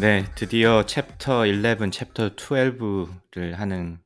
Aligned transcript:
네, 0.00 0.24
드디어 0.34 0.86
챕터 0.86 1.46
11, 1.46 1.90
챕터 1.90 2.30
12를 2.34 3.52
하는 3.52 3.98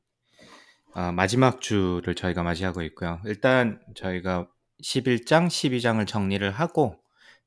어, 0.93 1.13
마지막 1.13 1.61
주를 1.61 2.15
저희가 2.15 2.43
맞이하고 2.43 2.81
있고요. 2.81 3.21
일단 3.23 3.79
저희가 3.95 4.49
11장, 4.83 5.47
12장을 5.47 6.05
정리를 6.05 6.51
하고 6.51 6.97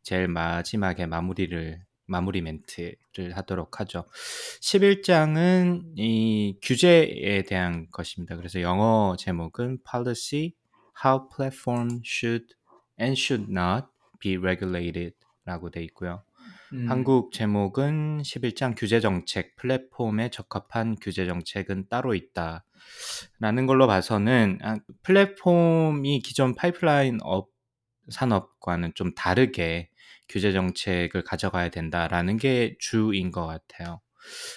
제일 0.02 0.28
마지막에 0.28 1.04
마무리를 1.04 1.78
마무리 2.06 2.40
멘트를 2.40 3.36
하도록 3.36 3.80
하죠. 3.80 4.06
11장은 4.62 5.98
이 5.98 6.58
규제에 6.62 7.42
대한 7.42 7.86
것입니다. 7.90 8.34
그래서 8.36 8.62
영어 8.62 9.14
제목은 9.18 9.80
Policy 9.84 10.52
How 11.04 11.28
Platform 11.36 12.00
Should 12.02 12.54
and 12.98 13.20
Should 13.20 13.52
Not 13.52 13.88
Be 14.20 14.38
Regulated 14.38 15.16
라고 15.44 15.70
돼 15.70 15.82
있고요. 15.84 16.22
음, 16.72 16.86
한국 16.88 17.32
제목은 17.32 18.22
11장 18.22 18.74
규제 18.76 19.00
정책 19.00 19.56
플랫폼에 19.56 20.30
적합한 20.30 20.96
규제 21.00 21.26
정책은 21.26 21.88
따로 21.88 22.14
있다. 22.14 22.64
라는 23.40 23.66
걸로 23.66 23.86
봐서는 23.86 24.58
아, 24.62 24.78
플랫폼이 25.02 26.20
기존 26.20 26.54
파이프라인 26.54 27.18
업 27.22 27.48
산업과는 28.08 28.92
좀 28.94 29.14
다르게 29.14 29.90
규제 30.28 30.52
정책을 30.52 31.24
가져가야 31.24 31.70
된다라는 31.70 32.36
게 32.36 32.76
주인 32.78 33.30
것 33.30 33.46
같아요. 33.46 34.00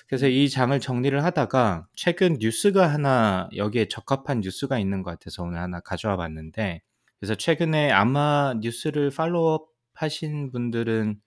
그래서 0.08 0.28
이 0.28 0.50
장을 0.50 0.78
정리를 0.80 1.24
하다가 1.24 1.88
최근 1.96 2.38
뉴스가 2.40 2.88
하나 2.88 3.50
여기에 3.56 3.88
적합한 3.88 4.42
뉴스가 4.42 4.80
있는 4.80 5.02
것 5.02 5.12
같아서 5.12 5.44
오늘 5.44 5.60
하나 5.60 5.80
가져와 5.80 6.18
봤는데 6.18 6.82
그래서 7.20 7.36
최근에 7.36 7.92
아마 7.92 8.54
뉴스를 8.60 9.12
follow 9.12 9.55
up 9.55 9.70
하신 9.94 10.52
분들은 10.52 11.20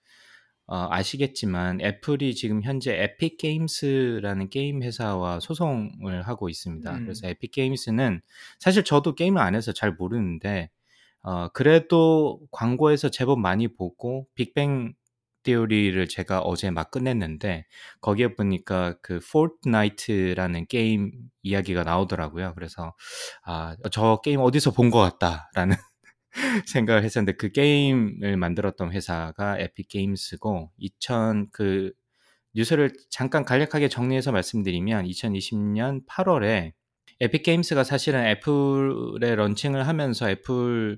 어, 0.67 0.87
아시겠지만 0.89 1.79
애플이 1.81 2.33
지금 2.35 2.63
현재 2.63 2.95
에픽 2.95 3.37
게임스라는 3.37 4.49
게임 4.49 4.81
회사와 4.83 5.39
소송을 5.39 6.23
하고 6.23 6.49
있습니다. 6.49 6.91
음. 6.91 7.03
그래서 7.03 7.27
에픽 7.27 7.51
게임스는 7.51 8.21
사실 8.59 8.83
저도 8.83 9.13
게임을 9.15 9.39
안 9.41 9.55
해서 9.55 9.71
잘 9.73 9.91
모르는데 9.93 10.69
어, 11.21 11.49
그래도 11.49 12.39
광고에서 12.51 13.09
제법 13.09 13.39
많이 13.39 13.67
보고 13.67 14.27
Big 14.35 14.60
Bang 14.60 14.93
Theory를 15.43 16.07
제가 16.07 16.39
어제 16.41 16.71
막 16.71 16.89
끝냈는데 16.89 17.65
거기에 18.01 18.33
보니까 18.35 18.95
그 19.03 19.19
포트나이트라는 19.31 20.65
게임 20.67 21.11
이야기가 21.43 21.83
나오더라고요. 21.83 22.53
그래서 22.55 22.95
아, 23.45 23.75
저 23.91 24.19
게임 24.23 24.39
어디서 24.39 24.71
본 24.71 24.89
것 24.89 24.99
같다라는 25.19 25.75
생각을 26.67 27.03
했었는데 27.03 27.37
그 27.37 27.51
게임을 27.51 28.37
만들었던 28.37 28.91
회사가 28.91 29.59
에픽 29.59 29.87
게임스고 29.87 30.71
2000그 30.79 31.93
뉴스를 32.53 32.91
잠깐 33.09 33.43
간략하게 33.43 33.89
정리해서 33.89 34.31
말씀드리면 34.31 35.05
2020년 35.05 36.05
8월에 36.05 36.73
에픽 37.21 37.43
게임스가 37.43 37.83
사실은 37.83 38.25
애플의 38.25 39.35
launching을 39.35 39.87
하면서 39.87 40.29
애플의 40.29 40.97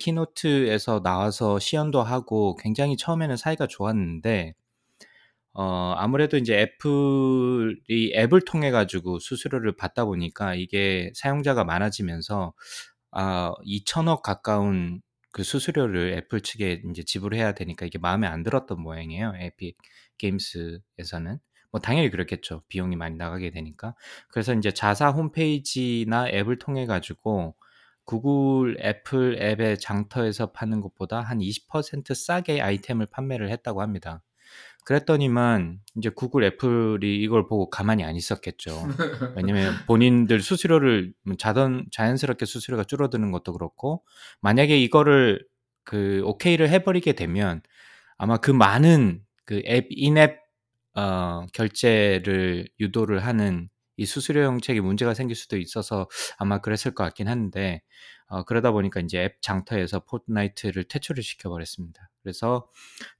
keynote에서 0.00 1.02
나와서 1.02 1.58
시연도 1.58 2.02
하고 2.02 2.56
굉장히 2.56 2.96
처음에는 2.96 3.36
사이가 3.36 3.66
좋았는데 3.66 4.54
어, 5.58 5.94
아무래도 5.96 6.36
이제 6.36 6.58
애플이 6.58 8.12
앱을 8.14 8.42
통해 8.42 8.70
가지고 8.70 9.18
수수료를 9.18 9.74
받다 9.76 10.04
보니까 10.04 10.54
이게 10.54 11.10
사용자가 11.14 11.64
많아지면서 11.64 12.52
아, 13.12 13.52
2천억 13.64 14.22
가까운 14.22 15.00
그 15.32 15.42
수수료를 15.42 16.14
애플 16.14 16.40
측에 16.40 16.82
이제 16.90 17.02
지불해야 17.02 17.52
되니까 17.52 17.86
이게 17.86 17.98
마음에 17.98 18.26
안 18.26 18.42
들었던 18.42 18.80
모양이에요. 18.80 19.34
에픽 19.38 19.76
게임스에서는. 20.18 21.38
뭐 21.72 21.80
당연히 21.80 22.10
그렇겠죠. 22.10 22.62
비용이 22.68 22.96
많이 22.96 23.16
나가게 23.16 23.50
되니까. 23.50 23.94
그래서 24.30 24.54
이제 24.54 24.70
자사 24.72 25.10
홈페이지나 25.10 26.28
앱을 26.28 26.58
통해 26.58 26.86
가지고 26.86 27.54
구글 28.04 28.78
애플 28.80 29.36
앱의 29.42 29.78
장터에서 29.80 30.52
파는 30.52 30.80
것보다 30.80 31.20
한 31.20 31.40
20% 31.40 32.14
싸게 32.14 32.60
아이템을 32.62 33.06
판매를 33.06 33.50
했다고 33.50 33.82
합니다. 33.82 34.22
그랬더니만 34.86 35.80
이제 35.96 36.10
구글 36.10 36.44
애플이 36.44 37.20
이걸 37.22 37.48
보고 37.48 37.70
가만히 37.70 38.04
안 38.04 38.16
있었겠죠. 38.16 38.70
왜냐면 39.36 39.74
본인들 39.86 40.40
수수료를 40.40 41.12
자던 41.38 41.86
자연스럽게 41.92 42.46
수수료가 42.46 42.84
줄어드는 42.84 43.32
것도 43.32 43.52
그렇고 43.52 44.04
만약에 44.40 44.78
이거를 44.78 45.44
그 45.84 46.22
오케이를 46.24 46.70
해버리게 46.70 47.14
되면 47.14 47.62
아마 48.18 48.38
그 48.38 48.50
많은 48.52 49.22
그 49.44 49.62
앱 49.66 49.86
in-app 49.90 50.40
어, 50.94 51.46
결제를 51.52 52.68
유도를 52.80 53.24
하는 53.26 53.68
이 53.96 54.06
수수료 54.06 54.42
정책에 54.44 54.80
문제가 54.80 55.14
생길 55.14 55.36
수도 55.36 55.56
있어서 55.56 56.08
아마 56.38 56.60
그랬을 56.60 56.94
것 56.94 57.04
같긴 57.04 57.28
한데 57.28 57.82
어, 58.28 58.44
그러다 58.44 58.72
보니까 58.72 59.00
이제 59.00 59.22
앱 59.22 59.40
장터에서 59.40 60.00
포트나이트를 60.00 60.84
퇴출을 60.84 61.22
시켜버렸습니다. 61.22 62.10
그래서 62.22 62.68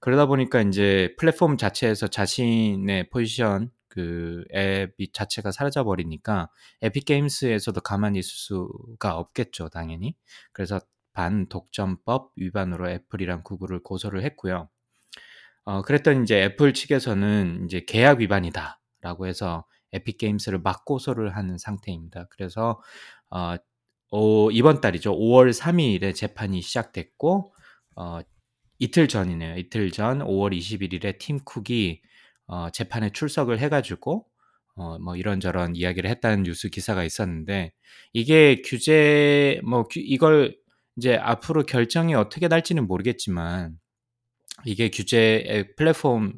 그러다 0.01 0.27
보니까 0.27 0.63
이제 0.63 1.15
플랫폼 1.19 1.57
자체에서 1.57 2.09
자신의 2.09 3.09
포지션 3.11 3.71
그 3.89 4.45
앱이 4.55 5.13
자체가 5.13 5.53
사라져 5.53 5.85
버리니까 5.85 6.51
에픽 6.83 7.07
게임스에서도 7.07 7.81
가만히 7.81 8.19
있을 8.19 8.31
수가 8.31 9.17
없겠죠, 9.17 9.69
당연히. 9.71 10.17
그래서 10.53 10.81
반독점법 11.15 12.33
위반으로 12.37 12.91
애플이랑 12.91 13.43
구글을 13.43 13.83
고소를 13.83 14.23
했고요. 14.25 14.69
어, 15.65 15.83
그랬더니 15.83 16.25
이제 16.25 16.43
애플 16.43 16.75
측에서는 16.75 17.65
이제 17.65 17.85
계약 17.87 18.21
위반이다라고 18.21 19.27
해서 19.27 19.65
에픽 19.97 20.19
게임스를 20.19 20.61
막 20.61 20.85
고소를 20.85 21.37
하는 21.37 21.59
상태입니다. 21.59 22.29
그래서 22.31 22.81
어, 23.31 23.57
어, 24.11 24.51
이번 24.53 24.81
달이죠. 24.81 25.13
5월 25.17 25.53
3일에 25.53 26.15
재판이 26.15 26.63
시작됐고 26.63 27.53
어, 27.97 28.21
이틀 28.79 29.09
전이네요. 29.09 29.57
이틀 29.59 29.91
전 29.91 30.21
5월 30.21 30.57
21일에 30.57 31.19
팀 31.19 31.41
쿡이 31.45 32.01
어, 32.47 32.71
재판에 32.71 33.11
출석을 33.11 33.59
해가지고 33.59 34.27
어, 34.77 34.99
뭐 34.99 35.17
이런저런 35.17 35.75
이야기를 35.75 36.09
했다는 36.11 36.43
뉴스 36.45 36.69
기사가 36.69 37.03
있었는데 37.05 37.73
이게 38.13 38.61
규제 38.65 39.61
뭐 39.65 39.85
규- 39.85 40.01
이걸 40.01 40.57
이제 40.97 41.17
앞으로 41.17 41.65
결정이 41.65 42.15
어떻게 42.15 42.49
날지는 42.49 42.87
모르겠지만 42.87 43.79
이게 44.65 44.91
규제 44.91 45.65
플랫폼 45.77 46.35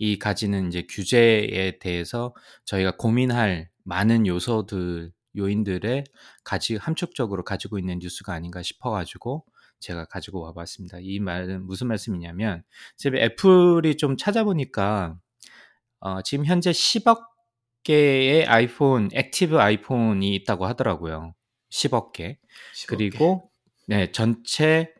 이 0.00 0.18
가지는 0.18 0.68
이제 0.68 0.86
규제에 0.88 1.78
대해서 1.78 2.34
저희가 2.64 2.96
고민할 2.96 3.68
많은 3.84 4.26
요소들 4.26 5.12
요인들의 5.36 6.04
가지 6.42 6.76
함축적으로 6.76 7.44
가지고 7.44 7.78
있는 7.78 7.98
뉴스가 7.98 8.32
아닌가 8.32 8.62
싶어가지고 8.62 9.44
제가 9.78 10.06
가지고 10.06 10.40
와봤습니다. 10.40 10.98
이 11.02 11.18
말은 11.20 11.66
무슨 11.66 11.86
말씀이냐면 11.88 12.62
지금 12.96 13.18
애플이 13.18 13.98
좀 13.98 14.16
찾아보니까 14.16 15.18
어, 16.00 16.22
지금 16.22 16.46
현재 16.46 16.70
10억 16.70 17.20
개의 17.82 18.46
아이폰 18.46 19.10
active 19.12 19.58
아이폰이 19.58 20.34
있다고 20.34 20.64
하더라고요. 20.64 21.34
10억 21.70 22.12
개. 22.12 22.38
10억 22.74 22.88
개. 22.88 22.96
그리고 22.96 23.50
네 23.86 24.10
전체 24.12 24.94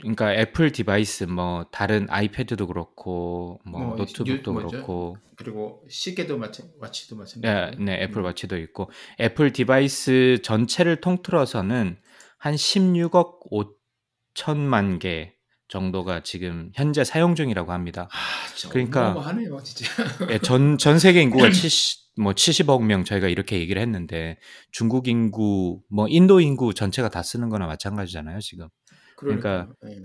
그러니까 0.00 0.34
애플 0.34 0.72
device 0.72 1.24
뭐 1.24 1.66
다른 1.70 2.06
아이패드도 2.10 2.66
그렇고 2.66 3.60
뭐, 3.64 3.80
뭐, 3.80 3.96
노트북도 3.96 4.50
뉴- 4.52 4.60
뭐죠? 4.60 4.68
그렇고 4.76 5.16
그리고 5.36 5.84
시계도 5.88 6.36
마찬 6.38 6.66
watch도 6.80 7.14
네, 7.16 7.18
마찬가지고. 7.20 7.84
네 7.84 8.02
애플 8.02 8.20
음. 8.20 8.24
watch도 8.24 8.58
있고 8.58 8.90
애플 9.20 9.52
device 9.52 10.40
전체를 10.42 11.00
통틀어서는 11.00 11.96
한 12.38 12.54
16억 12.54 13.38
5천만 14.34 14.98
개 14.98 15.32
정도가 15.68 16.22
지금 16.22 16.70
현재 16.74 17.04
사용 17.04 17.34
중이라고 17.34 17.72
합니다. 17.72 18.08
아, 18.12 18.68
그러니까- 18.70 19.14
진짜. 19.64 19.90
예, 20.30 20.38
전, 20.38 20.76
전 20.78 20.98
세계 20.98 21.22
인구가 21.22 21.48
70, 21.50 22.20
뭐 22.20 22.32
70억 22.32 22.84
명 22.84 23.02
저희가 23.04 23.28
이렇게 23.28 23.58
얘기를 23.58 23.80
했는데 23.80 24.38
중국 24.72 25.08
인구, 25.08 25.80
뭐 25.90 26.06
인도 26.08 26.40
인구 26.40 26.74
전체가 26.74 27.08
다 27.08 27.22
쓰는 27.22 27.48
거나 27.48 27.66
마찬가지잖아요, 27.66 28.40
지금. 28.40 28.68
그러니까 29.24 29.74
그러니까 29.80 30.02
예. 30.02 30.04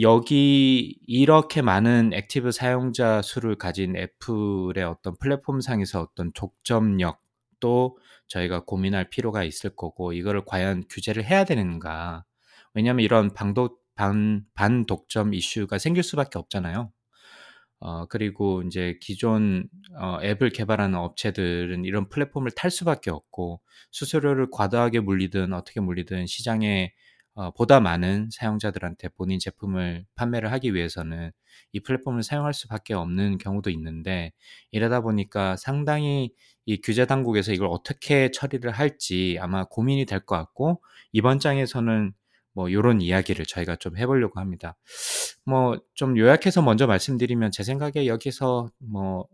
여기 0.00 0.98
이렇게 1.06 1.60
많은 1.60 2.12
active 2.14 2.50
사용자 2.50 3.20
수를 3.22 3.56
가진 3.56 3.94
애플의 3.96 4.84
어떤 4.84 5.16
플랫폼상에서 5.18 6.00
어떤 6.00 6.32
독점력 6.32 7.20
또 7.60 7.98
저희가 8.28 8.64
고민할 8.64 9.10
필요가 9.10 9.44
있을 9.44 9.76
거고 9.76 10.12
이거를 10.14 10.44
과연 10.46 10.84
규제를 10.88 11.24
해야 11.24 11.44
되는가? 11.44 12.24
왜냐하면 12.74 13.04
이런 13.04 13.34
방독 13.34 13.82
반 13.94 14.44
반독점 14.54 15.34
이슈가 15.34 15.78
생길 15.78 16.02
수밖에 16.02 16.38
없잖아요. 16.38 16.90
어 17.80 18.06
그리고 18.06 18.62
인제 18.62 18.98
기존 19.00 19.68
어 19.98 20.18
앱을 20.22 20.50
개발하는 20.50 20.98
업체들은 20.98 21.84
이런 21.84 22.08
플랫폼을 22.08 22.52
탈 22.52 22.70
수밖에 22.70 23.10
없고 23.10 23.60
수수료를 23.90 24.48
과다하게 24.50 25.00
물리든 25.00 25.52
어떻게 25.52 25.80
물리든 25.80 26.26
시장에 26.26 26.94
어 27.34 27.50
보다 27.52 27.80
많은 27.80 28.28
사용자들한테 28.30 29.08
본인 29.10 29.38
제품을 29.38 30.04
판매를 30.16 30.52
하기 30.52 30.74
위해서는 30.74 31.30
이 31.72 31.80
플랫폼을 31.80 32.22
사용할 32.22 32.52
수밖에 32.54 32.92
없는 32.94 33.38
경우도 33.38 33.70
있는데 33.70 34.32
이러다 34.70 35.00
보니까 35.00 35.56
상당히 35.56 36.32
이 36.66 36.80
규제 36.80 37.06
당국에서 37.06 37.52
이걸 37.52 37.68
어떻게 37.70 38.30
처리를 38.30 38.70
할지 38.72 39.38
아마 39.40 39.64
고민이 39.64 40.04
될 40.06 40.20
것 40.26 40.36
같고 40.36 40.82
이번 41.12 41.38
장에서는 41.40 42.12
뭐 42.54 42.70
요런 42.72 43.00
이야기를 43.00 43.46
저희가 43.46 43.76
좀 43.76 43.96
해 43.96 44.06
보려고 44.06 44.38
합니다. 44.40 44.76
뭐 45.46 45.76
좀 45.94 46.16
요약해서 46.18 46.62
먼저 46.62 46.86
말씀드리면 46.86 47.50
제 47.52 47.62
생각에 47.64 48.06
여기서 48.06 48.70
뭐 48.78 49.26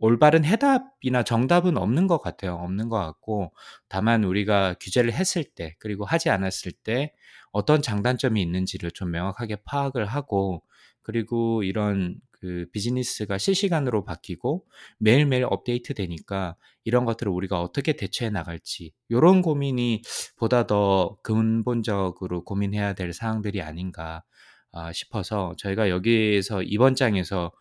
올바른 0.00 0.44
해답이나 0.44 1.22
정답은 1.22 1.76
없는 1.76 2.06
것 2.06 2.20
같아요. 2.22 2.54
없는 2.54 2.88
것 2.88 2.98
같고 2.98 3.52
다만 3.88 4.24
우리가 4.24 4.74
규제를 4.80 5.12
했을 5.12 5.44
때 5.44 5.76
그리고 5.78 6.04
하지 6.04 6.30
않았을 6.30 6.72
때 6.72 7.12
어떤 7.52 7.82
장단점이 7.82 8.40
있는지를 8.42 8.90
좀 8.92 9.10
명확하게 9.10 9.56
파악을 9.64 10.06
하고 10.06 10.62
그리고 11.02 11.62
이런 11.62 12.16
그 12.32 12.66
비즈니스가 12.72 13.36
실시간으로 13.36 14.04
바뀌고 14.04 14.64
매일매일 14.98 15.44
업데이트 15.48 15.92
되니까 15.92 16.56
이런 16.84 17.04
것들을 17.04 17.30
우리가 17.30 17.60
어떻게 17.60 17.92
대처해 17.94 18.30
나갈지 18.30 18.92
요런 19.10 19.42
고민이 19.42 20.00
보다 20.36 20.66
더 20.66 21.18
근본적으로 21.22 22.44
고민해야 22.44 22.94
될 22.94 23.12
사항들이 23.12 23.60
아닌가 23.60 24.24
아 24.72 24.92
싶어서 24.92 25.54
저희가 25.58 25.90
여기에서 25.90 26.62
이번 26.62 26.94
장에서 26.94 27.52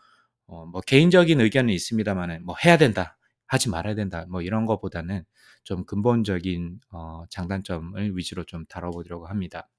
어 0.50 0.66
뭐 0.66 0.81
개인적인 0.81 1.40
의견은 1.42 1.74
있습니다마는 1.74 2.46
뭐 2.46 2.56
'해야 2.66 2.78
된다. 2.78 3.18
하지 3.48 3.69
말아야 3.69 3.96
된다.' 3.96 4.25
뭐 4.30 4.42
이런 4.42 4.66
거보다는 4.66 5.24
좀 5.63 5.86
근본적인 5.86 6.80
어 6.92 7.24
장단점을 7.30 8.18
위주로 8.18 8.44
좀 8.46 8.66
다뤄보려고 8.68 9.28
합니다. 9.28 9.69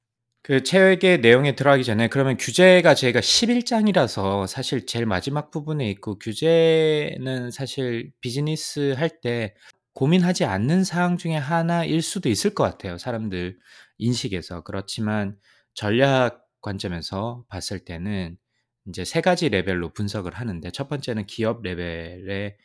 그 0.43 0.63
책의 0.63 1.21
내용에 1.21 1.55
들어가기 1.55 1.85
전에 1.85 2.09
그러면 2.09 2.37
규제가 2.39 2.95
저희가 2.95 3.21
11 3.21 3.65
장이라서 3.67 4.47
사실 4.47 4.87
제일 4.87 5.05
마지막 5.07 5.51
부분에 5.51 5.89
있고 5.91 6.19
규제는 6.19 7.51
사실 7.51 8.11
비즈니스 8.21 8.95
할 8.97 9.21
때 9.21 9.55
고민하지 9.95 10.45
않는 10.47 10.85
사항 10.85 11.19
중에 11.19 11.35
하나일 11.37 12.01
수도 12.03 12.29
있을 12.31 12.55
것 12.55 12.65
같아요, 12.65 12.97
사람들 12.99 13.59
인식에서. 13.99 14.63
그렇지만 14.63 15.37
전략 15.75 16.45
관점에서 16.63 17.45
봤을 17.49 17.85
때는 17.85 18.37
인제 18.87 19.05
세 19.05 19.21
가지 19.21 19.49
레벨로 19.49 19.93
분석을 19.93 20.35
하는데 20.35 20.71
첫 20.71 20.89
번째는 20.89 21.27
기업 21.27 21.63
레벨의 21.63 22.57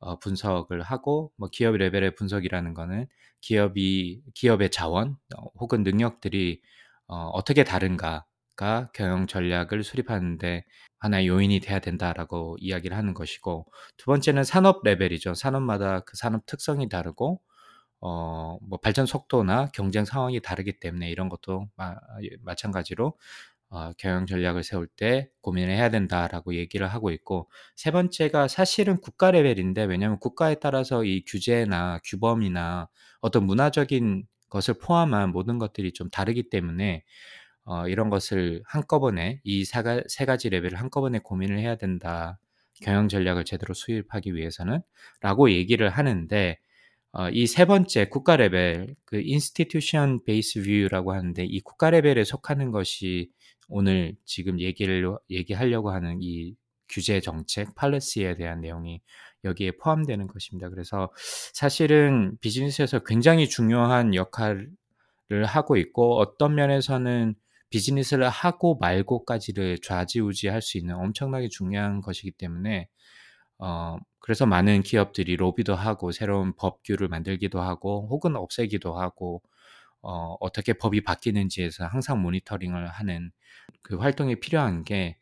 어 0.00 0.18
분석을 0.18 0.82
하고 0.82 1.32
뭐 1.36 1.48
기업 1.52 1.76
레벨의 1.76 2.14
분석이라는 2.16 2.74
거는 2.74 3.06
기업이 3.40 4.22
기업의 4.34 4.70
자원 4.70 5.16
어 5.36 5.44
혹은 5.60 5.82
능력들이 5.82 6.62
어 7.08 7.28
'어떻게 7.34 7.64
다른가.'가 7.64 8.90
경영 8.94 9.26
전략을 9.26 9.82
수립하는 9.84 10.38
데 10.38 10.64
하나의 11.00 11.26
요인이 11.28 11.58
돼야 11.60 11.80
된다라고 11.80 12.56
이야기를 12.60 12.96
하는 12.96 13.12
것이고 13.14 13.66
두 13.96 14.06
번째는 14.06 14.44
산업 14.44 14.82
레벨이죠. 14.84 15.34
산업마다 15.34 16.00
그 16.00 16.16
산업 16.16 16.46
특성이 16.46 16.88
다르고 16.88 17.40
어 18.00 18.58
뭐 18.62 18.78
발전 18.80 19.06
속도나 19.06 19.66
경쟁 19.74 20.04
상황이 20.04 20.40
다르기 20.40 20.78
때문에 20.80 21.10
이런 21.10 21.28
것도 21.28 21.68
마예 21.76 22.30
마찬가지로 22.42 23.16
어 23.74 23.92
"경영 23.98 24.26
전략을 24.26 24.62
세울 24.62 24.86
때 24.88 25.28
고민을 25.42 25.74
해야 25.74 25.90
된다."라고 25.90 26.54
얘기를 26.54 26.86
하고 26.88 27.10
있고 27.10 27.50
세 27.76 27.90
번째가 27.90 28.48
사실은 28.48 29.00
국가 29.00 29.30
레벨인데 29.32 29.84
왜냐하면 29.84 30.18
국가에 30.20 30.56
따라서 30.56 31.04
이 31.04 31.24
규제나 31.26 32.00
규범이나 32.04 32.88
어떤 33.20 33.44
문화적인 33.46 34.24
것을 34.50 34.74
포함한 34.74 35.30
모든 35.32 35.58
것들이 35.58 35.92
좀 35.92 36.08
다르기 36.10 36.50
때문에 36.50 37.02
어 37.64 37.88
"이런 37.88 38.10
것을 38.10 38.62
한꺼번에 38.66 39.40
이 39.44 39.64
세 39.64 40.24
가지 40.26 40.48
레벨을 40.50 40.76
한꺼번에 40.80 41.18
고민을 41.20 41.58
해야 41.58 41.76
된다, 41.76 42.38
경영 42.82 43.08
전략을 43.08 43.44
제대로 43.44 43.74
수립하기 43.74 44.34
위해서는."라고 44.34 45.50
얘기를 45.52 45.88
하는데 45.90 46.58
어 47.12 47.30
이 47.30 47.46
세 47.46 47.64
번째 47.66 48.06
국가 48.10 48.36
레벨 48.36 48.96
그 49.06 49.16
institution 49.18 50.24
based 50.24 50.60
view라고 50.62 51.12
하는데 51.14 51.44
이 51.44 51.60
국가 51.60 51.90
레벨에 51.90 52.24
속하는 52.24 52.70
것이 52.72 53.30
오늘 53.68 54.16
지금 54.24 54.60
얘기를 54.60 55.16
얘기하려고 55.30 55.90
하는 55.90 56.18
이 56.20 56.54
규제 56.88 57.20
정책 57.20 57.74
policy에 57.74 58.34
대한 58.34 58.60
내용이 58.60 59.00
여기에 59.44 59.72
포함되는 59.82 60.26
것입니다. 60.26 60.68
그래서 60.70 61.10
사실은 61.52 62.36
비즈니스에서 62.40 63.00
굉장히 63.00 63.48
중요한 63.48 64.14
역할을 64.14 64.68
하고 65.46 65.76
있고 65.76 66.18
어떤 66.18 66.54
면에서는 66.54 67.34
비즈니스를 67.70 68.28
하고 68.28 68.76
말고까지를 68.76 69.78
좌지우지할 69.82 70.62
수 70.62 70.78
있는 70.78 70.94
엄청나게 70.94 71.48
중요한 71.48 72.00
것이기 72.00 72.32
때문에 72.32 72.88
어 73.58 73.96
그래서 74.20 74.46
많은 74.46 74.82
기업들이 74.82 75.36
로비도 75.36 75.74
하고 75.74 76.12
새로운 76.12 76.54
법규를 76.56 77.08
만들기도 77.08 77.60
하고 77.60 78.06
혹은 78.10 78.36
없애기도 78.36 78.96
하고 78.98 79.42
어 80.04 80.36
어떻게 80.40 80.72
법이 80.74 81.02
바뀌는지에서 81.02 81.86
항상 81.86 82.20
모니터링을 82.22 82.88
하는 82.88 83.30
그 83.82 83.96
활동이 83.96 84.40
필요한 84.40 84.84
게 84.84 85.18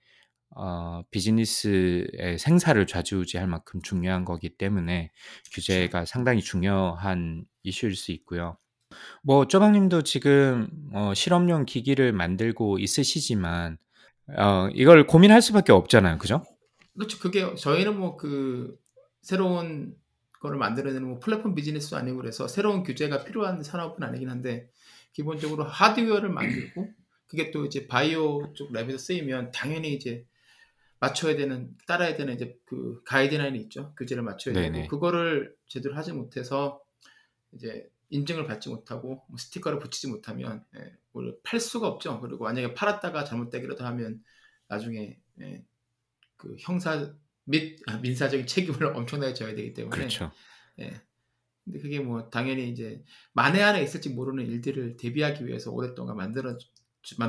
어 0.55 1.03
비즈니스의 1.11 2.39
생사를 2.39 2.87
좌지우지할 2.87 3.47
만큼 3.47 3.81
중요한 3.83 4.25
거기 4.25 4.51
때문에 4.51 5.11
규제가 5.53 6.05
상당히 6.05 6.43
중요한 6.43 7.45
이슈일 7.63 7.97
수 7.97 8.13
있고요. 8.13 8.59
뭐 9.23 9.47
쪼박 9.49 9.73
님도 9.73 10.03
지금 10.03 10.69
어 10.95 11.15
실험용 11.15 11.67
기기를 11.67 12.13
만들고 12.13 12.79
있으시지만 12.79 13.79
어 14.39 14.69
이걸 14.75 15.07
고민할 15.07 15.43
수밖에 15.43 15.73
없잖아요. 15.73 16.19
그죠? 16.19 16.45
그렇죠. 16.95 17.19
그게 17.19 17.55
저희는 17.55 17.99
뭐 17.99 18.17
그 18.17 18.77
새로운 19.23 19.95
거를 20.43 20.59
만들어내는 20.59 21.07
뭐 21.07 21.19
플랫폼 21.21 21.55
비즈니스도 21.55 21.97
아니고 21.97 22.19
그래서 22.19 22.49
새로운 22.49 22.83
규제가 22.83 23.25
필요한 23.25 23.63
산업은 23.63 24.03
아니긴 24.03 24.29
한데 24.29 24.71
기본적으로 25.13 25.65
하드웨어를 25.65 26.29
만들고 26.29 26.93
그게 27.27 27.51
또 27.51 27.65
이제 27.65 27.87
바이오 27.87 28.53
쪽 28.55 28.73
랩에서 28.73 28.99
쓰이면 28.99 29.53
당연히 29.53 29.95
이제 29.95 30.27
맞춰야 31.01 31.37
되는 31.37 31.75
따라야 31.87 32.17
되는 32.17 32.35
이제 32.35 32.59
그 32.67 33.03
가이드라인이 33.05 33.59
있죠. 33.63 33.95
규제를 33.97 34.23
맞춰야 34.23 34.55
되고. 34.55 34.89
그거를 34.89 35.57
제대로 35.67 35.95
하지 35.97 36.13
못해서 36.13 36.83
이제 37.53 37.89
인증을 38.11 38.47
받지 38.47 38.69
못하고 38.69 39.25
뭐 39.29 39.39
스티커를 39.39 39.79
붙이지 39.79 40.09
못하면 40.09 40.65
예뭘팔 41.15 41.61
수가 41.61 41.89
없죠. 41.89 42.21
그리고 42.21 42.45
만약에 42.45 42.75
팔았다가 42.75 43.25
잘못되기라도 43.25 43.85
하면 43.85 44.23
나중에 44.69 45.19
예 45.41 45.65
그 46.43 46.57
형사 46.59 47.15
및아 47.45 47.99
민사적인 47.99 48.47
책임을 48.47 48.85
엄청나게 48.97 49.35
져야 49.35 49.55
되기 49.55 49.73
때문에 49.75 49.97
그렇죠. 49.97 50.31
예. 50.81 50.93
근데 51.65 51.79
그게 51.79 52.01
뭐 52.01 52.29
당연히 52.29 52.69
이제 52.69 53.05
만에 53.33 53.61
하나 53.61 53.79
있을지 53.79 54.11
모르는 54.11 54.47
일들을 54.47 54.97
대비하기 54.97 55.47
위해서 55.47 55.71
오랫동안 55.71 56.17
만들어 56.17 56.57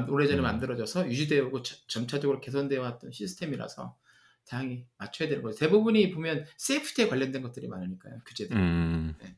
오래전에 0.10 0.40
음. 0.40 0.44
만들어져서 0.44 1.08
유지되어 1.08 1.48
오고 1.48 1.62
저 1.64 1.76
점차적으로 1.88 2.40
개선되어 2.42 2.82
왔던 2.82 3.12
시스템이라서 3.12 3.96
당연히 4.48 4.88
맞춰야 4.98 5.30
되는 5.30 5.44
거죠. 5.44 5.58
대부분이 5.60 6.12
보면 6.12 6.46
세이프티에 6.58 7.08
관련된 7.08 7.42
것들이 7.42 7.68
많으니까요, 7.68 8.20
규제들이. 8.26 8.60
음. 8.60 9.16
네. 9.22 9.36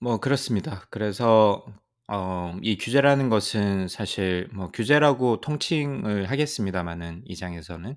뭐 0.00 0.18
그렇습니다. 0.18 0.86
그래서 0.90 1.64
어 2.08 2.38
이 2.62 2.76
규제라는 2.78 3.28
것은 3.28 3.88
사실 3.88 4.48
뭐 4.52 4.70
규제라고 4.70 5.40
통칭을 5.40 6.30
하겠습니다마는 6.30 7.22
이 7.26 7.36
장에서는 7.36 7.96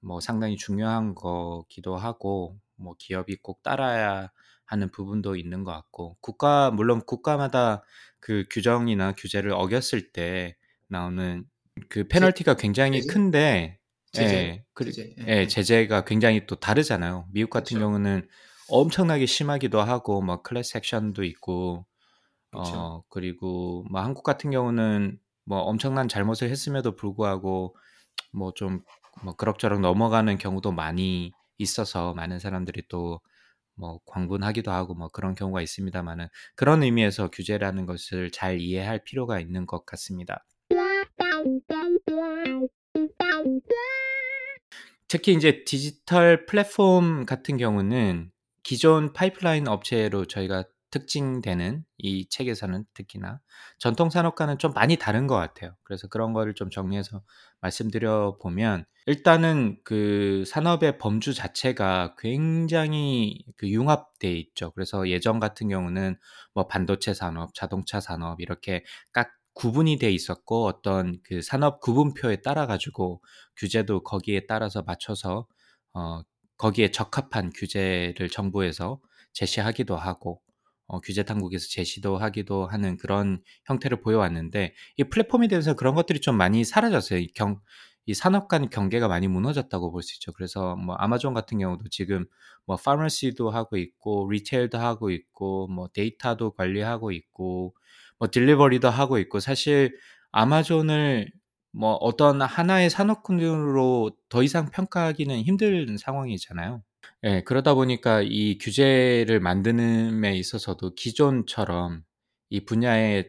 뭐 0.00 0.20
상당히 0.20 0.56
중요한 0.56 1.14
거기도 1.14 1.96
하고 1.96 2.58
뭐 2.76 2.94
기업이 2.98 3.36
꼭 3.42 3.62
따라야 3.62 4.30
하는 4.64 4.90
부분도 4.90 5.36
있는 5.36 5.64
것 5.64 5.72
같고 5.72 6.16
국가 6.20 6.70
물론 6.70 7.02
국가마다 7.04 7.82
그 8.20 8.44
규정이나 8.50 9.12
규제를 9.16 9.52
어겼을 9.52 10.12
때 10.12 10.56
나오는 10.88 11.44
그제 11.88 12.08
페널티가 12.08 12.54
굉장히 12.56 13.00
제재? 13.00 13.12
큰데 13.12 13.78
제재, 14.12 14.34
예. 14.36 14.64
그리 14.74 14.92
제재. 14.92 15.14
예 15.26 15.32
예예. 15.32 15.46
제재가 15.46 16.04
굉장히 16.04 16.46
또 16.46 16.56
다르잖아요. 16.56 17.28
미국 17.32 17.50
같은 17.50 17.76
그쵸. 17.76 17.80
경우는 17.80 18.28
엄청나게 18.68 19.26
심하기도 19.26 19.80
하고 19.80 20.22
뭐 20.22 20.42
클래스 20.42 20.78
액션도 20.78 21.24
있고 21.24 21.86
그쵸. 22.50 22.62
어 22.62 23.02
그리고 23.08 23.84
뭐 23.90 24.00
한국 24.00 24.22
같은 24.22 24.50
경우는 24.50 25.18
뭐 25.44 25.60
엄청난 25.60 26.08
잘못을 26.08 26.50
했음에도 26.50 26.96
불구하고 26.96 27.76
뭐 28.32 28.52
좀 28.54 28.82
뭐 29.22 29.34
그럭저럭 29.34 29.80
넘어가는 29.80 30.38
경우도 30.38 30.72
많이 30.72 31.32
있어서 31.58 32.14
많은 32.14 32.38
사람들이 32.38 32.82
또 32.88 33.20
뭐 33.80 33.98
광분하기도 34.06 34.70
하고 34.70 34.94
뭐 34.94 35.08
그런 35.08 35.34
경우가 35.34 35.62
있습니다만은 35.62 36.28
그런 36.54 36.82
의미에서 36.82 37.30
규제라는 37.30 37.86
것을 37.86 38.30
잘 38.30 38.60
이해할 38.60 39.02
필요가 39.02 39.40
있는 39.40 39.66
것 39.66 39.86
같습니다. 39.86 40.44
특히 45.08 45.32
이제 45.32 45.64
디지털 45.64 46.46
플랫폼 46.46 47.24
같은 47.26 47.56
경우는 47.56 48.30
기존 48.62 49.12
파이프라인 49.12 49.66
업체로 49.66 50.26
저희가 50.26 50.64
특징되는 50.90 51.84
이 51.98 52.28
책에서는 52.28 52.84
특히나 52.94 53.40
전통 53.78 54.10
산업과는 54.10 54.58
좀 54.58 54.72
많이 54.74 54.96
다른 54.96 55.26
것 55.26 55.36
같아요. 55.36 55.76
그래서 55.84 56.08
그런 56.08 56.32
거를 56.32 56.54
좀 56.54 56.70
정리해서 56.70 57.22
말씀드려 57.60 58.38
보면 58.40 58.84
일단은 59.06 59.78
그 59.84 60.44
산업의 60.46 60.98
범주 60.98 61.34
자체가 61.34 62.16
굉장히 62.18 63.44
그 63.56 63.68
융합돼 63.68 64.32
있죠. 64.36 64.72
그래서 64.72 65.08
예전 65.08 65.40
같은 65.40 65.68
경우는 65.68 66.16
뭐 66.54 66.66
반도체 66.66 67.14
산업, 67.14 67.54
자동차 67.54 68.00
산업 68.00 68.40
이렇게 68.40 68.84
각 69.12 69.30
구분이 69.54 69.98
돼 69.98 70.10
있었고 70.10 70.66
어떤 70.66 71.18
그 71.24 71.42
산업 71.42 71.80
구분표에 71.80 72.36
따라 72.36 72.66
가지고 72.66 73.22
규제도 73.56 74.02
거기에 74.02 74.46
따라서 74.46 74.82
맞춰서 74.82 75.46
어 75.94 76.22
거기에 76.56 76.90
적합한 76.90 77.50
규제를 77.54 78.28
정부에서 78.30 79.00
제시하기도 79.32 79.96
하고 79.96 80.40
어 80.92 81.00
규제 81.00 81.22
당국에서 81.22 81.66
제시도 81.68 82.18
하기도 82.18 82.66
하는 82.66 82.96
그런 82.96 83.42
형태를 83.66 84.00
보여왔는데 84.00 84.74
이 84.96 85.04
플랫폼에 85.04 85.48
대해서 85.48 85.74
그런 85.74 85.94
것들이 85.94 86.20
좀 86.20 86.36
많이 86.36 86.64
사라졌어요. 86.64 87.18
이 87.20 87.28
경 87.34 87.60
이 88.06 88.14
산업 88.14 88.48
간 88.48 88.70
경계가 88.70 89.08
많이 89.08 89.28
무너졌다고 89.28 89.92
볼 89.92 90.02
수 90.02 90.14
있죠. 90.16 90.32
그래서 90.32 90.74
뭐 90.76 90.94
아마존 90.96 91.34
같은 91.34 91.58
경우도 91.58 91.88
지금 91.90 92.26
뭐 92.66 92.76
pharmacy도 92.76 93.50
하고 93.50 93.76
있고 93.76 94.28
retail도 94.30 94.78
하고 94.78 95.10
있고 95.10 95.68
뭐 95.68 95.88
데이터도 95.92 96.52
관리하고 96.52 97.12
있고 97.12 97.74
뭐 98.18 98.28
delivery도 98.30 98.88
하고 98.90 99.18
있고 99.18 99.40
사실 99.40 99.96
아마존을 100.32 101.30
뭐 101.72 101.94
어떤 101.94 102.42
하나의 102.42 102.90
산업군으로 102.90 104.10
더 104.28 104.42
이상 104.42 104.70
평가하기는 104.70 105.42
힘든 105.42 105.96
상황이잖아요. 105.98 106.82
예. 107.24 107.42
그러다 107.42 107.74
보니까 107.74 108.22
이 108.22 108.56
규제를 108.58 109.40
만드는 109.40 110.24
에 110.24 110.36
있어서도 110.36 110.94
기존처럼 110.94 112.02
이 112.48 112.64
분야에 112.64 113.24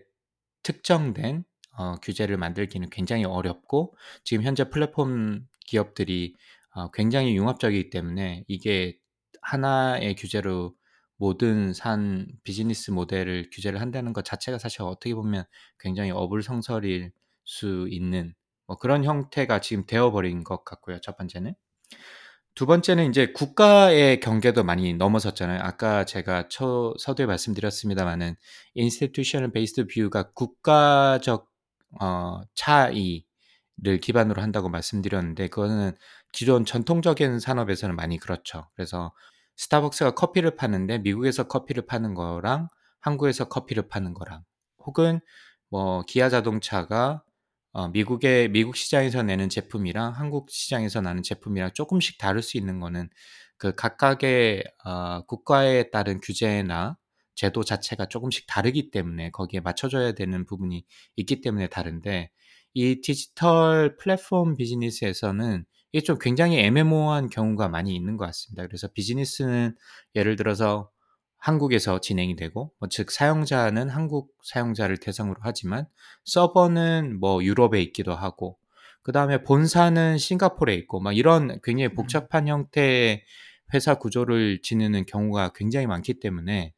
특정된 0.63 1.43
어 1.77 1.95
규제를 2.01 2.37
만들기는 2.37 2.89
굉장히 2.89 3.25
어렵고 3.25 3.95
지금 4.23 4.43
현재 4.43 4.69
플랫폼 4.69 5.47
기업들이 5.65 6.35
어 6.75 6.89
굉장히 6.91 7.35
융합적이기 7.35 7.89
때문에 7.89 8.45
이게 8.47 8.97
하나의 9.41 10.15
규제로 10.15 10.75
모든 11.17 11.73
산 11.73 12.27
비즈니스 12.43 12.91
모델을 12.91 13.49
규제를 13.51 13.81
한다는 13.81 14.13
것 14.13 14.23
자체가 14.25 14.57
사실 14.57 14.83
어떻게 14.83 15.13
보면 15.15 15.43
굉장히 15.79 16.11
어불성설일 16.11 17.11
수 17.43 17.87
있는 17.89 18.33
뭐 18.67 18.77
그런 18.77 19.03
형태가 19.03 19.59
지금 19.61 19.85
되어 19.85 20.11
버린 20.11 20.43
것 20.45 20.63
같고요, 20.65 20.99
첫 21.01 21.17
번째는. 21.17 21.55
두 22.53 22.65
번째는 22.65 23.05
인제 23.05 23.31
국가의 23.31 24.19
경계도 24.19 24.63
많이 24.63 24.93
넘어섰잖아요. 24.93 25.61
아까 25.63 26.03
제가 26.05 26.49
초 26.49 26.93
서두에 26.99 27.25
말씀드렸습니다마는 27.25 28.35
institutional 28.77 29.51
based 29.53 29.85
view가 29.87 30.31
국가적 30.33 31.49
어 32.01 32.41
차이를 32.55 33.99
기반으로 34.01 34.41
한다고 34.41 34.69
말씀드렸는데 34.69 35.47
그거는 35.47 35.93
기존 36.33 36.65
전통적인 36.65 37.39
산업에서는 37.39 37.95
많이 37.95 38.17
그렇죠. 38.17 38.67
그래서 38.75 39.13
스타벅스가 39.55 40.11
커피를 40.11 40.55
파는데 40.55 40.99
미국에서 40.99 41.47
커피를 41.47 41.85
파는 41.85 42.15
거랑 42.15 42.67
한국에서 42.99 43.45
커피를 43.47 43.87
파는 43.87 44.13
거랑 44.13 44.43
혹은 44.85 45.21
뭐 45.69 46.03
기아 46.07 46.29
자동차가 46.29 47.23
어 47.73 47.87
미국의 47.89 48.49
미국 48.49 48.75
시장에서 48.75 49.23
내는 49.23 49.47
제품이랑 49.49 50.13
한국 50.13 50.49
시장에서 50.51 51.01
나는 51.01 51.23
제품이랑 51.23 51.71
쪼끔씩 51.73 52.17
다를 52.17 52.41
수 52.41 52.57
있는 52.57 52.79
거는 52.79 53.09
그 53.57 53.75
각각의 53.75 54.63
어 54.85 55.21
국가에 55.25 55.89
따른 55.91 56.19
규제나 56.21 56.97
제도 57.35 57.63
자체가 57.63 58.07
쪼금씩 58.07 58.45
다르기 58.47 58.91
때문에 58.91 59.31
거기에 59.31 59.61
맞춰져야 59.61 60.11
되는 60.13 60.45
부분이 60.45 60.83
있기 61.15 61.41
때문에 61.41 61.67
다른데 61.67 62.29
이 62.73 63.01
디지털 63.01 63.95
플랫폼 63.97 64.55
비즈니스에서는 64.57 65.65
이게 65.93 66.03
좀 66.03 66.17
굉장히 66.19 66.59
애매모호한 66.59 67.29
경우가 67.29 67.67
많이 67.69 67.95
있는 67.95 68.17
것 68.17 68.25
같습니다. 68.27 68.65
그래서 68.67 68.87
비즈니스는 68.93 69.75
예를 70.15 70.35
들어서 70.35 70.89
한국에서 71.41 71.99
진행이 71.99 72.35
되고 72.35 72.71
뭐 72.79 72.87
즉 72.89 73.11
사용자는 73.11 73.89
한국 73.89 74.33
사용자를 74.43 74.97
대상으로 74.97 75.37
하지만 75.41 75.87
서버는 76.23 77.19
뭐 77.19 77.43
유럽에 77.43 77.81
있기도 77.81 78.13
하고 78.15 78.57
그 79.01 79.11
다음에 79.11 79.43
본사는 79.43 80.17
싱가포르에 80.17 80.75
있고 80.75 80.99
막 81.01 81.17
이런 81.17 81.59
굉장히 81.63 81.91
음. 81.91 81.95
복잡한 81.95 82.47
형태의 82.47 83.23
회사 83.73 83.95
구조를 83.95 84.61
지니는 84.61 85.05
경우가 85.05 85.53
굉장히 85.55 85.87
많기 85.87 86.19
때문에 86.19 86.73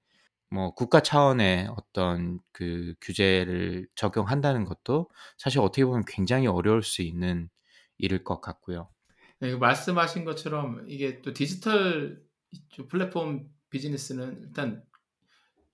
뭐 0.50 0.74
국가 0.76 1.02
차원의 1.02 1.68
어떤 1.76 2.40
그 2.52 2.94
규제를 3.02 3.88
적용한다는 3.96 4.66
것도 4.66 5.10
사실 5.38 5.60
어떻게 5.60 5.84
보면 5.84 6.04
굉장히 6.08 6.48
어려울 6.48 6.84
수 6.84 7.02
있는 7.02 7.50
일일 7.98 8.24
것 8.24 8.40
같고요. 8.40 8.90
네, 9.40 9.52
그 9.52 9.58
말씀하신 9.58 10.24
것처럼 10.24 10.86
이게 10.88 11.22
또 11.22 11.34
디지털 11.34 12.22
플랫폼 12.88 13.50
비즈니스는 13.74 14.44
일단 14.44 14.86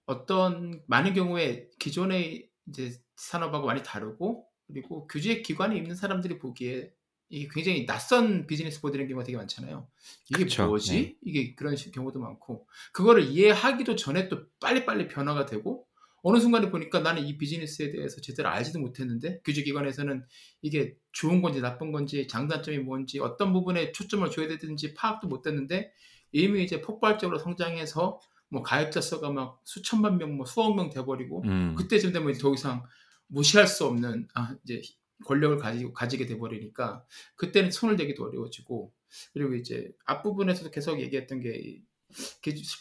어떤 0.05 0.83
많은 0.87 1.13
경우에 1.13 1.69
기존의 1.79 2.49
이제 2.67 2.93
산업하고 3.15 3.67
많이 3.67 3.83
다르고 3.83 4.47
그리고 4.67 5.07
규제 5.07 5.41
기관에 5.41 5.77
있는 5.77 5.95
사람들이 5.95 6.39
보기에 6.39 6.93
이게 7.29 7.47
굉장히 7.53 7.85
낯선 7.85 8.47
비즈니스 8.47 8.79
모델인 8.81 9.07
경우가 9.07 9.23
되게 9.25 9.37
많잖아요. 9.37 9.89
'이게 10.29 10.45
그쵸. 10.45 10.57
뭐지?' 10.57 11.15
네. 11.15 11.19
이게 11.21 11.55
그런 11.55 11.75
식 11.75 11.91
경우도 11.93 12.19
많고 12.19 12.67
그거를 12.93 13.23
이해하기도 13.25 13.95
전에 13.95 14.29
또 14.29 14.47
빨리빨리 14.59 15.07
변화가 15.07 15.45
되고 15.45 15.87
어느 16.23 16.39
순간에 16.39 16.69
보니까 16.71 16.99
'나는 17.01 17.23
이 17.25 17.37
비즈니스에 17.37 17.91
대해서 17.91 18.19
제대로 18.21 18.49
알지도 18.49 18.79
못했는데' 18.79 19.41
규제 19.45 19.63
기관에서는 19.63 20.25
이게 20.61 20.95
좋은 21.11 21.41
건지 21.41 21.61
나쁜 21.61 21.91
건지 21.91 22.27
장단점이 22.27 22.79
뭔지 22.79 23.19
어떤 23.19 23.53
부분에 23.53 23.91
초점을 23.91 24.29
줘야 24.31 24.47
되든지 24.47 24.95
파악도 24.95 25.27
못 25.27 25.45
했는데 25.47 25.91
이미 26.31 26.63
이제 26.63 26.81
폭발적으로 26.81 27.39
성장해서 27.39 28.19
뭐 28.49 28.61
가입자 28.63 29.01
수가 29.01 29.31
막 29.31 29.61
수천만 29.63 30.17
명 30.17 30.31
뭐 30.37 30.45
수억 30.45 30.75
명 30.75 30.89
돼 30.89 31.03
버리고 31.05 31.43
음. 31.45 31.75
그때쯤 31.75 32.11
되면 32.13 32.33
더 32.37 32.53
이상 32.53 32.83
무시할 33.27 33.67
수 33.67 33.85
없는 33.85 34.27
아 34.33 34.55
이제 34.63 34.81
권력을 35.25 35.57
가지고 35.57 35.93
가지게 35.93 36.25
돼 36.25 36.37
버리니까 36.37 37.05
그때는 37.35 37.71
손을 37.71 37.95
대기도 37.97 38.23
어려워지고 38.25 38.91
그리고 39.33 39.53
이제 39.55 39.91
앞부분에서도 40.05 40.71
계속 40.71 40.99
얘기했던 41.01 41.41
게 41.41 41.81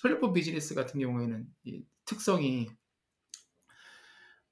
플랫폼 0.02 0.32
비즈니스 0.32 0.74
같은 0.74 1.00
경우에는 1.00 1.46
이 1.64 1.84
특성이 2.06 2.68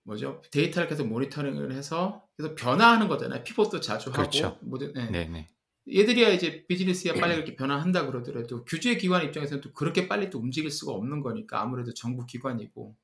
뭐죠? 0.03 0.41
데이터를 0.53 0.89
계속 0.89 1.07
모니터링을 1.09 1.73
해서 1.73 2.25
계속 2.37 2.55
변화하는 2.55 3.09
거잖아요. 3.09 3.43
피벗도 3.43 3.81
자주 3.81 4.11
하고 4.11 4.19
그렇죠. 4.19 4.59
모든 4.63 4.93
예. 4.97 5.07
네네. 5.11 5.49
얘들이야 5.89 6.31
이제 6.31 6.67
비즈니스가 6.67 7.15
빨리 7.21 7.35
그렇게 7.35 7.55
변화한다 7.55 8.07
그러더라도 8.07 8.65
규제 8.65 8.97
기관 8.97 9.25
입장에서는 9.25 9.61
또 9.61 9.73
그렇게 9.73 10.09
빨리 10.09 10.31
또 10.31 10.39
움직일 10.39 10.71
수가 10.71 10.93
없는 10.93 11.21
거니까 11.21 11.63
아무래도 11.63 11.95
정부 11.95 12.27
기관이고 12.27 12.97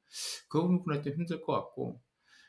그 0.49 0.61
부분에 0.61 1.03
좀 1.03 1.15
힘들 1.15 1.41
것 1.43 1.53
같고. 1.53 2.01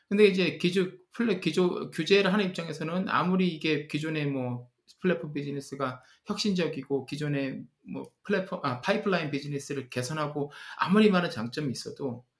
근데 0.08 0.26
이제 0.26 0.58
기존 0.58 0.98
플랫 1.12 1.40
기존 1.40 1.90
규제를 1.90 2.32
하는 2.32 2.46
입장에서는 2.46 3.08
아무리 3.08 3.48
이게 3.48 3.86
기존의 3.86 4.26
뭐 4.26 4.68
플랫폼 5.00 5.32
비즈니스가 5.32 6.02
혁신적이고 6.26 7.06
기존의 7.06 7.62
뭐 7.82 8.10
플랫폼 8.22 8.60
아 8.62 8.80
파이프라인 8.80 9.30
비즈니스를 9.30 9.88
개선하고 9.88 10.50
아무리 10.78 11.10
많은 11.10 11.30
장점이 11.30 11.70
있어도 11.70 12.24
이 12.24 12.33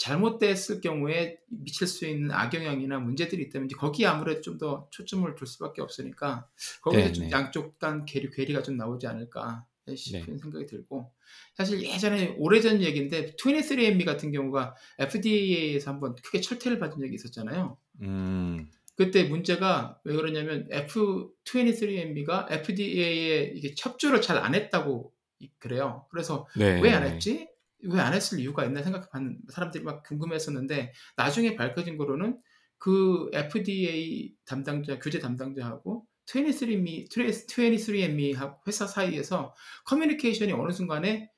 잘못됐을 0.00 0.80
경우에 0.80 1.38
미칠 1.48 1.86
수 1.86 2.06
있는 2.06 2.30
악영향이나 2.30 2.98
문제들이 3.00 3.42
있다면 3.44 3.66
이제 3.66 3.76
거기에 3.76 4.06
아무래도 4.06 4.40
좀 4.40 4.58
더 4.58 4.88
초점을 4.90 5.32
둘 5.36 5.46
수밖에 5.46 5.82
없으니까 5.82 6.48
거기서 6.82 7.12
좀 7.12 7.24
네네. 7.28 7.30
양쪽 7.32 7.78
간 7.78 8.04
괴리 8.06 8.30
괴리가 8.30 8.62
좀 8.62 8.76
나오지 8.76 9.06
않을까 9.06 9.66
싶은 9.94 10.34
네. 10.34 10.38
생각이 10.38 10.66
들고 10.66 11.12
사실 11.54 11.80
예전에 11.82 12.34
오래전 12.38 12.82
얘기인데 12.82 13.36
23andMe 13.36 14.04
같은 14.04 14.32
경우가 14.32 14.74
FDA에서 14.98 15.90
한번 15.92 16.14
크게 16.16 16.40
철퇴를 16.40 16.78
받은 16.78 16.98
적이 17.00 17.14
있었잖아요. 17.14 17.78
음. 18.02 18.68
그때 18.96 19.24
문제가 19.24 20.00
왜 20.04 20.14
그러냐면 20.16 20.66
F23andMe가 20.70 22.50
FDA에 22.50 23.52
이게 23.54 23.74
협조를 23.78 24.20
잘 24.22 24.38
안 24.38 24.54
했다고 24.54 25.12
이 25.40 25.50
그래요. 25.58 26.06
그래서 26.10 26.46
'왜 26.82 26.90
안 26.92 27.04
네. 27.04 27.10
했지? 27.10 27.48
왜 27.82 28.00
안 28.00 28.12
했을 28.14 28.40
이유가 28.40 28.64
있나?' 28.64 28.82
생각해 28.82 29.06
봤는 29.10 29.38
사람들이 29.50 29.84
막 29.84 30.02
궁금해했었는데 30.04 30.92
나중에 31.16 31.54
밝혀진 31.56 31.96
거로는 31.96 32.38
그 32.78 33.30
FDA 33.32 34.34
담당자 34.44 34.98
규제 34.98 35.18
담당자하고 35.18 36.06
23me, 36.26 37.08
23andme 37.10 38.58
회사 38.66 38.86
사이에서 38.86 39.54
커뮤니케이션이 39.86 40.52
어느 40.52 40.72
순간에 40.72 41.30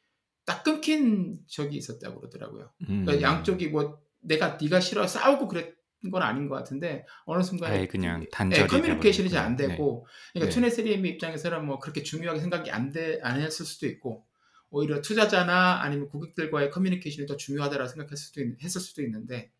딱 0.44 0.64
끊긴 0.64 1.38
적이 1.46 1.76
있었다고 1.76 2.20
그러더라고요. 2.20 2.72
그러니까 2.84 3.12
음. 3.14 3.22
양쪽이 3.22 3.68
뭐 3.68 4.00
내가 4.20 4.58
네가 4.60 4.80
싫어 4.80 5.06
싸우고 5.06 5.46
그랬던 5.48 6.10
건 6.10 6.22
아닌 6.22 6.48
것 6.48 6.56
같은데 6.56 7.06
어느 7.24 7.42
순간에 7.42 7.86
그냥 7.86 8.22
예, 8.22 8.28
단절이 8.30 8.66
커뮤니케이션이 8.66 9.30
잘 9.30 9.44
안. 9.44 9.56
되고 9.56 10.06
그러니까 10.32 10.60
네. 10.60 10.66
23andme 10.72 11.06
입장에서는 11.06 11.64
뭐 11.64 11.78
그렇게 11.78 12.02
중요하게 12.02 12.40
생각이 12.40 12.70
안, 12.70 12.90
돼, 12.90 13.20
안 13.22 13.40
했을 13.40 13.64
수도 13.64 13.86
있고 13.86 14.26
오히려 14.70 15.00
투자자나 15.02 15.82
아니면 15.82 16.08
고객들과의 16.08 16.70
커뮤니케이션이 16.70 17.26
더 17.26 17.36
중요하다고 17.36 17.86
생각했을 17.86 18.16
수도, 18.16 18.40
있, 18.42 18.62
했을 18.62 18.80
수도 18.80 19.02
있는데 19.02 19.50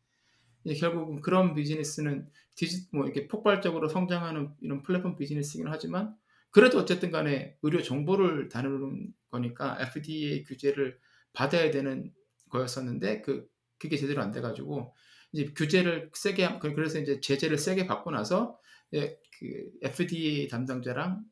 예, 0.66 0.74
결국은 0.74 1.20
그런 1.20 1.54
비즈니스는 1.54 2.28
디지, 2.54 2.88
뭐 2.92 3.04
이렇게 3.04 3.26
폭발적으로 3.26 3.88
성장하는 3.88 4.50
이런 4.60 4.82
플랫폼 4.82 5.16
비즈니스이긴 5.16 5.68
하지만 5.68 6.14
그래도 6.50 6.78
어쨌든 6.78 7.10
간에 7.10 7.56
의료 7.62 7.82
정보를 7.82 8.48
다루는 8.48 9.14
거니까 9.30 9.78
FDA 9.80 10.44
규제를 10.44 10.98
받아야 11.32 11.70
되는 11.70 12.12
거였었는데 12.50 13.22
그 13.22 13.48
그게 13.78 13.96
제대로 13.96 14.20
안 14.20 14.30
돼가지고 14.32 14.94
이제 15.32 15.46
규제를 15.56 16.10
세게 16.12 16.44
함- 16.44 16.58
그- 16.58 16.74
그래서 16.74 16.98
이제 16.98 17.20
제재를 17.20 17.56
세게 17.56 17.86
받고 17.86 18.10
나서 18.10 18.58
예, 18.94 19.16
그 19.38 19.70
FDA 19.82 20.48
담당자랑 20.48 21.24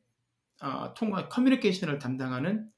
어, 0.61 0.93
통화 0.95 1.27
커뮤니케이션을 1.29 1.99
담당하는 1.99 2.69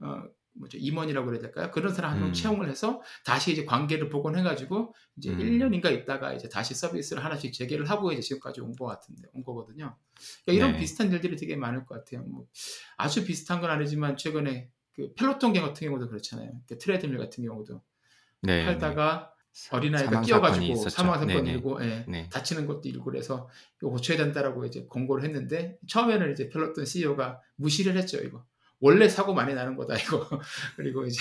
어, 0.00 0.24
뭐죠 0.52 0.78
임원이라고 0.78 1.26
그래야 1.26 1.40
될까요? 1.40 1.70
그런 1.70 1.94
사람 1.94 2.12
한명 2.12 2.28
음. 2.28 2.32
채용을 2.32 2.68
해서 2.68 3.00
다시 3.24 3.52
이제 3.52 3.64
관계를 3.64 4.08
복원해가지고 4.08 4.94
이제 5.16 5.30
음. 5.30 5.38
1년인가 5.38 5.92
있다가 5.92 6.32
이제 6.32 6.48
다시 6.48 6.74
서비스를 6.74 7.24
하나씩 7.24 7.52
재개를 7.52 7.88
하고 7.88 8.12
이제 8.12 8.20
지금까지 8.20 8.60
온것 8.60 8.88
같은데 8.88 9.28
온 9.32 9.44
거거든요. 9.44 9.96
그러니까 10.44 10.64
이런 10.64 10.72
네. 10.72 10.80
비슷한 10.80 11.10
일들이 11.12 11.36
되게 11.36 11.56
많을 11.56 11.86
것 11.86 11.94
같아요. 11.94 12.26
뭐 12.26 12.46
아주 12.96 13.24
비슷한 13.24 13.60
건 13.60 13.70
아니지만 13.70 14.16
최근에 14.16 14.70
그 14.92 15.14
펠로톤 15.14 15.52
갱 15.52 15.62
같은 15.62 15.86
경우도 15.86 16.08
그렇잖아요. 16.08 16.50
그 16.66 16.78
트레드밀 16.78 17.18
같은 17.18 17.44
경우도 17.44 17.80
네. 18.42 18.64
팔다가 18.64 19.32
어린아이가 19.70 20.10
사망 20.10 20.24
끼어가지고 20.24 20.54
사건이 20.54 20.72
있었죠. 20.72 20.90
사망 20.90 21.18
사건이. 21.18 21.50
있고 21.50 21.82
예, 21.84 22.04
네. 22.08 22.28
다치는 22.30 22.66
것도 22.66 22.82
있고 22.84 23.04
그래서 23.04 23.48
이거 23.78 23.90
고쳐야 23.90 24.16
된다라고 24.16 24.64
이제 24.64 24.86
공고를 24.88 25.24
했는데 25.24 25.78
처음에는 25.88 26.32
이제 26.32 26.48
펠로톤 26.48 26.84
CEO가 26.84 27.40
무시를 27.56 27.96
했죠 27.96 28.18
이거 28.18 28.44
원래 28.80 29.08
사고 29.08 29.34
많이 29.34 29.54
나는 29.54 29.76
거다 29.76 29.96
이거 29.96 30.26
그리고 30.76 31.06
이제 31.06 31.20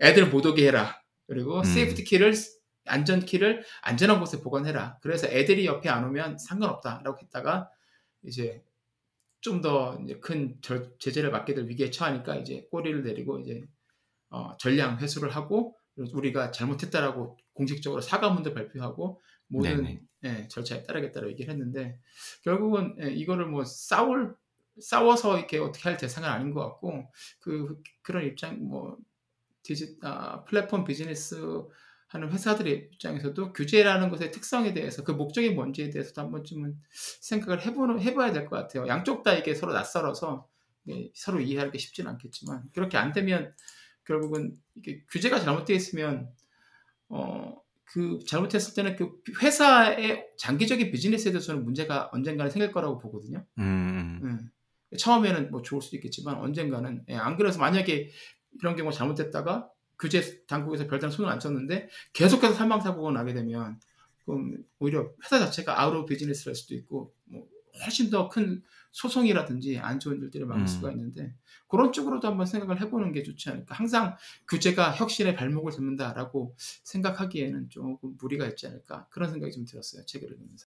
애들 0.00 0.28
못 0.30 0.46
오게 0.46 0.66
해라 0.66 1.00
그리고 1.26 1.58
음. 1.58 1.64
safety 1.64 2.04
key를 2.04 2.34
안전 2.86 3.20
키를 3.20 3.64
안전한 3.82 4.20
곳에 4.20 4.40
보관해라 4.40 4.98
그래서 5.02 5.26
애들이 5.28 5.66
옆에 5.66 5.88
안 5.88 6.04
오면 6.04 6.38
상관없다라고 6.38 7.18
했다가 7.22 7.68
이제 8.22 8.62
좀 9.40 9.60
더 9.62 9.96
큰 10.20 10.58
제재를 10.98 11.30
받게 11.30 11.54
될 11.54 11.68
위기에 11.68 11.90
처하니까 11.90 12.36
이제 12.36 12.66
꼬리를 12.70 13.02
내리고 13.04 13.38
이제 13.40 13.62
어, 14.30 14.56
전량 14.58 14.98
회수를 14.98 15.30
하고 15.30 15.76
우리가 15.96 16.50
잘못했다라고 16.50 17.38
공식적으로 17.54 18.00
사과문도 18.02 18.54
발표하고 18.54 19.20
모든. 19.48 20.00
예, 20.24 20.48
절차에 20.48 20.82
따르겠다고 20.82 21.28
얘기를 21.30 21.52
했는데 21.52 22.00
결국은 22.42 22.96
예, 23.00 23.10
이거를 23.10 23.46
뭐 23.46 23.64
싸울 23.64 24.34
싸워서 24.80 25.38
이렇게 25.38 25.58
어떻게 25.58 25.88
할 25.88 25.96
대상은 25.96 26.28
아닌 26.28 26.52
것 26.52 26.60
같고 26.60 27.10
그 27.40 27.82
그런 28.02 28.24
입장 28.24 28.58
뭐 28.66 28.96
디지 29.62 29.98
아, 30.02 30.44
플랫폼 30.44 30.84
비즈니스 30.84 31.36
하는 32.08 32.30
회사들의 32.30 32.90
입장에서도 32.92 33.52
규제라는 33.52 34.10
것의 34.10 34.30
특성에 34.30 34.72
대해서 34.74 35.02
그 35.02 35.12
목적이 35.12 35.50
뭔지에 35.50 35.90
대해서도 35.90 36.22
한 36.22 36.30
번쯤은 36.30 36.76
생각을 37.20 37.62
해보는 37.66 38.00
해봐야 38.00 38.32
될 38.32 38.46
것 38.48 38.56
같아요. 38.56 38.86
양쪽 38.86 39.22
다 39.24 39.32
이게 39.34 39.54
서로 39.54 39.72
낯설어서 39.72 40.48
예, 40.88 41.10
서로 41.14 41.40
이해하기 41.40 41.78
쉽지는 41.78 42.12
않겠지만 42.12 42.62
그렇게 42.74 42.96
안 42.96 43.12
되면 43.12 43.52
결국은 44.04 44.54
이게 44.76 45.02
규제가 45.10 45.40
잘못되어 45.40 45.74
있으면 45.76 46.30
어. 47.08 47.56
그 47.88 48.18
잘못했을 48.26 48.74
때는 48.74 48.96
그 48.96 49.22
회사의 49.40 50.26
장기적인 50.38 50.90
비즈니스에 50.90 51.30
대해서는 51.30 51.64
문제가 51.64 52.10
언젠가는 52.12 52.50
생길 52.50 52.72
거라고 52.72 52.98
보거든요. 52.98 53.46
음, 53.58 54.20
음. 54.24 54.50
예. 54.96 54.98
처음에는 54.98 55.50
뭐 55.50 55.62
좋을 55.62 55.82
수도 55.82 55.96
있겠지만 55.96 56.36
언젠가는 56.36 57.04
예. 57.08 57.14
안 57.14 57.36
그래서 57.36 57.58
만약에 57.58 58.10
이런 58.60 58.76
경우가 58.76 58.94
잘못됐다가 58.96 59.70
규제 59.98 60.44
당국에서 60.46 60.86
별다른 60.86 61.10
손을 61.10 61.30
안 61.30 61.38
쳤는데 61.40 61.88
계속해서 62.12 62.54
사망 62.54 62.80
사고가 62.80 63.12
나게 63.12 63.34
되면 63.34 63.80
그럼 64.24 64.56
오히려 64.78 65.10
회사 65.24 65.38
자체가 65.38 65.80
out 65.80 65.94
of 65.94 66.06
business를 66.06 66.50
할 66.50 66.54
수도 66.56 66.74
있고 66.74 67.14
뭐 67.24 67.46
훨씬 67.84 68.10
더 68.10 68.28
큰 68.28 68.62
소송이라든지 68.96 69.78
안 69.78 70.00
좋은 70.00 70.22
일들이 70.22 70.44
많을 70.46 70.62
음. 70.62 70.66
수가 70.66 70.90
있는데 70.92 71.34
그런 71.68 71.92
쪽으로도 71.92 72.26
한번 72.28 72.46
생각을 72.46 72.80
해보는 72.80 73.12
게 73.12 73.22
좋지 73.22 73.50
않을까. 73.50 73.74
항상 73.74 74.16
규제가 74.48 74.92
혁신의 74.92 75.36
발목을 75.36 75.70
잡는다라고 75.72 76.54
생각하기에는 76.84 77.68
조금 77.68 78.16
무리가 78.18 78.46
있지 78.46 78.66
않을까 78.66 79.06
그런 79.10 79.30
생각이 79.30 79.52
좀 79.52 79.66
들었어요. 79.66 80.06
책을 80.06 80.30
읽으면서. 80.30 80.66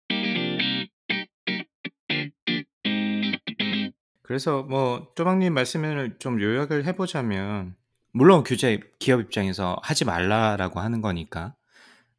그래서 4.28 4.62
뭐 4.62 5.10
쪼박님 5.14 5.54
말씀을 5.54 6.16
좀 6.18 6.38
요약을 6.38 6.84
해보자면 6.84 7.74
물론 8.12 8.44
규제 8.44 8.78
기업 8.98 9.22
입장에서 9.22 9.78
하지 9.82 10.04
말라라고 10.04 10.80
하는 10.80 11.00
거니까 11.00 11.54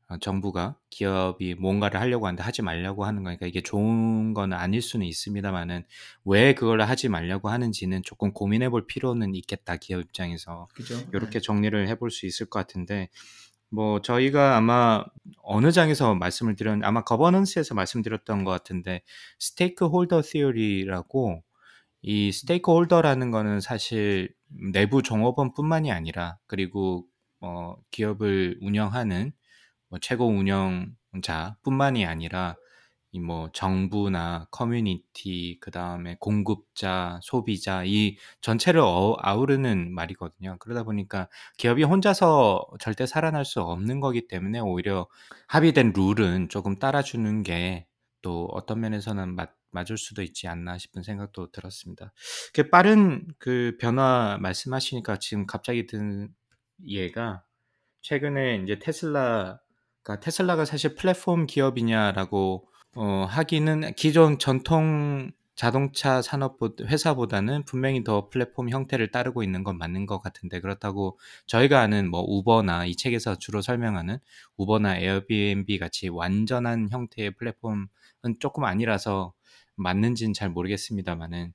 어, 0.07 0.17
정부가 0.17 0.75
기업이 0.89 1.53
뭔가를 1.53 1.99
하려고 1.99 2.25
하는데 2.25 2.41
하지 2.41 2.63
말라고 2.63 3.05
하는 3.05 3.23
거니까 3.23 3.45
이게 3.45 3.61
좋은 3.61 4.33
건 4.33 4.53
아닐 4.53 4.81
수는 4.81 5.05
있습니다만은 5.05 5.85
왜 6.25 6.55
그걸 6.55 6.81
하지 6.81 7.09
말라고 7.09 7.49
하는지는 7.49 8.01
조금 8.01 8.33
고민해 8.33 8.69
볼 8.69 8.87
필요는 8.87 9.35
있겠다 9.35 9.77
기업 9.77 10.01
입장에서 10.01 10.67
그죠? 10.73 10.95
이렇게 11.13 11.39
정리를 11.39 11.87
해볼 11.89 12.09
수 12.09 12.25
있을 12.25 12.47
것 12.47 12.57
같은데 12.57 13.09
뭐 13.69 14.01
저희가 14.01 14.57
아마 14.57 15.05
어느 15.43 15.71
장에서 15.71 16.15
말씀을 16.15 16.55
드렸 16.55 16.79
아마 16.81 17.03
거버넌스에서 17.03 17.75
말씀드렸던 17.75 18.45
것 18.45 18.49
같은데 18.49 19.03
stakeholder 19.37 20.23
theory라고 20.23 21.43
이 22.01 22.31
stakeholder라는 22.31 23.31
거는 23.31 23.61
사실 23.61 24.33
내부 24.73 25.01
종업원뿐만이 25.03 25.91
아니라 25.91 26.37
그리고 26.47 27.05
어 27.41 27.75
기업을 27.91 28.57
운영하는 28.61 29.31
뭐 29.89 29.99
최고 30.01 30.27
운영자뿐만이 30.27 32.05
아니라 32.05 32.55
이 33.11 33.19
뭐 33.19 33.49
정부나 33.53 34.47
커뮤니티 34.51 35.57
그다음에 35.61 36.15
공급자, 36.19 37.19
소비자 37.23 37.83
이 37.85 38.17
전체를 38.41 38.81
어, 38.81 39.15
아우르는 39.19 39.93
말이거든요. 39.93 40.57
그러다 40.59 40.83
보니까 40.83 41.27
기업이 41.57 41.83
혼자서 41.83 42.65
절대 42.79 43.05
살아날 43.07 43.45
수 43.45 43.61
없는 43.61 43.99
거기 43.99 44.27
때문에 44.27 44.59
오히려 44.59 45.07
합의된 45.47 45.93
룰은 45.95 46.49
조금 46.49 46.77
따라주는 46.77 47.43
게 47.43 47.87
또 48.21 48.47
어떤 48.51 48.81
면에서는 48.81 49.33
맞, 49.35 49.55
맞을 49.71 49.97
수도 49.97 50.21
있지 50.21 50.47
않나 50.47 50.77
싶은 50.77 51.03
생각도 51.03 51.51
들었습니다. 51.51 52.11
그 52.53 52.69
빠른 52.69 53.27
그 53.37 53.77
변화 53.79 54.37
말씀하시니까 54.41 55.17
지금 55.17 55.45
갑자기 55.45 55.85
든 55.85 56.29
예가 56.85 57.43
최근에 58.01 58.61
이제 58.63 58.79
테슬라가 58.79 60.19
테슬라가 60.21 60.65
사실 60.65 60.95
플랫폼 60.95 61.45
기업이냐라고 61.45 62.67
어, 62.95 63.25
하기는 63.29 63.93
기존 63.95 64.39
전통 64.39 65.31
자동차 65.59 66.21
산업 66.21 66.57
회사보다는 66.81 67.65
분명히 67.65 68.01
더 68.05 68.29
플랫폼 68.29 68.69
형태를 68.69 69.11
따르고 69.11 69.43
있는 69.43 69.65
건 69.65 69.77
맞는 69.77 70.05
것 70.05 70.19
같은데 70.19 70.61
그렇다고 70.61 71.19
저희가 71.47 71.81
아는 71.81 72.09
뭐 72.09 72.23
우버나 72.25 72.85
이 72.85 72.95
책에서 72.95 73.35
주로 73.35 73.61
설명하는 73.61 74.19
우버나 74.55 74.99
에어비앤비 74.99 75.77
같이 75.77 76.07
완전한 76.07 76.87
형태의 76.89 77.31
플랫폼은 77.31 77.87
조금 78.39 78.63
아니라서 78.63 79.33
맞는지는 79.79 80.33
잘 80.33 80.49
모르겠습니다만은 80.49 81.53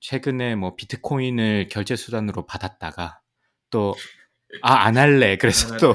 최근에 0.00 0.56
뭐 0.56 0.76
비트코인을 0.76 1.68
결제 1.70 1.96
수단으로 1.96 2.46
받았다가 2.46 3.20
또 3.70 3.94
아 4.62 4.86
안 4.86 4.96
할래. 4.96 5.36
그래서 5.38 5.76
또 5.78 5.94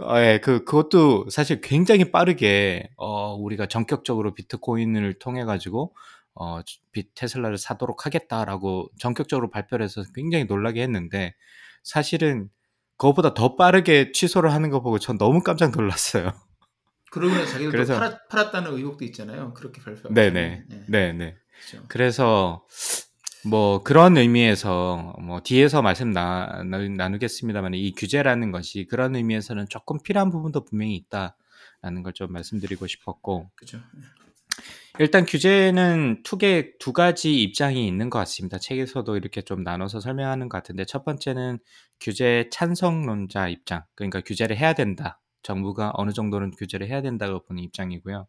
어, 0.00 0.18
예, 0.20 0.38
그, 0.42 0.64
그것도 0.64 1.28
사실 1.30 1.60
굉장히 1.60 2.12
빠르게, 2.12 2.88
어, 2.96 3.34
우리가 3.34 3.66
전격적으로 3.66 4.32
비트코인을 4.34 5.18
통해가지고, 5.18 5.94
어, 6.34 6.60
비, 6.92 7.12
테슬라를 7.14 7.58
사도록 7.58 8.06
하겠다라고 8.06 8.90
전격적으로 9.00 9.50
발표를 9.50 9.84
해서 9.84 10.02
굉장히 10.14 10.44
놀라게 10.44 10.82
했는데, 10.82 11.34
사실은 11.82 12.48
그것보다 12.96 13.34
더 13.34 13.56
빠르게 13.56 14.12
취소를 14.12 14.52
하는 14.52 14.70
거 14.70 14.80
보고 14.82 14.98
전 15.00 15.18
너무 15.18 15.42
깜짝 15.42 15.72
놀랐어요. 15.72 16.32
그러고 17.10 17.34
나서 17.34 17.46
자기들도 17.46 17.70
그래서, 17.70 17.94
팔았, 17.94 18.28
팔았다는 18.28 18.72
의혹도 18.72 19.04
있잖아요. 19.06 19.54
그렇게 19.54 19.80
발표. 19.80 20.12
네네. 20.12 20.64
네. 20.68 20.84
네네. 20.88 21.36
그렇죠. 21.70 21.84
그래서, 21.88 22.66
뭐 23.46 23.82
그런 23.82 24.16
의미에서 24.16 25.14
뭐 25.20 25.40
뒤에서 25.40 25.80
말씀 25.80 26.10
나, 26.10 26.62
나 26.64 27.08
누겠습니다만 27.08 27.74
이 27.74 27.92
규제라는 27.92 28.50
것이 28.50 28.86
그런 28.90 29.14
의미에서는 29.14 29.66
조금 29.68 29.98
필요한 30.02 30.30
부분도 30.30 30.64
분명히 30.64 30.96
있다라는 30.96 32.02
걸 32.02 32.12
좀 32.14 32.32
말씀드리고 32.32 32.86
싶었고 32.88 33.50
그죠. 33.54 33.78
일단 34.98 35.24
규제는 35.24 36.22
투개 36.24 36.72
두 36.80 36.92
가지 36.92 37.40
입장이 37.40 37.86
있는 37.86 38.10
것 38.10 38.18
같습니다. 38.18 38.58
책에서도 38.58 39.16
이렇게 39.16 39.42
좀 39.42 39.62
나눠서 39.62 40.00
설명하는 40.00 40.48
것 40.48 40.58
같은데 40.58 40.84
첫 40.84 41.04
번째는 41.04 41.60
규제 42.00 42.48
찬성론자 42.50 43.48
입장, 43.48 43.84
그러니까 43.94 44.20
규제를 44.20 44.56
해야 44.56 44.72
된다. 44.72 45.20
정부가 45.42 45.92
어느 45.94 46.12
정도는 46.12 46.50
규제를 46.52 46.88
해야 46.88 47.02
된다고 47.02 47.44
보는 47.44 47.62
입장이고요. 47.62 48.26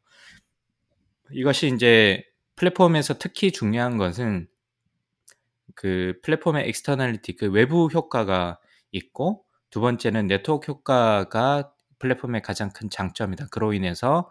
이것이 1.31 1.71
이제 1.73 2.23
플랫폼에서 2.55 3.17
특히 3.17 3.51
중요한 3.51 3.97
것은 3.97 4.47
그 5.75 6.19
플랫폼의 6.23 6.67
externality, 6.69 7.35
그 7.35 7.49
외부 7.49 7.87
효과가 7.87 8.59
있고 8.91 9.45
두 9.69 9.79
번째는 9.81 10.27
네트워크 10.27 10.71
효과가 10.71 11.71
플랫폼의 11.99 12.41
가장 12.41 12.71
큰 12.71 12.89
장점이다. 12.89 13.47
그로 13.51 13.73
인해서 13.73 14.29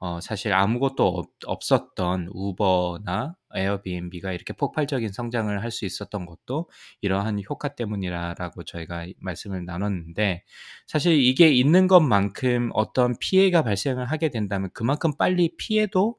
어, 0.00 0.20
사실 0.20 0.52
아무것도 0.52 1.06
없, 1.06 1.30
없었던 1.44 2.28
우버나 2.32 3.34
에어비앤비가 3.54 4.32
이렇게 4.32 4.52
폭발적인 4.52 5.10
성장을 5.12 5.60
할 5.62 5.70
수 5.70 5.84
있었던 5.84 6.24
것도 6.26 6.68
이러한 7.00 7.42
효과 7.48 7.68
때문이라고 7.68 8.62
저희가 8.64 9.06
말씀을 9.18 9.64
나눴는데 9.64 10.44
사실 10.86 11.20
이게 11.20 11.48
있는 11.48 11.88
것만큼 11.88 12.70
어떤 12.74 13.14
피해가 13.18 13.62
발생을 13.62 14.06
하게 14.06 14.30
된다면 14.30 14.70
그만큼 14.72 15.16
빨리 15.16 15.56
피해도 15.56 16.16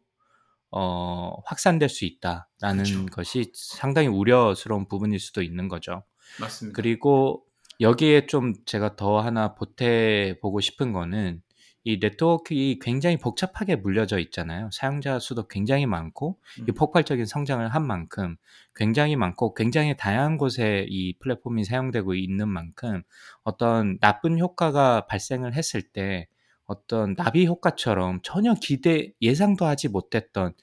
어, 0.71 1.41
확산될 1.45 1.89
수 1.89 2.05
있다라는 2.05 2.83
그쵸. 2.83 3.05
것이 3.07 3.51
상당히 3.55 4.07
우려스러운 4.07 4.87
부분일 4.87 5.19
수도 5.19 5.41
있는 5.41 5.67
거죠. 5.67 6.03
맞습니다. 6.39 6.75
그리고 6.75 7.43
여기에 7.81 8.27
좀 8.27 8.53
제가 8.65 8.95
더 8.95 9.19
하나 9.19 9.55
보태 9.55 10.37
보고 10.41 10.59
싶은 10.59 10.91
거는 10.93 11.41
이 11.83 11.97
네트워크가 12.01 12.55
굉장히 12.81 13.17
복잡하게 13.17 13.75
물려져 13.77 14.19
있잖아요. 14.19 14.69
사용자 14.71 15.19
수도 15.19 15.47
굉장히 15.47 15.85
많고 15.85 16.37
이 16.59 16.61
음. 16.69 16.73
폭발적인 16.75 17.25
성장을 17.25 17.67
한 17.67 17.87
만큼 17.87 18.35
굉장히 18.75 19.15
많고 19.15 19.53
굉장히 19.53 19.95
다양한 19.97 20.37
곳에 20.37 20.85
이 20.89 21.17
플랫폼이 21.19 21.63
사용되고 21.63 22.15
있는 22.15 22.47
만큼 22.49 23.03
어떤 23.43 23.97
나쁜 23.99 24.37
효과가 24.39 25.05
발생을 25.07 25.53
했을 25.55 25.81
때 25.81 26.27
어떤 26.65 27.15
나비 27.15 27.47
효과처럼 27.47 28.19
전혀 28.23 28.53
기대 28.55 29.11
예상도 29.21 29.65
하지 29.65 29.87
못했던 29.89 30.53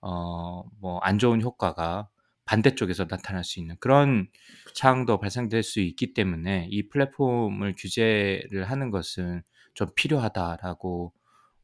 어 0.00 0.64
뭐 0.80 1.00
안 1.02 1.18
좋은 1.18 1.40
효과가 1.42 2.08
반대쪽에서 2.46 3.06
나타날 3.08 3.42
수 3.44 3.58
있는 3.60 3.76
그런 3.80 4.28
상황도 4.74 5.18
발생될 5.18 5.62
수 5.62 5.80
있기 5.80 6.12
때문에 6.14 6.68
이 6.70 6.88
플랫폼을 6.88 7.74
규제를 7.78 8.64
하는 8.70 8.90
것은 8.90 9.42
좀 9.74 9.88
필요하다라고 9.94 11.12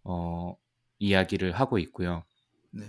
어 0.04 0.56
이야기를 0.98 1.52
하고 1.52 1.78
있고요. 1.78 2.24
네. 2.72 2.84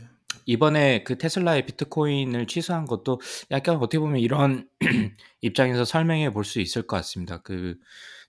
이번에 0.45 1.03
그 1.03 1.17
테슬라의 1.17 1.65
비트코인을 1.65 2.47
취소한 2.47 2.85
것도 2.85 3.21
약간 3.51 3.77
어떻게 3.77 3.99
보면 3.99 4.19
이런 4.19 4.67
입장에서 5.41 5.85
설명해 5.85 6.31
볼 6.31 6.43
수 6.45 6.59
있을 6.59 6.83
것 6.87 6.97
같습니다. 6.97 7.41
그 7.41 7.77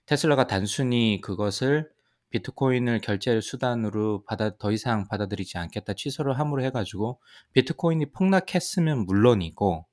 테슬라가 0.05 0.47
단순히 0.47 1.19
그것을 1.21 1.89
비트코인을 2.29 3.01
결제 3.01 3.39
수단으로 3.41 4.23
받아 4.25 4.57
더 4.57 4.71
이상 4.71 5.07
받아들이지 5.07 5.57
않겠다 5.57 5.93
취소를 5.93 6.39
함으로 6.39 6.63
해가지고 6.63 7.19
비트코인이 7.53 8.11
폭락했으면 8.11 9.05
물론이고 9.05 9.85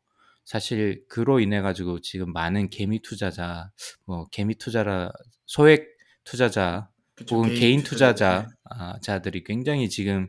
사실 0.44 1.04
그로 1.08 1.38
인해 1.40 1.60
가지고 1.60 2.00
지금 2.00 2.32
많은 2.32 2.70
개미 2.70 3.00
투자자 3.00 3.70
뭐 4.06 4.26
개미 4.30 4.56
투자라 4.56 5.12
소액 5.46 5.86
투자자 6.24 6.89
그쵸. 7.20 7.36
혹은 7.36 7.54
개인 7.54 7.82
투자자들. 7.82 8.16
투자자 8.16 8.42
네. 8.48 8.54
아, 8.64 8.98
자들이 9.00 9.44
굉장히 9.44 9.88
지금 9.88 10.28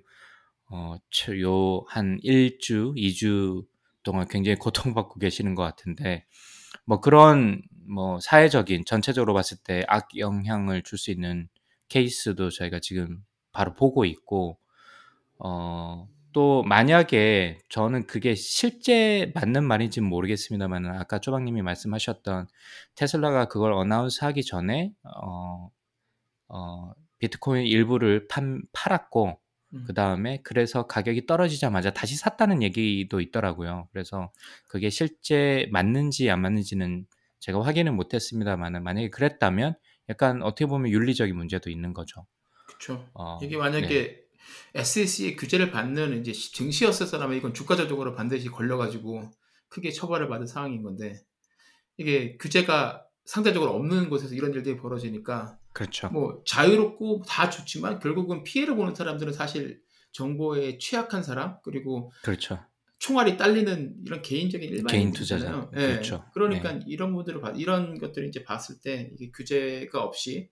어, 0.70 0.96
어요한 1.30 2.20
1주, 2.24 2.94
2주 2.96 3.66
동안 4.04 4.28
굉장히 4.30 4.58
고통받고 4.98 5.20
계시는 5.20 5.56
것 5.56 5.64
같은데 5.64 6.26
뭐 6.86 7.02
그런 7.02 7.62
뭐 7.90 8.20
사회적인 8.22 8.86
전체적으로 8.86 9.34
봤을 9.34 9.58
때 9.64 9.84
악 9.88 10.10
영향을 10.18 10.84
줄 10.84 10.98
수 10.98 11.12
있는 11.12 11.50
케이스도 11.90 12.50
저희가 12.50 12.80
지금 12.80 13.24
바로 13.52 13.74
보고 13.74 14.06
있고 14.06 14.60
어, 15.40 16.08
또 16.34 16.64
만약에 16.64 17.60
저는 17.70 18.08
그게 18.08 18.36
실제 18.36 19.32
맞는 19.36 19.64
말인지는 19.66 20.08
모르겠습니다만 20.08 20.86
아까 20.88 21.20
쪼박님이 21.20 21.62
말씀하셨던 21.64 22.48
테슬라가 22.96 23.48
그걸 23.48 23.74
어나운스 23.74 24.24
하기 24.26 24.44
전에 24.46 24.94
어, 25.04 25.70
어, 26.54 26.94
비트코인 27.20 27.66
일부를 27.66 28.28
판, 28.28 28.62
팔았고 28.74 29.40
음. 29.74 29.84
그 29.88 29.94
다음에 29.94 30.42
그래서 30.44 30.86
가격이 30.86 31.26
떨어지자마자 31.26 31.92
다시 31.94 32.18
샀다는 32.18 32.62
얘기도 32.62 33.22
있더라고요. 33.22 33.88
그래서 33.92 34.32
그게 34.68 34.90
실제 34.90 35.68
맞는지 35.72 36.30
안 36.30 36.42
맞는지는 36.42 37.06
제가 37.40 37.62
확인을 37.64 37.94
못했습니다만 37.94 38.84
만약에 38.84 39.10
그랬다면 39.10 39.76
약간 40.10 40.44
어떻게 40.44 40.66
보면 40.66 40.92
윤리적인 40.92 41.36
문제도 41.36 41.70
있는 41.70 41.94
거죠. 41.94 42.26
그쵸. 42.68 43.08
어, 43.14 43.40
이게 43.42 43.52
네. 43.52 43.58
만약에 43.58 44.22
SEC의 44.76 45.36
규제를 45.38 45.72
받는 45.72 46.20
이제 46.20 46.34
시- 46.34 46.52
증시였었다면 46.54 47.38
이건 47.38 47.54
주가적으로 47.54 48.14
반드시 48.14 48.50
걸려가지고 48.50 49.32
크게 49.70 49.92
처벌을 49.92 50.28
받을 50.28 50.48
상황인 50.48 50.82
건데 50.84 51.22
이게 51.98 52.38
규제가 52.38 53.06
상대적으로 53.26 53.72
없는 53.76 54.10
곳에서 54.10 54.36
이런 54.36 54.54
일들이 54.54 54.76
벌어지니까 54.78 55.58
그렇죠. 55.74 56.10
뭐 56.10 56.42
자유롭고 56.46 57.24
다 57.28 57.50
좋지만 57.50 58.00
결국은 58.00 58.44
피해를 58.44 58.76
보는 58.76 58.94
사람들은 58.96 59.34
사실 59.34 59.82
정보에 60.12 60.78
취약한 60.78 61.24
사람 61.24 61.58
그리고 61.64 62.12
그렇죠. 62.24 62.60
총알이 63.00 63.38
딸리는 63.38 63.96
이런 64.06 64.22
개인적인 64.22 64.70
개인 64.70 64.80
일반인들이잖아요. 64.82 65.70
투자자. 65.72 65.82
예. 65.82 65.88
그렇죠. 65.94 66.26
그러니까 66.34 66.80
이런 66.86 67.14
분들을 67.14 67.42
봐- 67.42 67.52
이런 67.52 67.98
것들을 67.98 68.28
이제 68.28 68.44
봤을 68.44 68.80
때 68.80 69.10
이게 69.14 69.32
규제가 69.32 70.04
없이 70.04 70.50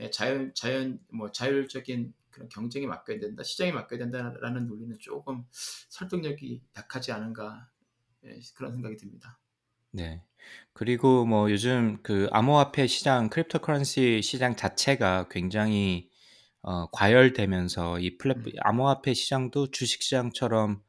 예, 0.00 0.10
자연 0.10 0.52
자연 0.54 0.98
뭐 1.12 1.30
자율적인 1.30 2.12
그런 2.30 2.48
경쟁에 2.48 2.86
맡겨야 2.86 3.20
된다, 3.20 3.42
시장에 3.42 3.72
맡겨야 3.72 3.98
된다라는 3.98 4.66
논리는 4.66 4.96
조금 4.98 5.44
설득력이 5.90 6.62
약하지 6.76 7.12
않은가 7.12 7.68
예, 8.24 8.40
그런 8.56 8.72
생각이 8.72 8.96
듭니다. 8.96 9.38
네. 9.92 10.22
그리고 10.72 11.24
뭐 11.26 11.50
요즘 11.50 11.98
그 12.02 12.28
암호화폐 12.32 12.86
시장, 12.86 13.28
cryptocurrency 13.28 14.20
시장 14.22 14.56
자체가 14.56 15.28
굉장히 15.30 16.08
어, 16.62 16.86
과열되면서 16.90 18.00
이 18.00 18.16
플랫 18.18 18.38
음. 18.38 18.52
암호화폐 18.60 19.14
시장도 19.14 19.70
주식 19.70 20.02
시장처럼 20.02 20.82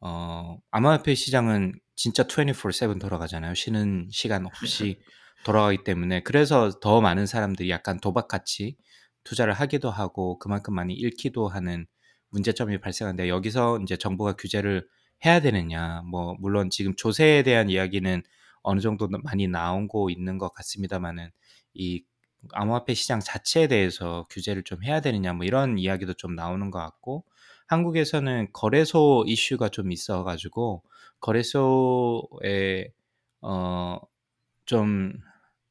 어, 0.00 0.58
암호화폐 0.70 1.14
시장은 1.14 1.74
진짜 1.94 2.24
24/7 2.24 2.98
돌아가잖아요. 2.98 3.54
쉬는 3.54 4.08
시간 4.10 4.46
없이 4.46 4.98
돌아가기 5.44 5.84
때문에 5.84 6.22
그래서 6.22 6.70
더 6.80 7.00
많은 7.00 7.26
사람들이 7.26 7.70
약간 7.70 8.00
도박같이 8.00 8.76
투자를 9.24 9.52
하기도 9.52 9.90
하고 9.90 10.38
그만큼 10.38 10.74
많이 10.74 10.94
잃기도 10.94 11.48
하는 11.48 11.86
문제점이 12.30 12.80
발생하는데 12.80 13.28
여기서 13.28 13.80
이제 13.82 13.96
정부가 13.96 14.34
규제를 14.34 14.86
해야 15.24 15.40
되느냐 15.40 16.02
뭐 16.06 16.34
물론 16.38 16.70
지금 16.70 16.94
조세에 16.96 17.42
대한 17.42 17.68
이야기는 17.68 18.22
어느 18.62 18.80
정도 18.80 19.08
많이 19.08 19.48
나오고 19.48 20.10
있는 20.10 20.38
것 20.38 20.52
같습니다만은 20.54 21.30
이 21.74 22.04
암호화폐 22.52 22.94
시장 22.94 23.20
자체에 23.20 23.68
대해서 23.68 24.26
규제를 24.30 24.64
좀 24.64 24.82
해야 24.84 25.00
되느냐 25.00 25.32
뭐 25.32 25.44
이런 25.44 25.78
이야기도 25.78 26.14
좀 26.14 26.34
나오는 26.34 26.70
것 26.70 26.78
같고 26.78 27.24
한국에서는 27.66 28.48
거래소 28.52 29.24
이슈가 29.26 29.68
좀 29.68 29.92
있어가지고 29.92 30.82
거래소에 31.20 32.92
어좀 33.40 35.12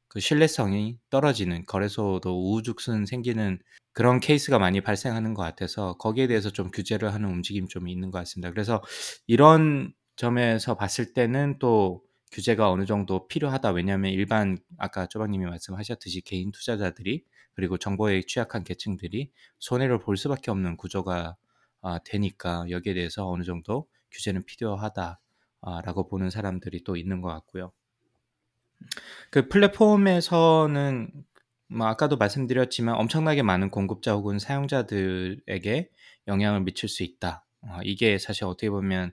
그 0.08 0.18
신뢰성이 0.20 0.98
떨어지는 1.10 1.66
거래소도 1.66 2.30
우후죽순 2.30 3.06
생기는 3.06 3.58
그런 3.92 4.18
케이스가 4.20 4.58
많이 4.58 4.80
발생하는 4.80 5.34
것 5.34 5.42
같아서 5.42 5.94
거기에 5.98 6.26
대해서 6.26 6.50
좀 6.50 6.70
규제를 6.70 7.12
하는 7.14 7.28
움직임 7.28 7.68
좀 7.68 7.88
있는 7.88 8.10
것 8.10 8.18
같습니다. 8.18 8.50
그래서 8.50 8.82
이런 9.26 9.92
점에서 10.16 10.76
봤을 10.76 11.12
때는 11.12 11.58
또 11.60 12.02
규제가 12.32 12.70
어느 12.70 12.86
정도 12.86 13.26
필요하다. 13.26 13.72
왜냐하면 13.72 14.12
일반 14.12 14.58
아까 14.78 15.06
쪼박님이 15.06 15.46
말씀하셨듯이 15.46 16.22
개인 16.22 16.52
투자자들이 16.52 17.24
그리고 17.54 17.76
정보에 17.76 18.22
취약한 18.22 18.64
계층들이 18.64 19.30
손해를 19.58 19.98
볼 19.98 20.16
수밖에 20.16 20.50
없는 20.50 20.76
구조가 20.76 21.36
아, 21.82 21.98
되니까 22.04 22.64
여기에 22.68 22.94
대해서 22.94 23.28
어느 23.28 23.42
정도 23.42 23.88
규제는 24.10 24.44
필요하다라고 24.44 26.08
보는 26.08 26.30
사람들이 26.30 26.84
또 26.84 26.96
있는 26.96 27.20
것 27.20 27.28
같고요. 27.28 27.72
그 29.30 29.48
플랫폼에서는 29.48 31.10
뭐 31.68 31.86
아까도 31.86 32.16
말씀드렸지만 32.16 32.96
엄청나게 32.96 33.42
많은 33.42 33.70
공급자 33.70 34.12
혹은 34.14 34.38
사용자들에게 34.38 35.90
영향을 36.26 36.60
미칠 36.62 36.88
수 36.88 37.02
있다. 37.02 37.46
어, 37.62 37.78
이게 37.84 38.18
사실 38.18 38.44
어떻게 38.44 38.70
보면 38.70 39.12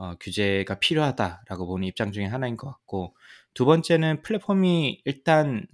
어, 0.00 0.14
규제가 0.18 0.78
필요하다라고 0.78 1.66
보는 1.66 1.86
입장 1.86 2.10
중에 2.10 2.24
하나인 2.24 2.56
것 2.56 2.68
같고 2.68 3.14
두 3.52 3.66
번째는 3.66 4.22
플랫폼이 4.22 5.02
일단 5.04 5.66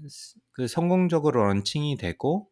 그 0.51 0.67
성공적으로 0.67 1.45
런칭이 1.45 1.97
되고 1.97 2.49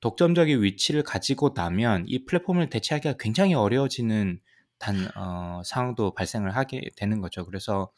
독점적인 0.00 0.62
위치를 0.62 1.02
가지고 1.02 1.52
나면 1.52 2.04
이 2.06 2.24
플랫폼을 2.26 2.70
대체하기가 2.70 3.16
굉장히 3.18 3.54
어려워지는 3.54 4.38
단 4.78 4.96
어, 5.16 5.62
상황도 5.64 6.14
발생을 6.14 6.54
하게 6.54 6.82
되는 6.96 7.20
거죠. 7.20 7.44
그래서 7.44 7.90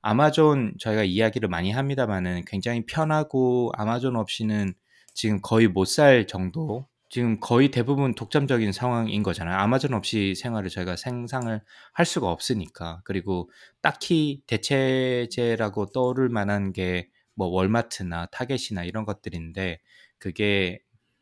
아마존 0.00 0.72
저희가 0.78 1.04
이야기를 1.04 1.50
많이 1.50 1.72
합니다만은 1.72 2.44
굉장히 2.46 2.86
편하고 2.86 3.72
아마존 3.74 4.16
없이는 4.16 4.72
지금 5.12 5.40
거의 5.42 5.68
못 5.68 5.84
살 5.86 6.26
정도 6.26 6.86
지금 7.10 7.40
거의 7.40 7.70
대부분 7.70 8.14
독점적인 8.14 8.72
상황인 8.72 9.22
거잖아요. 9.22 9.56
아마존 9.58 9.94
없이 9.94 10.34
생활을 10.34 10.70
저희가 10.70 10.96
상상을 10.96 11.60
할 11.92 12.06
수가 12.06 12.30
없으니까. 12.30 13.02
그리고 13.04 13.50
딱히 13.82 14.42
대체제라고 14.46 15.86
떠오를 15.86 16.28
만한 16.30 16.72
게 16.72 17.10
뭐 17.40 17.48
월마트나 17.48 18.26
타겟이나 18.26 18.84
이런 18.84 19.06
것들인데 19.06 19.80
그게 20.18 20.80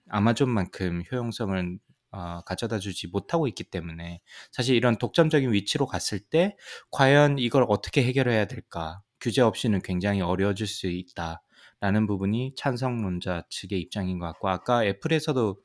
아마존만큼 0.08 1.04
효용성을 1.10 1.78
어, 2.10 2.40
가져다 2.44 2.78
주지 2.80 3.06
못하고 3.06 3.46
있기 3.46 3.64
때문에 3.64 4.20
사실 4.50 4.74
이런 4.74 4.96
독점적인 4.98 5.52
위치로 5.52 5.86
갔을 5.86 6.18
때 6.18 6.56
과연 6.90 7.38
이걸 7.38 7.66
어떻게 7.68 8.02
해결해야 8.02 8.46
될까? 8.46 9.00
규제 9.20 9.42
없이는 9.42 9.80
굉장히 9.82 10.20
어려워질 10.20 10.66
수 10.66 10.88
있다 10.88 11.42
라는 11.80 12.06
부분이 12.06 12.54
찬성론자 12.56 13.44
측의 13.50 13.80
입장인 13.80 14.18
것 14.18 14.26
같고 14.26 14.48
아까 14.48 14.84
애플에서도 14.84 15.60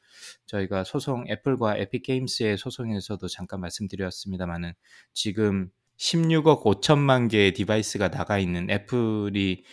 저희가 0.45 0.84
소송 0.84 1.26
애플과 1.28 1.78
에픽 1.78 2.04
게임스의 2.04 2.58
소송에서도 2.58 3.28
잠깐 3.28 3.62
말씀드렸습니다만은 3.62 4.73
지금 5.13 5.71
16억 5.97 6.63
5천만 6.63 7.30
개의 7.30 7.54
device가 7.54 8.10
나가 8.12 8.38
있는 8.38 8.69
애플이 8.69 9.63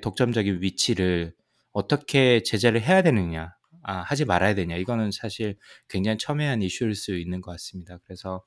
독점적인 0.00 0.62
위치를 0.62 1.34
어떻게 1.72 2.42
제재를 2.42 2.80
해야 2.80 3.02
되느냐, 3.02 3.54
아, 3.82 3.98
하지 3.98 4.24
말아야 4.24 4.54
되냐. 4.54 4.76
이거는 4.76 5.10
사실 5.10 5.58
굉장히 5.88 6.16
첨예한 6.18 6.62
이슈일 6.62 6.94
수 6.94 7.16
있는 7.16 7.40
것 7.40 7.50
같습니다. 7.52 7.98
그래서 8.04 8.44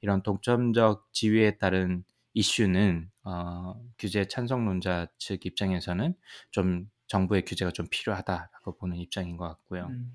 이런 0.00 0.22
독점적 0.22 1.12
지위에 1.12 1.58
따른 1.58 2.04
이슈는 2.34 3.10
어, 3.24 3.74
규제 3.98 4.26
찬성론자 4.26 5.08
측 5.18 5.46
입장에서는 5.46 6.14
좀 6.50 6.90
정부의 7.06 7.44
규제가 7.44 7.72
좀 7.72 7.86
필요하다라고 7.90 8.76
보는 8.76 8.96
입장인 8.96 9.36
것 9.36 9.48
같고요. 9.48 9.86
음. 9.86 10.14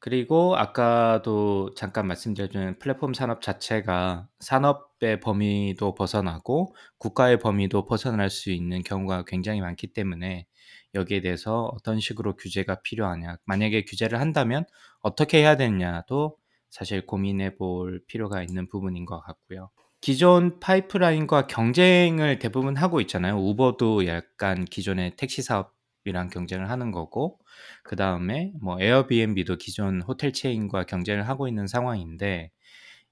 그리고 0.00 0.56
아까도 0.56 1.74
잠깐 1.76 2.08
말씀드렸던 2.08 2.80
플랫폼 2.80 3.14
산업 3.14 3.40
자체가 3.40 4.28
산업의 4.40 5.20
범위도 5.20 5.94
벗어나고 5.94 6.74
국가의 6.98 7.38
범위도 7.38 7.86
벗어날 7.86 8.28
수 8.28 8.50
있는 8.50 8.82
경우가 8.82 9.22
굉장히 9.28 9.60
많기 9.60 9.92
때문에 9.92 10.48
여기에 10.94 11.20
대해서 11.20 11.70
어떤 11.72 12.00
식으로 12.00 12.34
규제가 12.34 12.82
필요하냐, 12.82 13.36
만약에 13.44 13.84
규제를 13.84 14.18
한다면 14.18 14.64
어떻게 15.02 15.38
해야 15.38 15.56
되느냐도 15.56 16.36
사실 16.68 17.06
고민해 17.06 17.54
볼 17.54 18.02
필요가 18.08 18.42
있는 18.42 18.66
부분인 18.68 19.04
것 19.04 19.20
같고요. 19.20 19.70
기존 20.02 20.58
파이프라인과 20.58 21.46
경쟁을 21.46 22.40
대부분 22.40 22.76
하고 22.76 23.00
있잖아요. 23.02 23.38
우버도 23.38 24.08
약간 24.08 24.64
기존의 24.64 25.12
택시 25.16 25.42
사업 25.42 25.76
이랑 26.04 26.28
경쟁을 26.28 26.68
하는 26.68 26.90
거고 26.90 27.38
그 27.84 27.94
다음에 27.94 28.52
뭐 28.60 28.80
에어비앤비도 28.80 29.58
기존 29.58 30.02
호텔 30.02 30.32
체인과 30.32 30.86
경쟁을 30.86 31.28
하고 31.28 31.46
있는 31.46 31.68
상황인데 31.68 32.50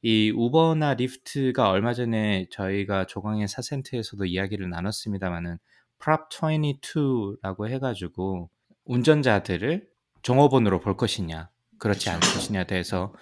이 0.03 0.33
우버나 0.35 0.94
리프트가 0.94 1.70
얼마 1.70 1.94
전에 1.94 2.46
저희가 2.50 3.07
조광의 3.07 3.46
사센트에서도 3.46 4.24
이야기를 4.24 4.68
나눴습니다만은 4.68 5.59
Prop 6.01 6.29
22라고 6.31 7.68
해가지고 7.68 8.50
운전자들을 8.87 9.87
종업원으로 10.22 10.81
볼 10.81 10.96
것이냐 10.96 11.50
그렇지 11.79 12.11
않을 12.11 12.18
것이냐에 12.18 12.66
대해서 12.66 13.14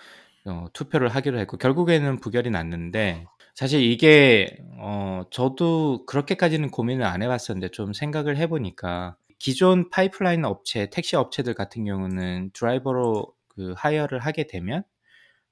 어, 0.46 0.68
투표를 0.72 1.10
하기로 1.10 1.38
했고 1.38 1.58
결국에는 1.58 2.20
부결이 2.20 2.48
났는데 2.48 3.26
사실 3.58 3.82
이게 3.82 4.56
어, 4.76 5.22
저도 5.32 6.06
그렇게까지는 6.06 6.70
고민을 6.70 7.04
안 7.04 7.22
해봤었는데 7.22 7.70
좀 7.72 7.92
생각을 7.92 8.36
해보니까 8.36 9.16
기존 9.40 9.90
파이프라인 9.90 10.44
업체, 10.44 10.90
택시 10.90 11.16
업체들 11.16 11.54
같은 11.54 11.84
경우는 11.84 12.52
드라이버로 12.52 13.34
그 13.48 13.74
hire를 13.76 14.20
하게 14.20 14.46
되면 14.46 14.84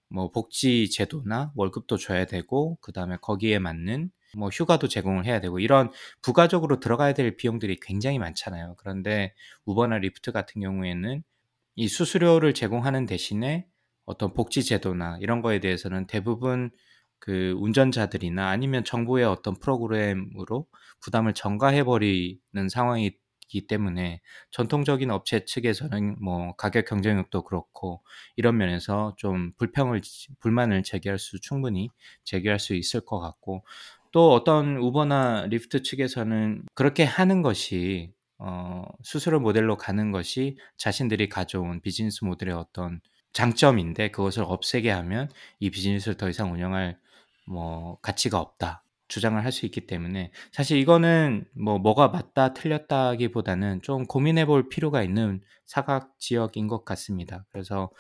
뭐 0.09 0.31
복지 0.31 0.89
제도나 0.89 1.51
월급도 1.57 1.97
줘야 1.97 2.27
되고 2.27 2.79
그다음에 2.81 3.17
거기에 3.21 3.59
맞는 3.59 4.13
뭐 4.37 4.51
휴가도 4.51 4.87
제공을 4.87 5.27
해야 5.27 5.41
되고 5.41 5.59
이런 5.59 5.91
부가적으로 6.23 6.79
들어가야 6.79 7.13
될 7.13 7.37
비용들이 7.37 7.81
굉장히 7.83 8.21
많잖아요. 8.21 8.77
그런데 8.79 9.35
우버나 9.65 9.99
리프트 9.99 10.31
같은 10.31 10.61
경우에는 10.61 11.25
이 11.75 11.89
수수료를 11.89 12.55
제공하는 12.55 13.05
대신에 13.05 13.67
어떤 14.05 14.33
복지 14.33 14.63
제도나 14.63 15.19
이런 15.21 15.43
거에 15.43 15.59
대해서는 15.59 16.07
대부분 16.07 16.71
그 17.19 17.55
운전자들이나 17.59 18.49
아니면 18.49 18.85
정부의 18.85 19.25
어떤 19.25 19.59
프로그램으로 19.59 20.67
부담을 21.01 21.35
전가해 21.35 21.85
버리는 21.85 22.69
상황이 22.71 23.13
기 23.49 23.67
때문에 23.67 24.21
전통적인 24.51 25.11
업체 25.11 25.45
측에서는 25.45 26.17
뭐 26.21 26.57
가격 26.57 26.85
경쟁력도 26.87 27.45
그렇고 27.45 28.03
이런 28.35 28.57
면에서 28.57 29.15
좀 29.19 29.53
불평을 29.57 30.01
불만을 30.41 30.83
제기할 30.83 31.19
수 31.19 31.41
충분히 31.41 31.91
제기할 32.25 32.59
수 32.59 32.75
있을 32.75 33.03
것 33.03 33.21
같고 33.21 33.65
또 34.11 34.33
어떤 34.33 34.79
우버나 34.79 35.47
리프트 35.47 35.83
측에서는 35.83 36.65
그렇게 36.75 37.05
하는 37.05 37.43
것이 37.43 38.13
어, 38.39 38.85
수수료 39.03 39.41
모델로 39.41 39.77
가는 39.77 40.11
것이 40.13 40.59
자신들이 40.77 41.29
가져온 41.29 41.81
비즈니스 41.81 42.25
모델의 42.25 42.55
어떤 42.55 43.01
장점인데 43.33 44.11
그것을 44.11 44.45
없애게 44.45 44.91
하면 44.91 45.31
이 45.61 45.71
비즈니스를 45.71 46.17
더 46.17 46.29
이상 46.29 46.53
운영할 46.53 46.99
뭐 47.47 47.99
가치가 48.03 48.41
없다. 48.41 48.83
주장을 49.09 49.43
할 49.45 49.53
수 49.53 49.67
있기 49.67 49.87
때문에 49.87 50.33
사실 50.53 50.79
이거는 50.79 51.47
뭐 51.55 51.79
뭐가 51.79 52.09
맞다 52.09 52.55
틀렸다기보다는 52.55 53.83
좀 53.83 54.05
고민해 54.05 54.47
볼 54.47 54.69
필요가 54.69 55.03
있는 55.03 55.41
사각 55.65 56.19
지역인 56.19 56.67
것 56.69 56.85
같습니다. 56.85 57.45
그래서 57.53 57.91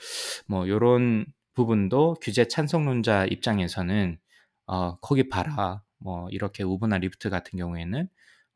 뭐 0.48 0.68
요런 0.68 1.26
부분도 1.54 2.16
규제 2.20 2.46
찬성론자 2.48 3.26
입장에서는 3.26 4.18
어 4.66 4.96
거기 5.00 5.28
봐라. 5.28 5.82
뭐 5.98 6.28
이렇게 6.30 6.62
우브나 6.64 6.98
리프트 6.98 7.30
같은 7.30 7.59
경우에는 7.59 8.09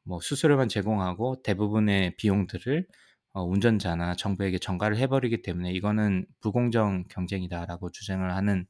뭐 0.04 0.20
수수료만 0.20 0.68
제공하고 0.68 1.42
대부분의 1.42 2.16
비용들을 2.16 2.86
어 3.32 3.44
운전자나 3.44 4.16
정부에게 4.16 4.58
전가를 4.58 4.96
해 4.98 5.06
버리기 5.06 5.42
때문에 5.42 5.72
이거는 5.72 6.26
불공정 6.40 7.04
경쟁이다라고 7.08 7.90
주장을 7.92 8.28
하는 8.34 8.66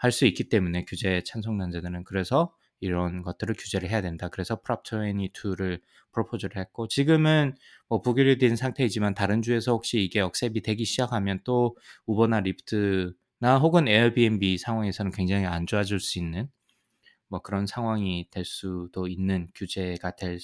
할 0.00 0.12
수 0.12 0.26
있기 0.26 0.48
때문에 0.48 0.84
규제 0.86 1.22
찬성론자들은 1.24 2.04
그래서 2.04 2.54
이런 2.80 3.22
것들을 3.22 3.54
규제를 3.58 3.90
해야 3.90 4.00
된다. 4.00 4.28
그래서 4.30 4.60
프랍 4.62 4.82
22를 4.84 5.80
프로포즈를 6.12 6.56
했고 6.60 6.88
지금은 6.88 7.54
뭐 7.88 8.00
부결이 8.00 8.38
된 8.38 8.56
상태이지만 8.56 9.14
다른 9.14 9.42
주에서 9.42 9.72
혹시 9.72 10.02
이게 10.02 10.20
accept이 10.20 10.62
되기 10.62 10.84
시작하면 10.86 11.40
또 11.44 11.76
우버나 12.06 12.40
리프트나 12.40 13.58
혹은 13.60 13.86
에어비앤비 13.88 14.58
상황에서는 14.58 15.12
굉장히 15.12 15.44
안 15.46 15.66
좋아질 15.66 16.00
수 16.00 16.18
있는 16.18 16.48
뭐 17.28 17.40
그런 17.42 17.66
상황이 17.66 18.28
될 18.30 18.44
수도 18.44 19.06
있는 19.08 19.48
규제가 19.54 20.16
될 20.16 20.38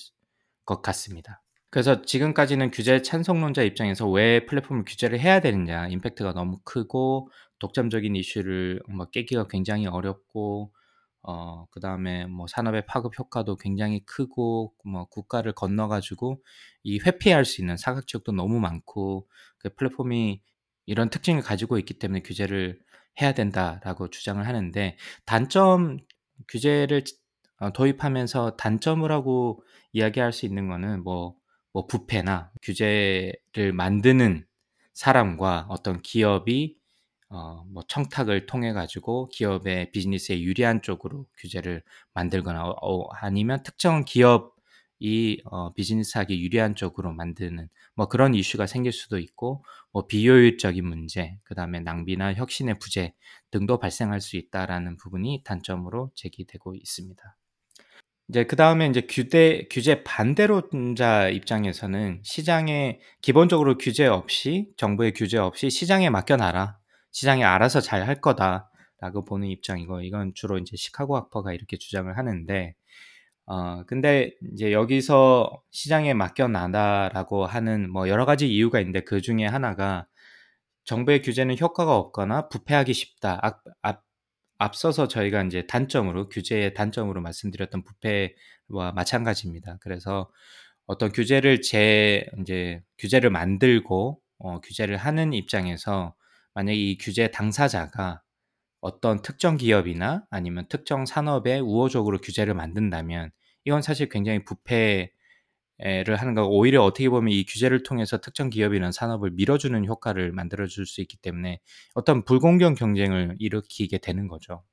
것 0.64 0.83
같습니다. 0.83 1.42
그래서 1.71 2.03
지금까지는 2.03 2.71
규제 2.73 3.03
찬성론자 3.03 3.62
입장에서 3.62 4.09
왜 4.11 4.47
플랫폼을 4.47 4.85
규제를 4.85 5.21
해야 5.21 5.40
되느냐, 5.40 5.88
임팩트가 5.88 6.33
너무 6.33 6.59
크고 6.64 7.31
독점적인 7.59 8.16
이슈를 8.16 8.83
뭐 8.88 9.07
깨기가 9.07 9.49
굉장히 9.49 9.87
어렵고 9.87 10.73
어, 11.29 11.66
그 11.73 11.81
다음에 11.81 12.27
뭐 12.27 12.47
산업의 12.47 12.87
파급 12.87 13.19
효과도 13.19 13.57
굉장히 13.57 14.01
크고, 14.07 14.73
뭐 14.85 15.07
국가를 15.07 15.53
건너가지고 15.53 16.40
이 16.85 17.01
회피할 17.01 17.45
수 17.45 17.61
있는 17.61 17.77
사각 17.77 18.07
지역도 18.07 18.31
너무 18.33 18.61
많고, 18.61 19.29
그 19.59 19.75
플랫폼이 19.75 20.40
이런 20.87 21.11
특징을 21.11 21.42
가지고 21.42 21.79
있기 21.79 21.95
때문에 21.95 22.23
규제를 22.23 22.79
해야 23.21 23.33
된다라고 23.35 24.09
주장을 24.09 24.47
하는데, 24.47 24.97
단점, 25.25 25.99
규제를 26.49 27.03
어, 27.59 27.73
도입하면서 27.73 28.57
단점을 28.57 29.11
하고 29.11 29.64
이야기할 29.92 30.33
수 30.33 30.47
있는 30.47 30.69
거는 30.69 31.03
뭐, 31.03 31.35
뭐 31.73 31.87
부패나 31.88 32.53
규제를 32.62 33.73
만드는 33.75 34.47
사람과 34.92 35.66
어떤 35.71 36.03
기업이 36.03 36.77
어, 37.29 37.65
뭐 37.69 37.83
청탁을 37.89 38.47
통해 38.47 38.73
가지고 38.73 39.29
기업의 39.29 39.91
비즈니스에 39.91 40.41
유리한 40.41 40.81
쪽으로 40.83 41.27
규제를 41.39 41.83
만들거나 42.15 42.65
어, 42.65 42.77
어, 42.81 43.09
아니면 43.15 43.62
특정 43.65 44.05
기업이 44.05 45.43
어, 45.45 45.73
비즈니스하기 45.75 46.41
유리한 46.41 46.77
쪽으로 46.77 47.12
만드는 47.12 47.69
뭐 47.95 48.07
그런 48.09 48.35
이슈가 48.35 48.67
생길 48.67 48.93
수도 48.93 49.19
있고 49.19 49.65
뭐 49.93 50.07
비효율적인 50.07 50.87
문제, 50.87 51.39
그다음에 51.45 51.81
낭비나 51.81 52.35
혁신의 52.35 52.79
부재 52.79 53.15
등도 53.51 53.79
발생할 53.79 54.21
수 54.21 54.37
있다라는 54.37 54.97
부분이 54.97 55.43
단점으로 55.45 56.12
제기되고 56.15 56.75
있습니다. 56.75 57.37
이제 58.29 58.45
그 58.45 58.57
다음에 58.57 58.87
이제 58.89 59.03
규제 59.09 59.67
규제 59.71 60.03
반대론자 60.03 61.29
입장에서는 61.29 62.21
시장에 62.25 63.01
기본적으로 63.23 63.79
규제 63.79 64.07
없이 64.07 64.69
정부의 64.77 65.12
규제 65.12 65.39
없이 65.39 65.71
시장에 65.71 66.11
맡겨놔라. 66.11 66.79
시장이 67.16 67.44
알아서 67.44 67.81
잘 67.81 68.07
할 68.07 68.20
거다. 68.20 68.70
라고 69.00 69.24
보는 69.24 69.48
입장이고 69.48 70.02
이건 70.02 70.33
주로 70.35 70.59
이제 70.59 70.76
시카고 70.76 71.16
학파가 71.16 71.52
이렇게 71.55 71.76
주장을 71.79 72.14
하는데 72.16 72.74
어 73.46 73.85
근데 73.87 74.33
이제 74.52 74.72
여기서 74.72 75.62
시장에 75.70 76.14
맡겨놔다라고 76.14 77.46
하는 77.46 77.90
뭐 77.90 78.09
여러 78.09 78.26
가지 78.26 78.48
이유가 78.52 78.81
있는데 78.81 79.02
그 79.02 79.20
중에 79.22 79.46
하나가 79.46 80.07
정부의 80.85 81.22
규제는 81.22 81.59
효과가 81.59 81.96
없거나 81.96 82.48
부패하기 82.48 82.92
쉽다. 82.94 83.38
앞, 83.42 83.62
앞, 83.83 84.05
앞서서 84.59 85.09
저희가 85.09 85.42
이제 85.44 85.66
단점으로 85.66 86.29
규제의 86.29 86.74
단점으로 86.74 87.20
말씀드렸던 87.22 87.85
부패와 87.85 88.92
마찬가지입니다. 88.94 89.79
그래서 89.81 90.31
어떤 90.87 91.12
규제를 91.12 91.62
제 91.62 92.26
이제 92.40 92.83
규제를 92.98 93.31
만들고 93.31 94.20
어, 94.38 94.61
규제를 94.61 94.96
하는 94.98 95.33
입장에서 95.33 96.14
만약에 96.57 96.77
이 96.79 96.99
규제 96.99 97.31
당사자가 97.31 98.23
어떤 98.81 99.23
특정 99.23 99.57
기업이나 99.59 100.25
아니면 100.31 100.66
특정 100.69 101.07
산업에 101.07 101.61
우호적으로 101.61 102.19
규제를 102.21 102.55
만든다면 102.55 103.33
이건 103.66 103.83
사실 103.83 104.09
굉장히 104.11 104.45
부패 104.45 105.12
를 105.79 106.16
하는 106.16 106.35
거 106.35 106.47
오히려 106.47 106.83
어떻게 106.83 107.11
보면 107.11 107.33
이 107.33 107.45
규제를 107.45 107.83
통해서 107.83 108.19
특정 108.19 108.49
기업이나 108.49 108.92
산업을 108.92 109.33
밀어주는 109.33 109.85
효과를 109.87 110.33
만들어 110.33 110.66
줄 110.66 110.87
수 110.87 111.03
있기 111.03 111.19
때문에 111.19 111.61
어떤 111.95 112.25
불공정 112.25 112.75
경쟁을 112.75 113.37
일으키게 113.38 113.99
되는 113.99 114.27
거죠. 114.29 114.64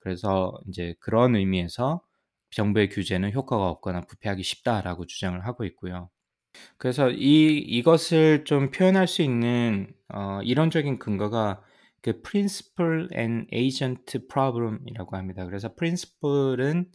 그래서 0.00 0.52
이제 0.68 0.94
그런 1.00 1.36
의미에서 1.36 2.02
정부의 2.50 2.90
규제는 2.90 3.32
효과가 3.32 3.68
없거나 3.70 4.02
부패하기 4.02 4.42
쉽다라고 4.42 5.06
주장을 5.06 5.44
하고 5.46 5.64
있고요. 5.64 6.10
그래서 6.78 7.10
이 7.10 7.58
이것을 7.58 8.44
좀 8.44 8.70
표현할 8.70 9.08
수 9.08 9.22
있는 9.22 9.92
어, 10.08 10.40
이론적인 10.42 10.98
근거가 10.98 11.62
그 12.02 12.20
principle 12.22 13.08
and 13.16 13.46
agent 13.54 14.26
problem이라고 14.28 15.16
합니다. 15.16 15.46
그래서 15.46 15.74
principle은 15.74 16.90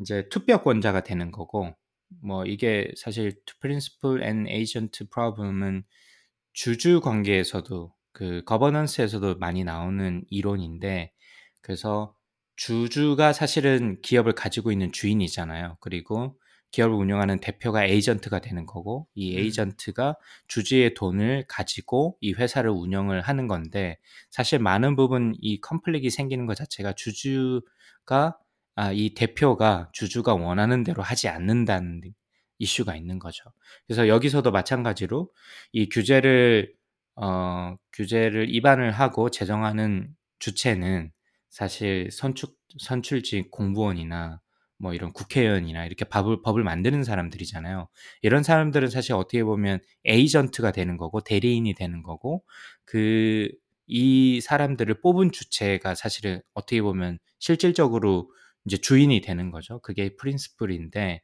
이제 0.00 0.28
투표권자가 0.28 1.02
되는 1.02 1.30
거고 1.30 1.74
뭐 2.22 2.44
이게 2.44 2.90
사실 2.96 3.40
principle 3.60 4.22
and 4.24 4.50
agent 4.50 5.04
problem은 5.10 5.84
주주 6.52 7.00
관계에서도 7.00 7.94
그 8.12 8.42
거버넌스에서도 8.44 9.36
많이 9.36 9.62
나오는 9.62 10.24
이론인데 10.28 11.12
그래서 11.60 12.14
주주가 12.56 13.32
사실은 13.32 14.00
기업을 14.02 14.34
가지고 14.34 14.72
있는 14.72 14.92
주인이잖아요. 14.92 15.78
그리고 15.80 16.39
기업을 16.70 16.94
운영하는 16.94 17.40
대표가 17.40 17.84
에이전트가 17.84 18.40
되는 18.40 18.66
거고 18.66 19.06
이 19.14 19.34
음. 19.34 19.38
에이전트가 19.38 20.16
주주의 20.46 20.94
돈을 20.94 21.44
가지고 21.48 22.16
이 22.20 22.32
회사를 22.32 22.70
운영을 22.70 23.20
하는 23.20 23.48
건데 23.48 23.98
사실 24.30 24.58
많은 24.58 24.96
부분 24.96 25.34
이 25.40 25.60
컨플릭이 25.60 26.10
생기는 26.10 26.46
것 26.46 26.54
자체가 26.54 26.92
주주가 26.92 28.38
아, 28.76 28.92
이 28.92 29.14
대표가 29.14 29.90
주주가 29.92 30.34
원하는 30.34 30.84
대로 30.84 31.02
하지 31.02 31.28
않는다는 31.28 32.00
이슈가 32.58 32.94
있는 32.94 33.18
거죠. 33.18 33.44
그래서 33.86 34.06
여기서도 34.06 34.50
마찬가지로 34.52 35.30
이 35.72 35.88
규제를 35.88 36.72
어, 37.16 37.76
규제를 37.92 38.48
위반을 38.48 38.92
하고 38.92 39.30
제정하는 39.30 40.14
주체는 40.38 41.12
사실 41.50 42.08
선출 42.10 42.48
선출직 42.78 43.50
공무원이나 43.50 44.40
뭐 44.80 44.94
이런 44.94 45.12
국회의원이나 45.12 45.86
이렇게 45.86 46.04
법을 46.04 46.42
법을 46.42 46.64
만드는 46.64 47.04
사람들이잖아요. 47.04 47.88
이런 48.22 48.42
사람들은 48.42 48.88
사실 48.90 49.14
어떻게 49.14 49.44
보면 49.44 49.80
에이전트가 50.06 50.72
되는 50.72 50.96
거고 50.96 51.20
대리인이 51.20 51.74
되는 51.74 52.02
거고 52.02 52.42
그 52.84 53.50
이 53.90 54.40
사람들을 54.40 55.00
뽑은 55.00 55.32
주체가 55.32 55.96
사실은 55.96 56.40
어떻게 56.54 56.80
보면 56.80 57.18
실질적으로 57.40 58.30
이제 58.64 58.76
주인이 58.76 59.20
되는 59.20 59.50
거죠. 59.50 59.80
그게 59.80 60.14
프린스플인데 60.16 61.22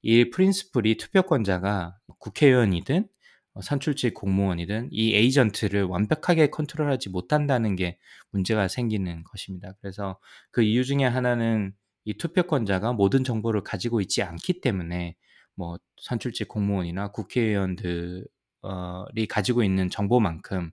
이 0.00 0.30
프린스플이 0.30 0.96
투표권자가 0.96 1.98
국회의원이든 2.18 3.06
어, 3.52 3.60
선출직 3.60 4.14
공무원이든 4.14 4.88
이 4.92 5.14
에이전트를 5.14 5.84
완벽하게 5.84 6.48
컨트롤하지 6.48 7.10
못한다는 7.10 7.76
게 7.76 7.98
문제가 8.30 8.68
생기는 8.68 9.22
것입니다. 9.24 9.74
그래서 9.82 10.18
그 10.50 10.62
이유 10.62 10.84
중에 10.84 11.04
하나는 11.04 11.74
이 12.06 12.14
투표권자가 12.14 12.92
모든 12.92 13.24
정보를 13.24 13.62
가지고 13.64 14.00
있지 14.00 14.22
않기 14.22 14.60
때문에 14.60 15.16
뭐 15.56 15.76
선출직 16.00 16.48
공무원이나 16.48 17.08
국회의원들이 17.10 18.24
가지고 19.28 19.64
있는 19.64 19.90
정보만큼 19.90 20.70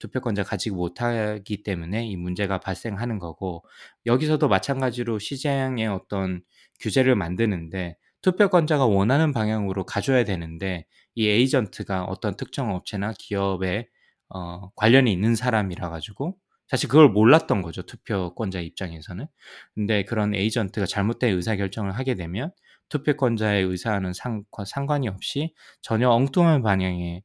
투표권자 0.00 0.42
가지고 0.42 0.76
못하기 0.76 1.62
때문에 1.62 2.04
이 2.08 2.16
문제가 2.16 2.58
발생하는 2.58 3.20
거고 3.20 3.64
여기서도 4.06 4.48
마찬가지로 4.48 5.20
시장의 5.20 5.86
어떤 5.86 6.42
규제를 6.80 7.14
만드는데 7.14 7.96
투표권자가 8.22 8.84
원하는 8.84 9.32
방향으로 9.32 9.86
가져야 9.86 10.24
되는데 10.24 10.86
이 11.14 11.28
에이전트가 11.28 12.04
어떤 12.04 12.36
특정 12.36 12.74
업체나 12.74 13.12
기업에 13.16 13.88
어, 14.30 14.70
관련이 14.74 15.12
있는 15.12 15.36
사람이라 15.36 15.90
가지고 15.90 16.36
사실 16.72 16.88
그걸 16.88 17.10
몰랐던 17.10 17.60
거죠 17.60 17.82
투표권자 17.82 18.60
입장에서는. 18.60 19.26
근데 19.74 20.04
그런 20.06 20.34
에이전트가 20.34 20.86
잘못된 20.86 21.36
의사결정을 21.36 21.92
하게 21.92 22.14
되면 22.14 22.50
투표권자의 22.88 23.62
의사와는 23.64 24.14
상, 24.14 24.44
관이 24.50 25.06
없이 25.08 25.54
전혀 25.82 26.08
엉뚱한 26.08 26.62
방향의 26.62 27.24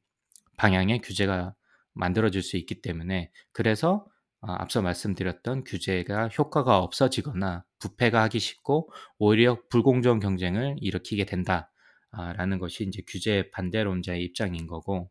방향의 0.58 1.00
규제가 1.00 1.56
만들어질 1.94 2.42
수 2.42 2.58
있기 2.58 2.82
때문에 2.82 3.32
그래서 3.54 4.06
어, 4.42 4.52
앞서 4.52 4.82
말씀드렸던 4.82 5.64
규제가 5.64 6.28
효과가 6.28 6.80
없어지거나 6.80 7.64
부패가 7.80 8.24
하기 8.24 8.40
쉽고 8.40 8.92
오히려 9.18 9.58
불공정 9.70 10.20
경쟁을 10.20 10.76
일으키게 10.82 11.24
된다라는 11.24 12.60
것이 12.60 12.84
이제 12.84 13.02
규제 13.08 13.50
반대론자의 13.54 14.26
입장인 14.26 14.68
거고. 14.68 15.10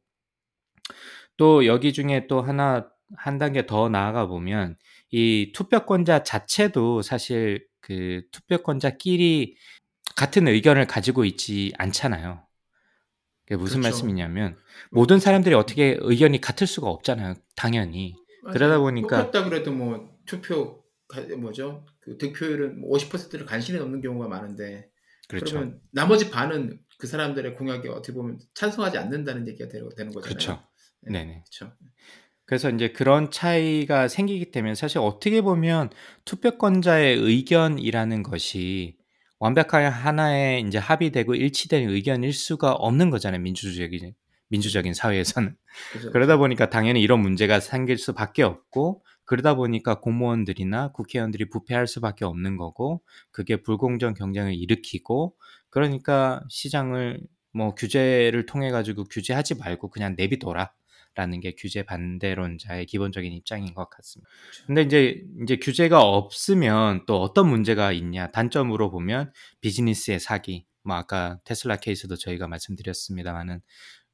또 1.39 1.67
여기 1.67 1.93
중에 1.93 2.27
또 2.29 2.43
하나 2.43 2.89
한 3.17 3.39
단계 3.39 3.67
더 3.67 3.89
나아가 3.89 4.27
보면 4.27 4.77
이 5.11 5.53
투표권자 5.55 6.23
자체도 6.23 7.03
사실 7.03 7.67
그 7.81 8.23
투표권자끼리 8.33 9.57
같은 10.17 10.49
의견을 10.49 10.87
가지고 10.87 11.25
있지 11.25 11.73
않잖아요. 11.79 12.45
그게 13.45 13.57
무슨 13.57 13.81
그렇죠. 13.81 13.95
말씀이냐면 13.95 14.57
모든 14.91 15.21
사람들이 15.21 15.55
어떻게 15.55 15.97
의견이 16.01 16.41
같을 16.41 16.67
수가 16.67 16.89
없잖아요. 16.89 17.35
당연히. 17.55 18.17
그러다 18.53 18.79
보니까 18.79 19.09
똑같다 19.31 19.49
그래도 19.49 19.73
뭐 19.73 20.17
투표 20.27 20.85
가- 21.09 21.21
뭐죠? 21.37 21.87
그 22.01 22.19
득표율은 22.19 22.81
뭐 22.81 22.91
50%를 22.91 23.47
간신히 23.47 23.79
넘는 23.79 24.01
경우가 24.01 24.29
많은데 24.29 24.91
그렇죠. 25.29 25.47
그러면 25.55 25.81
나머지 25.93 26.31
반은 26.31 26.81
그 26.99 27.07
사람들의 27.07 27.55
공약에 27.55 27.89
어떻게 27.89 28.13
보면 28.13 28.39
찬성하지 28.55 28.99
않는다는 28.99 29.47
얘기가 29.49 29.69
되는, 29.69 29.89
거잖아요. 29.89 30.21
그렇죠. 30.23 30.63
네, 31.03 31.13
네네. 31.13 31.45
그렇죠. 31.45 31.73
그래서 32.47 32.71
이제 32.71 32.89
그런 32.89 33.31
차이가 33.31 34.09
생기기 34.09 34.53
때문에 34.53 34.75
사실 34.75 34.99
어떻게 34.99 35.41
보면 35.43 35.91
투표권자의 36.25 37.17
의견이라는 37.17 38.23
것이 38.23 38.97
완벽하게 39.39 39.87
하나의 39.87 40.63
이제 40.63 40.79
합의되고 40.79 41.35
일치된 41.35 41.91
의견일 41.91 42.33
수가 42.33 42.73
없는 42.73 43.11
거잖아요. 43.11 43.43
민주주의적인 43.43 44.15
민주적인 44.49 44.95
사회에서는. 44.95 45.57
그죠. 45.93 46.13
그러다 46.13 46.37
보니까 46.37 46.71
당연히 46.71 47.03
이런 47.03 47.21
문제가 47.21 47.59
생길 47.59 47.99
수밖에 47.99 48.45
없고 48.45 49.03
그러다 49.25 49.55
보니까 49.57 49.99
공무원들이나 50.01 50.93
국회의원들이 50.93 51.51
부패할 51.51 51.89
수밖에 51.89 52.25
없는 52.25 52.57
거고 52.57 53.03
그게 53.33 53.57
불공정 53.57 54.15
경쟁을 54.15 54.55
일으키고 54.55 55.35
그러니까 55.69 56.43
시장을 56.49 57.21
뭐 57.53 57.75
규제를 57.75 58.47
통해 58.47 58.71
가지고 58.71 59.05
규제하지 59.05 59.57
말고 59.57 59.91
그냥 59.91 60.15
내비둬라. 60.17 60.71
라는 61.17 61.41
게 61.41 61.55
규제 61.57 61.83
반대론자의 61.83 62.85
기본적인 62.87 63.33
입장인 63.33 63.73
것 63.73 63.89
같습니다. 63.89 64.31
근데 64.67 64.83
이제 64.83 65.23
이제 65.43 65.57
규제가 65.57 66.03
없으면 66.03 67.07
또 67.07 67.23
어떤 67.23 67.49
문제가 67.49 67.91
있냐? 67.93 68.31
단점으로 68.31 68.91
보면 68.91 69.33
비즈니스의 69.63 70.21
사기. 70.21 70.67
뭐 70.85 70.95
아까 70.95 71.41
테슬라 71.45 71.77
케이스도 71.77 72.17
저희가 72.17 72.47
말씀드렸습니다만은 72.49 73.61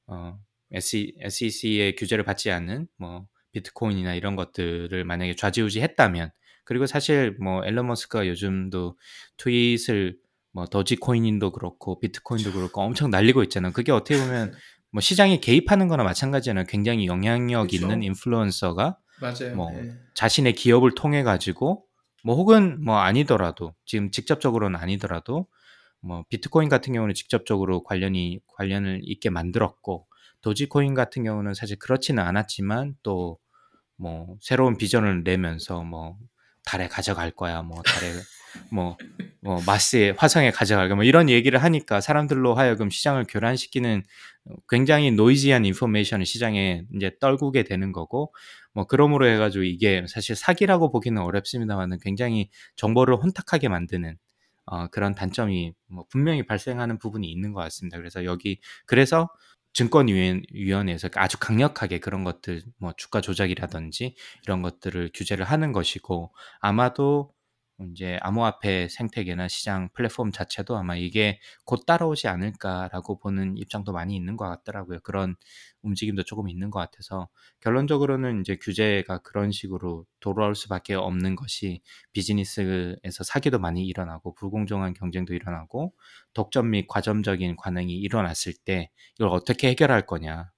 어 0.07 0.39
SEC의 0.73 1.97
규제를 1.97 2.25
받지 2.25 2.51
않는 2.51 2.87
뭐 2.97 3.27
비트코인이나 3.51 4.15
이런 4.15 4.37
것들을 4.37 5.05
만약에 5.05 5.35
좌지우지했다면 5.35 6.31
그리고 6.65 6.87
사실 6.87 7.37
뭐 7.41 7.65
앨런 7.65 7.89
머스크가 7.89 8.29
요즘도 8.29 8.97
트윗을 9.39 10.17
뭐 10.53 10.67
더지코인도 10.67 11.51
그렇고 11.51 11.99
비트코인도 11.99 12.53
그렇고 12.53 12.83
엄청 12.83 13.11
날리고 13.11 13.43
있잖아요. 13.43 13.73
그게 13.73 13.91
어떻게 13.91 14.19
보면 14.19 14.55
뭐 14.93 15.01
시장에 15.01 15.41
개입하는 15.41 15.89
거나 15.89 16.05
마찬가지잖아요. 16.05 16.67
굉장히 16.67 17.07
영향력 17.07 17.69
그렇죠. 17.69 17.85
있는 17.85 18.03
인플루언서가 18.03 18.99
맞아요. 19.21 19.57
뭐 19.57 19.71
네. 19.71 19.93
자신의 20.15 20.55
기업을 20.55 20.95
통해 20.95 21.23
가지고 21.23 21.85
뭐 22.25 22.37
혹은 22.37 22.83
뭐 22.85 22.99
아니더라도 22.99 23.75
지금 23.85 24.11
직접적으로는 24.11 24.79
아니더라도 24.79 25.47
뭐 26.01 26.25
비트코인 26.29 26.69
같은 26.69 26.93
경우는 26.93 27.15
직접적으로 27.15 27.83
관련이 27.83 28.41
관련을 28.57 29.01
있게 29.05 29.31
만들었고 29.31 30.07
도지코인 30.41 30.95
같은 30.95 31.25
경우는 31.25 31.55
사실 31.55 31.79
그렇지는 31.79 32.23
않았지만 32.23 32.97
또 33.03 33.39
뭐 34.03 34.37
새로운 34.41 34.77
비전을 34.77 35.23
내면서 35.23 35.85
뭐 35.85 36.19
달에 36.65 36.89
가져갈 36.89 37.31
거야. 37.31 37.63
뭐 37.63 37.83
달에 37.83 38.13
뭐, 38.71 38.97
뭐 39.41 39.61
마스에 39.67 40.11
화성에 40.17 40.51
가져갈 40.51 40.89
거야. 40.89 40.97
뭐 40.97 41.05
이런 41.05 41.29
얘기를 41.29 41.63
하니까 41.63 42.01
사람들로 42.01 42.55
하여금 42.55 42.91
시장을 42.91 43.27
교란시키는 43.29 44.03
굉장히 44.69 45.11
노이지한 45.11 45.65
인포메이션을 45.65 46.27
시장에 46.27 46.85
이제 46.95 47.13
떨구게 47.21 47.65
되는 47.65 47.93
거고 47.93 48.35
뭐 48.73 48.87
그러므로 48.87 49.27
해가지고 49.27 49.65
이게 49.65 50.05
사실 50.09 50.35
사기라고 50.35 50.91
보기는 50.91 51.21
어렵습니다만은 51.21 51.99
굉장히 52.01 52.51
정보를 52.77 53.17
혼탁하게 53.17 53.69
만드는 53.69 54.17
어, 54.67 54.87
그런 54.89 55.15
단점이 55.15 55.75
뭐 55.89 56.05
분명히 56.09 56.45
발생하는 56.45 56.99
부분이 56.99 57.31
있는 57.31 57.53
것 57.53 57.61
같습니다. 57.61 57.99
그래서 57.99 58.25
여기 58.25 58.61
그래서 58.87 59.29
증권위원회에서 59.75 61.09
아주 61.15 61.39
강력하게 61.39 61.99
그런 61.99 62.25
것들 62.25 62.63
뭐 62.79 62.93
주가 62.97 63.21
조작이라든지 63.21 64.15
이런 64.45 64.63
것들을 64.63 65.11
규제를 65.15 65.45
하는 65.45 65.73
것이고 65.73 66.33
아마도 66.61 67.33
이제 67.91 68.19
암호화폐 68.23 68.89
생태계나 68.89 69.49
시장 69.49 69.89
플랫폼 69.93 70.31
자체도 70.31 70.77
아마 70.77 70.97
이게 70.97 71.41
곧 71.65 71.85
따라오지 71.87 72.29
않을까라고 72.29 73.19
보는 73.19 73.57
입장도 73.57 73.93
많이 73.93 74.15
있는 74.17 74.37
것 74.37 74.49
같더라고요. 74.49 75.01
그런 75.01 75.37
움직임도 75.83 76.23
조금 76.25 76.49
있는 76.49 76.71
것 76.71 76.79
같아서 76.79 77.29
결론적으로는 77.61 78.41
이제 78.41 78.57
규제가 78.57 79.19
그런 79.19 79.51
식으로 79.51 80.07
돌아올 80.21 80.55
수밖에 80.55 80.95
없는 80.95 81.37
것이 81.37 81.83
비즈니스에서 82.13 83.25
사기도 83.25 83.59
많이 83.59 83.87
일어나고 83.87 84.35
불공정한 84.35 84.95
경쟁도 84.95 85.35
일어나고 85.35 85.93
독점 86.35 86.71
및 86.71 86.87
과점적인 86.89 87.57
관행이 87.57 87.95
일어났을 87.95 88.53
때 88.65 88.91
이걸 89.17 89.29
어떻게 89.29 89.69
해결할 89.69 90.07
거냐. 90.07 90.51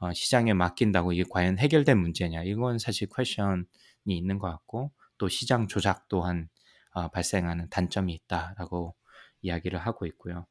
어, 0.00 0.12
시장에 0.12 0.54
맡긴다고 0.54 1.12
이게 1.12 1.24
과연 1.28 1.58
해결된 1.58 1.98
문제냐. 1.98 2.44
이건 2.44 2.78
사실 2.78 3.08
퀘션이 3.14 3.64
있는 4.06 4.38
것 4.38 4.48
같고 4.48 4.92
또 5.18 5.28
시장 5.28 5.66
조작 5.66 6.08
또한 6.08 6.48
어, 6.48 6.57
발생하는 7.06 7.68
단점이 7.70 8.12
있다라고 8.12 8.94
이야기를 9.42 9.78
하고 9.78 10.06
있고요. 10.06 10.46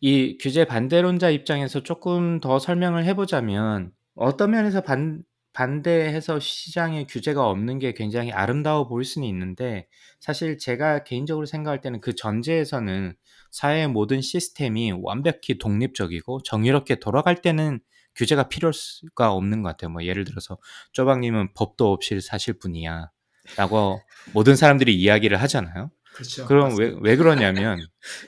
이 0.00 0.38
규제 0.40 0.64
반대론자 0.64 1.30
입장에서 1.30 1.82
조금 1.82 2.40
더 2.40 2.58
설명을 2.58 3.04
해보자면 3.04 3.92
어떤 4.14 4.50
면에서 4.50 4.82
반, 4.82 5.22
반대해서 5.52 6.38
시장에 6.40 7.04
규제가 7.06 7.48
없는 7.48 7.78
게 7.78 7.92
굉장히 7.92 8.32
아름다워 8.32 8.88
보일 8.88 9.04
수는 9.04 9.28
있는데 9.28 9.86
사실 10.20 10.58
제가 10.58 11.04
개인적으로 11.04 11.46
생각할 11.46 11.80
때는 11.80 12.00
그 12.00 12.14
전제에서는 12.14 13.14
사회의 13.50 13.88
모든 13.88 14.20
시스템이 14.20 14.92
완벽히 15.02 15.58
독립적이고 15.58 16.42
정의롭게 16.42 16.96
돌아갈 16.96 17.42
때는 17.42 17.80
규제가 18.14 18.48
필요가 18.48 19.32
없는 19.32 19.62
것 19.62 19.70
같아요. 19.70 19.90
뭐 19.90 20.04
예를 20.04 20.24
들어서 20.24 20.58
쪼박님은 20.92 21.54
법도 21.54 21.92
없이 21.92 22.20
사실 22.20 22.58
분이야. 22.58 23.10
라고 23.56 24.00
모든 24.32 24.56
사람들이 24.56 24.94
이야기를 24.94 25.40
하잖아요. 25.42 25.90
그렇죠. 26.14 26.46
그럼 26.46 26.76
왜, 26.78 26.94
왜 27.00 27.16
그러냐면 27.16 27.78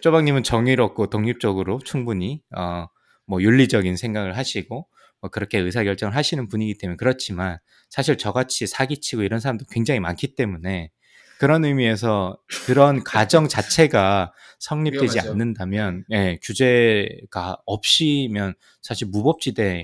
쪼박님은 0.01 0.43
정의롭고 0.43 1.09
독립적으로 1.09 1.79
충분히 1.85 2.43
어, 2.57 2.87
뭐 3.27 3.43
윤리적인 3.43 3.97
생각을 3.97 4.37
하시고 4.37 4.89
뭐 5.21 5.31
그렇게 5.31 5.59
의사결정을 5.59 6.15
하시는 6.15 6.49
분이기 6.49 6.79
때문에 6.79 6.97
그렇지만 6.97 7.59
사실 7.91 8.19
저같이 8.19 8.67
사기치고 8.67 9.23
이런 9.23 9.41
사람도 9.41 9.67
굉장히 9.71 10.01
많기 10.01 10.35
때문에 10.35 10.91
그런 11.39 11.65
의미에서 11.65 12.39
그런 12.67 13.03
가정 13.03 13.49
자체가 13.49 14.33
성립되지 14.61 15.17
위험하죠. 15.17 15.31
않는다면 15.31 16.05
예, 16.13 16.39
규제가 16.43 17.59
없이면 17.67 18.55
사실 18.83 19.09
무법지대 19.09 19.83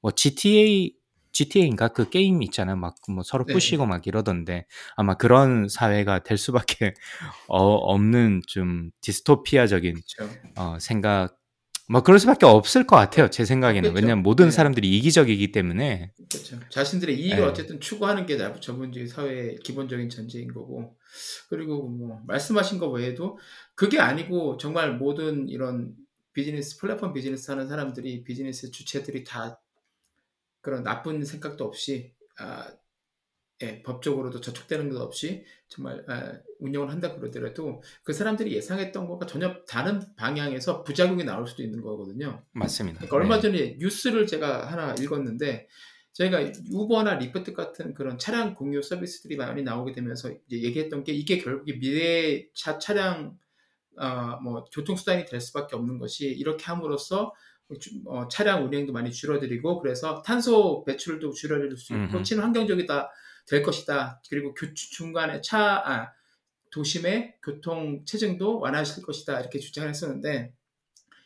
뭐 0.00 0.10
GTA 0.12 0.94
GTA인가 1.32 1.88
그 1.88 2.08
게임 2.10 2.42
있잖아요. 2.42 2.76
막뭐 2.76 3.22
서로 3.24 3.44
네. 3.44 3.52
부시고 3.52 3.86
막 3.86 4.06
이러던데 4.06 4.66
아마 4.96 5.14
그런 5.14 5.68
사회가 5.68 6.20
될 6.20 6.38
수밖에 6.38 6.94
어, 7.48 7.58
없는 7.74 8.42
좀 8.46 8.90
디스토피아적인 9.00 9.94
그렇죠. 9.94 10.34
어, 10.56 10.78
생각 10.80 11.36
뭐 11.88 12.02
그럴 12.02 12.18
수밖에 12.18 12.46
없을 12.46 12.86
것 12.86 12.96
같아요. 12.96 13.28
제 13.28 13.44
생각에는 13.44 13.82
그렇겠죠. 13.82 14.02
왜냐하면 14.04 14.22
모든 14.22 14.46
네. 14.46 14.50
사람들이 14.50 14.96
이기적이기 14.98 15.52
때문에 15.52 16.12
그렇죠. 16.30 16.58
자신들의 16.70 17.18
이익을 17.18 17.36
네. 17.38 17.42
어쨌든 17.42 17.80
추구하는 17.80 18.24
게 18.24 18.36
나- 18.36 18.58
저분들의 18.58 19.08
사회의 19.08 19.56
기본적인 19.56 20.08
전제인 20.08 20.52
거고 20.54 20.96
그리고 21.50 21.88
뭐 21.88 22.20
말씀하신 22.26 22.78
거 22.78 22.88
외에도 22.88 23.38
그게 23.74 23.98
아니고 23.98 24.56
정말 24.58 24.96
모든 24.96 25.48
이런 25.48 25.92
비즈니스 26.32 26.78
플랫폼 26.78 27.12
비즈니스 27.12 27.50
하는 27.50 27.68
사람들이 27.68 28.24
비즈니스 28.24 28.70
주체들이 28.70 29.24
다 29.24 29.60
그런 30.62 30.82
나쁜 30.82 31.24
생각도 31.24 31.64
없이 31.64 32.14
아, 32.38 32.72
예, 33.62 33.82
법적으로도 33.82 34.40
저촉되는 34.40 34.88
것 34.88 35.00
없이 35.00 35.44
정말 35.68 36.04
아, 36.08 36.32
운영을 36.58 36.90
한다 36.90 37.14
그러더라도 37.14 37.82
그 38.02 38.12
사람들이 38.12 38.54
예상했던 38.54 39.06
것과 39.06 39.26
전혀 39.26 39.62
다른 39.68 40.00
방향에서 40.16 40.82
부작용이 40.82 41.24
나올 41.24 41.46
수도 41.46 41.62
있는 41.62 41.80
거거든요. 41.80 42.44
맞습니다. 42.52 42.98
그러니까 43.06 43.16
얼마 43.16 43.36
네. 43.36 43.42
전에 43.42 43.76
뉴스를 43.78 44.26
제가 44.26 44.66
하나 44.66 44.94
읽었는데 44.94 45.68
저희가 46.12 46.40
우버나 46.72 47.14
리프트 47.14 47.52
같은 47.52 47.94
그런 47.94 48.18
차량 48.18 48.54
공유 48.54 48.82
서비스들이 48.82 49.36
많이 49.36 49.62
나오게 49.62 49.92
되면서 49.92 50.30
이제 50.48 50.62
얘기했던 50.62 51.04
게 51.04 51.12
이게 51.12 51.38
결국에 51.38 51.78
미래 51.78 52.46
차 52.54 52.78
차량 52.78 53.38
어, 53.96 54.38
뭐 54.42 54.64
교통수단이 54.72 55.26
될 55.26 55.40
수밖에 55.40 55.76
없는 55.76 55.98
것이 55.98 56.26
이렇게 56.26 56.64
함으로써 56.64 57.32
주- 57.32 57.32
어, 58.06 58.28
차량 58.28 58.64
운행도 58.64 58.92
많이 58.92 59.10
줄어들이고 59.12 59.80
그래서 59.80 60.22
탄소 60.22 60.84
배출도 60.84 61.32
줄어들 61.32 61.76
수 61.76 61.92
있고 61.92 62.16
음흠. 62.16 62.22
친환경적이다 62.22 63.10
될 63.48 63.62
것이다 63.62 64.20
그리고 64.28 64.54
교, 64.54 64.72
중간에 64.74 65.40
차 65.40 65.82
아, 65.84 66.12
도심의 66.70 67.36
교통 67.42 68.04
체증도 68.04 68.60
완화시킬 68.60 69.04
것이다 69.04 69.40
이렇게 69.40 69.58
주장을 69.58 69.88
했었는데 69.88 70.52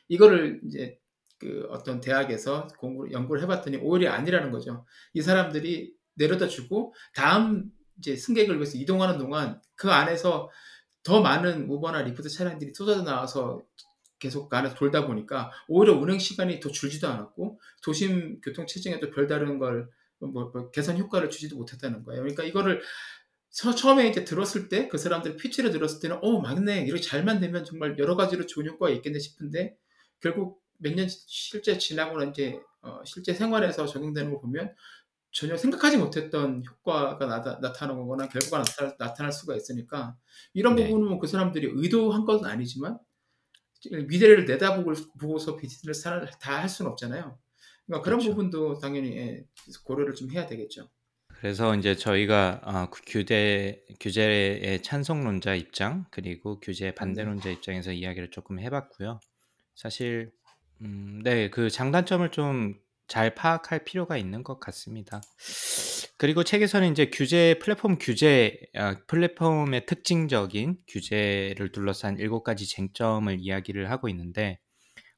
이거를 0.09 0.61
이제 0.67 0.99
그 1.39 1.67
어떤 1.71 2.01
대학에서 2.01 2.69
공부 2.79 3.11
연구를 3.11 3.43
해봤더니 3.43 3.79
오히려 3.79 4.13
아니라는 4.13 4.51
거죠. 4.51 4.87
이 5.13 5.21
사람들이 5.21 5.95
내려다 6.15 6.49
주고 6.49 6.95
다음 7.15 7.71
이제 7.99 8.17
승객을 8.17 8.57
위해서 8.57 8.79
이동하는 8.79 9.19
동안 9.19 9.61
그 9.75 9.91
안에서 9.91 10.51
더 11.03 11.21
많은 11.21 11.69
우버나 11.69 12.03
리프트 12.03 12.29
차량들이 12.29 12.73
쏟아져 12.75 13.03
나와서 13.03 13.61
계속 14.19 14.49
그 14.49 14.57
안에서 14.57 14.75
돌다 14.75 15.07
보니까 15.07 15.51
오히려 15.69 15.95
운행 15.95 16.19
시간이 16.19 16.61
더 16.61 16.71
줄지도 16.71 17.09
않았고 17.09 17.61
도심 17.83 18.41
교통 18.43 18.67
체증에도 18.67 19.11
별다른 19.11 19.59
걸 19.59 19.89
뭐, 20.19 20.31
뭐 20.53 20.71
개선 20.71 20.99
효과를 20.99 21.29
주지도 21.31 21.57
못했다는 21.57 22.03
거예요. 22.05 22.23
그러니까 22.23 22.45
이거를 22.45 22.81
처, 23.51 23.75
처음에 23.75 24.09
이제 24.09 24.25
들었을 24.25 24.69
때 24.69 24.89
그 24.89 24.99
사람들 24.99 25.37
pitch를 25.37 25.71
들었을 25.71 26.01
때는 26.01 26.19
어 26.23 26.41
맞네 26.41 26.83
이렇게 26.87 27.01
잘만 27.03 27.41
되면 27.41 27.65
정말 27.65 27.99
여러 27.99 28.17
가지로 28.17 28.47
좋은 28.47 28.67
효과가 28.67 28.91
있겠네 28.95 29.19
싶은데 29.19 29.77
결국 30.21 30.61
몇 30.79 30.95
년 30.95 31.09
실제 31.09 31.79
지나고 31.79 32.23
이제 32.25 32.61
어, 32.83 33.01
실제 33.05 33.33
생활에서 33.35 33.87
적용되는 33.87 34.31
걸 34.31 34.41
보면 34.41 34.75
전혀 35.33 35.57
생각하지 35.57 35.99
못했던 35.99 36.63
효과가 36.69 37.27
나 37.27 37.43
타, 37.43 37.59
나타나는 37.61 38.01
거거나 38.03 38.29
결과가 38.29 38.59
나타, 38.65 38.97
나타 38.99 39.23
날 39.25 39.33
수가 39.33 39.57
있으니까 39.57 40.17
이런 40.55 40.77
네. 40.77 40.83
부분은 40.83 41.19
그 41.19 41.27
사람들이 41.27 41.71
의도한 41.75 42.25
것은 42.27 42.47
아니지만 42.47 42.99
미래를 43.91 44.45
내다보고 44.47 44.93
보고서 45.21 45.57
비즈니스를 45.57 46.31
다 46.41 46.61
할 46.61 46.69
수는 46.69 46.91
없잖아요. 46.93 47.39
그러니까 47.87 48.05
그런 48.05 48.19
그렇죠. 48.19 48.31
부분도 48.31 48.79
당연히 48.79 49.17
예, 49.17 49.45
고려를 49.85 50.15
좀 50.15 50.31
해야 50.31 50.47
되겠죠. 50.47 50.89
그래서 51.39 51.75
이제 51.77 51.95
저희가 51.95 52.61
어, 52.65 52.91
그 52.91 53.03
규제 53.07 53.85
규제의 54.01 54.83
찬성론자 54.83 55.55
입장 55.55 56.07
그리고 56.11 56.59
규제 56.61 56.95
반대론자 56.95 57.51
입장에서 57.51 57.93
이야기를 57.93 58.31
조금 58.31 58.59
해봤고요. 58.59 59.21
사실 59.75 60.33
음, 60.81 61.21
네, 61.23 61.51
그 61.51 61.71
장단점을 61.71 62.31
좀 62.31 62.75
잘 63.09 63.35
파악할 63.35 63.85
필요가 63.85 64.17
있는 64.17 64.43
것 64.43 64.59
같습니다. 64.61 65.21
그리고 66.17 66.45
책에서는 66.45 66.91
이제 66.91 67.11
규제 67.11 67.59
플랫폼 67.61 67.99
규제 67.99 68.59
아, 68.75 68.97
플랫폼의 69.07 69.87
특징적인 69.87 70.79
규제를 70.89 71.73
둘러싼 71.73 72.19
일곱 72.19 72.43
가지 72.43 72.67
쟁점을 72.69 73.37
이야기를 73.39 73.91
하고 73.91 74.09
있는데 74.09 74.59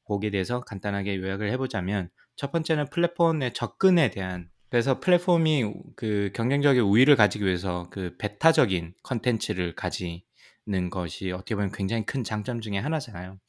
거기에 0.05 0.29
대해서 0.31 0.61
간단하게 0.61 1.17
요약을 1.17 1.51
해보자면 1.51 2.09
첫 2.35 2.51
번째는 2.51 2.89
플랫폼의 2.89 3.53
접근에 3.53 4.11
대한 4.11 4.49
그래서 4.69 4.99
플랫폼이 4.99 5.73
그 5.95 6.31
경쟁적인 6.33 6.81
우위를 6.83 7.15
가지기 7.15 7.43
위해서 7.43 7.87
그 7.89 8.15
배타적인 8.17 8.93
컨텐츠를 9.01 9.75
가지는 9.75 10.89
것이 10.91 11.31
어떻게 11.31 11.55
보면 11.55 11.71
굉장히 11.71 12.05
큰 12.05 12.23
장점 12.23 12.61
중에 12.61 12.77
하나잖아요. 12.77 13.39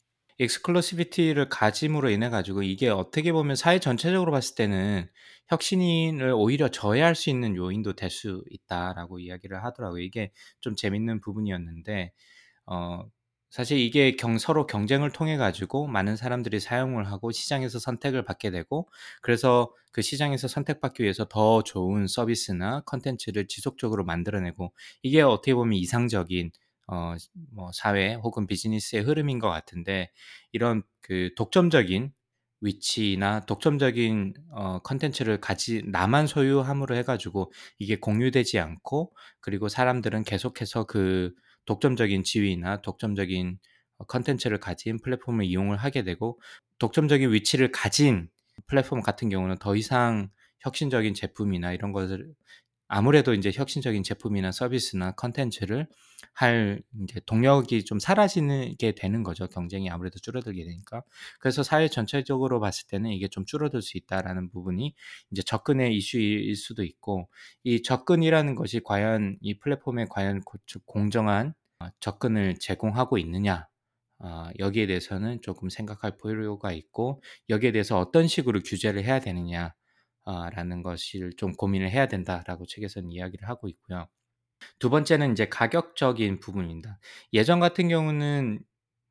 exclusivity를 0.41 1.49
가짐으로 1.51 2.11
인해 2.11 2.31
가지고 2.31 2.63
이게 2.63 2.89
어떻게 2.89 3.31
보면 3.33 3.57
사회 3.57 3.79
전체적으로 3.79 4.33
봤을 4.33 4.55
때는 4.57 5.09
혁신을 5.49 6.33
오히려 6.35 6.69
저해할 6.71 7.15
수 7.15 7.31
있는 7.31 7.57
요인도 7.57 7.95
될 7.95 8.11
수 8.11 8.43
있다라고 8.51 9.19
이야기를 9.21 9.63
하더라고요. 9.65 10.03
이게 10.03 10.33
좀 10.61 10.75
재밌는 10.77 11.21
부분이었는데 11.21 12.13
어 12.67 13.05
사실 13.51 13.79
이게 13.79 14.17
경, 14.17 14.39
서로 14.39 14.67
경쟁을 14.67 15.13
통해 15.13 15.37
가지고 15.37 15.87
많은 15.89 16.17
사람들이 16.17 16.61
사용을 16.61 17.11
하고 17.11 17.33
시장에서 17.33 17.79
선택을 17.81 18.25
받게 18.25 18.51
되고 18.53 18.89
그래서 19.23 19.75
그 19.93 20.03
시장에서 20.03 20.49
선택받기 20.49 21.03
위해서 21.03 21.27
더 21.29 21.63
좋은 21.65 22.07
서비스나 22.09 22.83
컨텐츠를 22.87 23.49
지속적으로 23.49 24.05
만들어내고 24.05 24.73
이게 25.03 25.23
어떻게 25.23 25.55
보면 25.55 25.75
이상적인 25.75 26.53
어, 26.91 27.15
뭐 27.53 27.71
사회 27.73 28.15
혹은 28.15 28.47
비즈니스의 28.49 29.03
흐름인 29.03 29.39
것 29.39 29.49
같은데 29.49 30.11
이런 30.51 30.83
그 31.01 31.31
독점적인 31.37 32.13
위치나 32.61 33.41
독점적인 33.47 34.35
어, 34.51 34.81
컨텐츠를 34.81 35.41
가지 35.41 35.83
나만 35.87 36.27
소유함으로 36.27 36.97
해가지고 36.97 37.53
이게 37.79 37.97
공유되지 37.97 38.59
않고 38.59 39.15
그리고 39.41 39.69
사람들은 39.69 40.25
계속해서 40.25 40.85
그 40.85 41.33
독점적인 41.65 42.25
지위나 42.25 42.83
독점적인 42.83 43.59
어, 43.99 44.05
컨텐츠를 44.07 44.59
가진 44.59 44.99
플랫폼을 45.01 45.45
이용을 45.45 45.77
하게 45.77 46.03
되고 46.03 46.41
독점적인 46.79 47.33
위치를 47.33 47.71
가진 47.71 48.29
플랫폼 48.67 49.01
같은 49.01 49.29
경우는 49.29 49.59
더 49.59 49.77
이상 49.77 50.29
혁신적인 50.59 51.15
제품이나 51.15 51.73
이런 51.73 51.93
것을 51.93 52.35
아무래도 52.89 53.33
이제 53.33 53.53
혁신적인 53.55 54.03
제품이나 54.03 54.51
서비스나 54.51 55.13
컨텐츠를 55.13 55.87
할 56.33 56.83
이제 57.03 57.21
동력이 57.27 57.85
좀 57.85 57.99
사라지게 57.99 58.93
되는 58.93 59.23
거죠. 59.23 59.47
경쟁이 59.49 59.91
아무래도 59.91 60.19
줄어들게 60.19 60.65
되니까. 60.65 61.03
그래서 61.39 61.63
사회 61.63 61.89
전체적으로 61.89 62.61
봤을 62.61 62.87
때는 62.89 63.11
이게 63.11 63.29
좀 63.29 63.45
줄어들 63.45 63.83
수 63.83 63.99
있다라는 63.99 64.51
부분이 64.51 64.95
이제 65.31 65.43
접근의 65.43 65.97
이슈일 65.97 66.55
수도 66.57 66.85
있고 66.85 67.29
이 67.65 67.83
접근이라는 67.83 68.55
것이 68.55 68.81
과연 68.81 69.39
이 69.41 69.59
플랫폼에 69.59 70.07
과연 70.11 70.43
공정한 70.87 71.55
어, 71.81 71.89
접근을 72.01 72.57
제공하고 72.59 73.19
있느냐 73.19 73.67
어, 74.19 74.49
여기에 74.59 74.87
대해서는 74.87 75.41
조금 75.43 75.71
생각할 75.71 76.19
필요가 76.19 76.73
있고 76.73 77.23
여기에 77.49 77.73
대해서 77.73 77.99
어떤 77.99 78.29
식으로 78.29 78.61
규제를 78.61 79.05
해야 79.05 79.21
되느냐 79.21 79.75
어, 80.25 80.51
라는 80.51 80.83
것을 80.83 81.33
좀 81.37 81.53
고민을 81.53 81.91
해야 81.91 82.07
된다라고 82.07 82.67
책에서는 82.67 83.11
이야기를 83.11 83.49
하고 83.49 83.69
있고요. 83.69 84.09
두 84.79 84.91
번째는 84.91 85.33
이제 85.33 85.49
가격적인 85.49 86.41
부분입니다. 86.41 86.99
예전 87.33 87.61
같은 87.61 87.89
경우는 87.89 88.61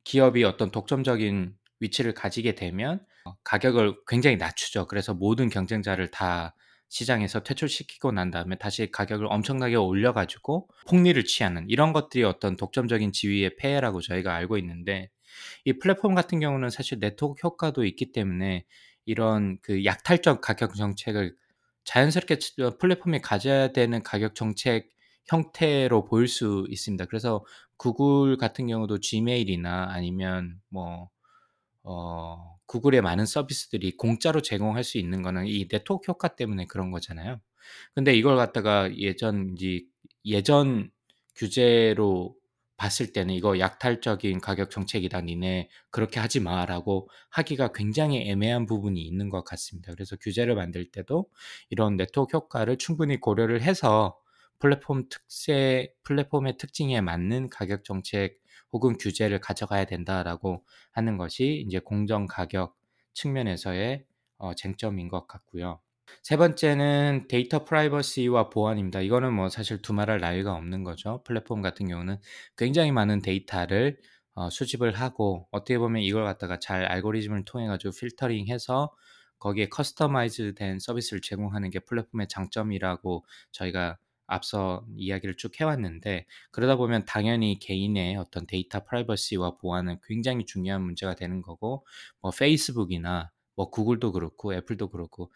기업이 0.04 0.44
어떤 0.44 0.72
독점적인 0.72 1.54
위치를 1.80 2.14
가지게 2.14 2.56
되면 2.56 3.06
가격을 3.44 3.96
굉장히 4.08 4.38
낮추죠. 4.38 4.88
그래서 4.88 5.14
모든 5.14 5.50
경쟁자를 5.50 6.10
다 6.10 6.56
시장에서 6.90 7.44
퇴출시키고 7.44 8.12
난 8.12 8.32
다음에 8.32 8.58
다시 8.58 8.92
가격을 8.92 9.28
엄청나게 9.30 9.76
올려 9.76 10.12
가지고 10.12 10.68
폭리를 10.88 11.24
취하는 11.26 11.66
이런 11.70 11.94
것들이 11.94 12.24
어떤 12.24 12.58
독점적인 12.58 13.12
지위의 13.12 13.56
폐해라고 13.58 14.02
저희가 14.02 14.34
알고 14.34 14.58
있는데 14.58 15.12
이 15.66 15.74
플랫폼 15.74 16.16
같은 16.16 16.40
경우는 16.40 16.72
사실 16.72 17.00
네트워크 17.00 17.40
효과도 17.44 17.86
있기 17.86 18.12
때문에 18.12 18.66
이런 19.06 19.60
그 19.62 19.86
약탈적 19.86 20.42
가격 20.42 20.76
정책을 20.76 21.36
자연스럽게 21.84 22.38
플랫폼이 22.80 23.22
가져야 23.22 23.72
되는 23.72 24.02
가격 24.04 24.36
정책 24.36 24.90
형태로 25.30 26.06
보일 26.06 26.28
수 26.28 26.66
있습니다. 26.70 27.06
그래서 27.06 27.46
구글 27.78 28.38
같은 28.38 28.68
경우도 28.68 29.00
지메일이나 29.00 29.88
아니면 29.90 30.60
뭐 30.70 31.10
어, 31.84 32.58
구글의 32.66 33.02
많은 33.02 33.26
서비스들이 33.26 33.98
공짜로 33.98 34.42
제공할 34.42 34.84
수 34.84 34.98
있는 34.98 35.22
거는 35.22 35.48
이 35.48 35.68
네트워크 35.68 36.12
효과 36.12 36.30
때문에 36.30 36.66
그런 36.66 36.92
거잖아요. 36.92 37.40
근데 37.96 38.14
이걸 38.16 38.36
갖다가 38.38 38.96
예전 38.98 39.54
이제 39.56 39.82
예전 40.26 40.92
규제로 41.36 42.36
봤을 42.78 43.12
때는 43.12 43.34
이거 43.34 43.60
약탈적인 43.60 44.40
가격 44.40 44.72
정책이다 44.72 45.22
니네 45.22 45.70
그렇게 45.92 46.20
하지 46.20 46.40
마라고 46.40 47.10
하기가 47.30 47.74
굉장히 47.74 48.30
애매한 48.30 48.66
부분이 48.66 49.02
있는 49.02 49.30
것 49.30 49.44
같습니다. 49.44 49.94
그래서 49.94 50.16
규제를 50.16 50.56
만들 50.56 50.90
때도 50.90 51.28
이런 51.70 51.98
네트워크 51.98 52.38
효과를 52.38 52.78
충분히 52.78 53.20
고려를 53.20 53.62
해서 53.62 54.18
플랫폼 54.60 55.10
특세 55.10 55.94
플랫폼의 56.04 56.58
특징에 56.58 57.02
맞는 57.02 57.50
가격 57.50 57.84
정책 57.84 58.40
혹은 58.72 58.98
규제를 58.98 59.40
가져가야 59.40 59.86
된다라고 59.86 60.64
하는 60.92 61.18
것이 61.18 61.64
이제 61.66 61.80
공정 61.80 62.28
가격 62.28 62.78
측면에서의 63.14 64.06
어, 64.38 64.54
쟁점인 64.54 65.08
것 65.10 65.28
같고요. 65.28 65.80
세 66.24 66.38
번째는 66.38 67.28
데이터 67.28 67.64
프라이버시와 67.66 68.50
보안입니다. 68.50 69.02
이거는 69.02 69.34
뭐 69.34 69.50
사실 69.50 69.82
두말할 69.82 70.20
나위가 70.20 70.54
없는 70.54 70.84
거죠. 70.84 71.22
플랫폼 71.24 71.62
같은 71.62 71.88
경우는 71.88 72.18
굉장히 72.58 72.92
많은 72.92 73.22
데이터를 73.22 73.98
어, 74.34 74.50
수집을 74.50 74.94
하고 74.94 75.48
어떻게 75.52 75.78
보면 75.78 76.02
이걸 76.02 76.24
갖다가 76.24 76.60
잘 76.60 76.86
알고리즘을 76.86 77.46
통해 77.46 77.68
가지고 77.68 77.94
필터링해서 77.94 78.94
거기에 79.40 79.68
customize 79.68 80.54
된 80.56 80.80
서비스를 80.80 81.22
제공하는 81.22 81.70
게 81.70 81.80
플랫폼의 81.80 82.28
장점이라고 82.28 83.26
저희가 83.52 83.98
앞서 84.30 84.86
이야기를 84.96 85.36
쭉 85.38 85.60
해왔는데 85.60 86.26
그러다 86.52 86.76
보면 86.76 87.06
당연히 87.06 87.60
개인의 87.60 88.16
어떤 88.16 88.46
데이터 88.46 88.84
프라이버시와 88.86 89.58
보안은 89.58 90.00
굉장히 90.08 90.46
중요한 90.46 90.82
문제가 90.82 91.16
되는 91.16 91.42
거고 91.42 91.86
뭐 92.22 92.32
페이스북이나 92.32 93.32
뭐 93.56 93.70
구글도 93.70 94.12
그렇고 94.12 94.54
애플도 94.54 94.90
그렇고 94.90 95.32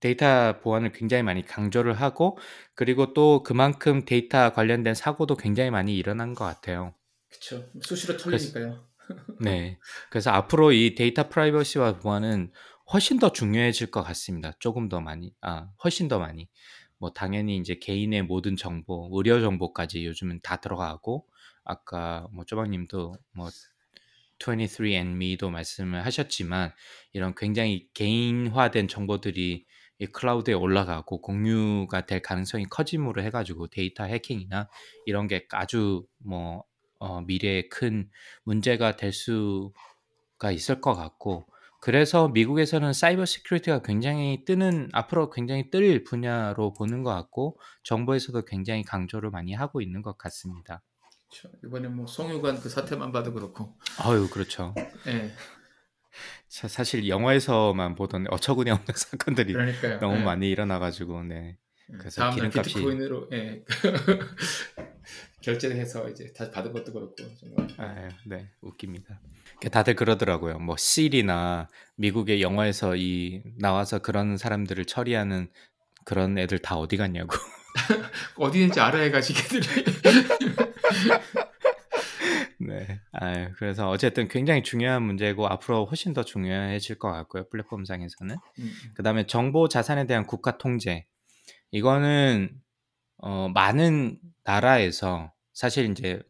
데이터 0.00 0.58
보안을 0.60 0.92
굉장히 0.92 1.22
많이 1.22 1.46
강조를 1.46 1.94
하고 1.94 2.36
그리고 2.74 3.14
또 3.14 3.42
그만큼 3.44 4.04
데이터 4.04 4.52
관련된 4.52 4.94
사고도 4.94 5.36
굉장히 5.36 5.70
많이 5.70 5.96
일어난 5.96 6.34
것 6.34 6.44
같아요. 6.44 6.94
그렇죠. 7.28 7.70
수시로 7.80 8.16
털리니까요. 8.16 8.84
네. 9.40 9.78
그래서 10.10 10.30
앞으로 10.30 10.72
이 10.72 10.94
데이터 10.96 11.28
프라이버시와 11.28 11.98
보안은 11.98 12.50
훨씬 12.92 13.18
더 13.18 13.32
중요해질 13.32 13.90
것 13.90 14.02
같습니다. 14.02 14.52
조금 14.58 14.88
더 14.88 15.00
많이, 15.00 15.32
아, 15.40 15.68
훨씬 15.82 16.08
더 16.08 16.18
많이. 16.18 16.48
뭐 17.02 17.10
당연히 17.10 17.56
이제 17.56 17.74
개인의 17.74 18.22
모든 18.22 18.54
정보, 18.54 19.10
의료 19.12 19.40
정보까지 19.40 20.06
요즘은 20.06 20.38
다 20.40 20.58
들어가고 20.58 21.26
아까 21.64 22.28
뭐 22.30 22.44
쪼박님도 22.44 23.16
뭐 23.32 23.48
23andMe도 24.38 25.50
말씀을 25.50 26.06
하셨지만 26.06 26.72
이런 27.12 27.34
굉장히 27.34 27.88
개인화된 27.92 28.86
정보들이 28.86 29.66
이 29.98 30.06
클라우드에 30.06 30.54
올라가고 30.54 31.20
공유가 31.22 32.06
될 32.06 32.22
가능성이 32.22 32.66
커짐으로 32.66 33.20
해가지고 33.24 33.66
데이터 33.66 34.04
해킹이나 34.04 34.68
이런 35.04 35.26
게 35.26 35.48
아주 35.50 36.06
뭐 36.18 36.62
어, 37.00 37.20
미래에 37.22 37.66
큰 37.66 38.08
문제가 38.44 38.94
될 38.94 39.12
수가 39.12 40.52
있을 40.52 40.80
것 40.80 40.94
같고 40.94 41.46
그래서 41.82 42.28
미국에서는 42.28 42.92
cyber 42.92 43.24
security가 43.24 43.82
굉장히 43.82 44.44
뜨는 44.44 44.88
앞으로 44.92 45.30
굉장히 45.30 45.68
뜰 45.68 46.04
분야로 46.04 46.72
보는 46.74 47.02
것 47.02 47.12
같고 47.12 47.58
정부에서도 47.82 48.44
굉장히 48.44 48.84
강조를 48.84 49.30
많이 49.30 49.52
하고 49.52 49.80
있는 49.80 50.00
것 50.00 50.16
같습니다. 50.16 50.80
그렇죠. 51.28 51.50
이번에 51.64 51.88
뭐 51.88 52.06
송유관 52.06 52.60
그 52.60 52.68
사태만 52.68 53.10
봐도 53.10 53.32
그렇고. 53.32 53.76
아유 53.98 54.28
그렇죠. 54.30 54.72
네. 55.04 55.32
사실 56.48 57.08
영화에서만 57.08 57.96
보던 57.96 58.26
어처구니 58.30 58.70
없는 58.70 58.86
사건들이 58.94 59.52
그러니까요. 59.52 59.98
너무 59.98 60.18
네. 60.18 60.24
많이 60.24 60.48
일어나가지고 60.50 61.24
네. 61.24 61.58
예. 61.92 61.96
그래서 61.96 62.30
기름값이 62.30 62.74
비트코인으로 62.74 63.28
예. 63.32 63.64
결제해서 65.42 66.08
이제 66.08 66.32
다시 66.32 66.50
받은 66.50 66.72
것도 66.72 66.92
그렇고 66.92 67.14
정말. 67.38 67.68
아, 67.78 68.08
네, 68.26 68.48
웃깁니다. 68.62 69.20
다들 69.70 69.94
그러더라고요. 69.94 70.58
뭐 70.58 70.76
실이나 70.76 71.68
미국의 71.96 72.42
영화에서 72.42 72.96
이 72.96 73.42
나와서 73.58 73.98
그런 74.00 74.36
사람들을 74.36 74.84
처리하는 74.84 75.48
그런 76.04 76.38
애들 76.38 76.58
다 76.58 76.76
어디 76.76 76.96
갔냐고. 76.96 77.36
어디 78.36 78.60
있는지 78.60 78.80
알아야 78.80 79.10
가시게들이. 79.10 79.66
네. 82.58 83.00
아, 83.12 83.50
그래서 83.56 83.88
어쨌든 83.90 84.28
굉장히 84.28 84.62
중요한 84.62 85.02
문제고 85.02 85.48
앞으로 85.48 85.86
훨씬 85.86 86.12
더 86.12 86.24
중요해질 86.24 86.98
것 86.98 87.10
같고요. 87.10 87.48
플랫폼상에서는. 87.50 88.36
음. 88.58 88.72
그다음에 88.94 89.26
정보 89.26 89.68
자산에 89.68 90.06
대한 90.06 90.26
국가 90.26 90.58
통제. 90.58 91.06
이거는 91.70 92.50
어, 93.22 93.48
많은 93.48 94.18
나라에서 94.44 95.32
사실 95.54 95.90
이제 95.90 96.20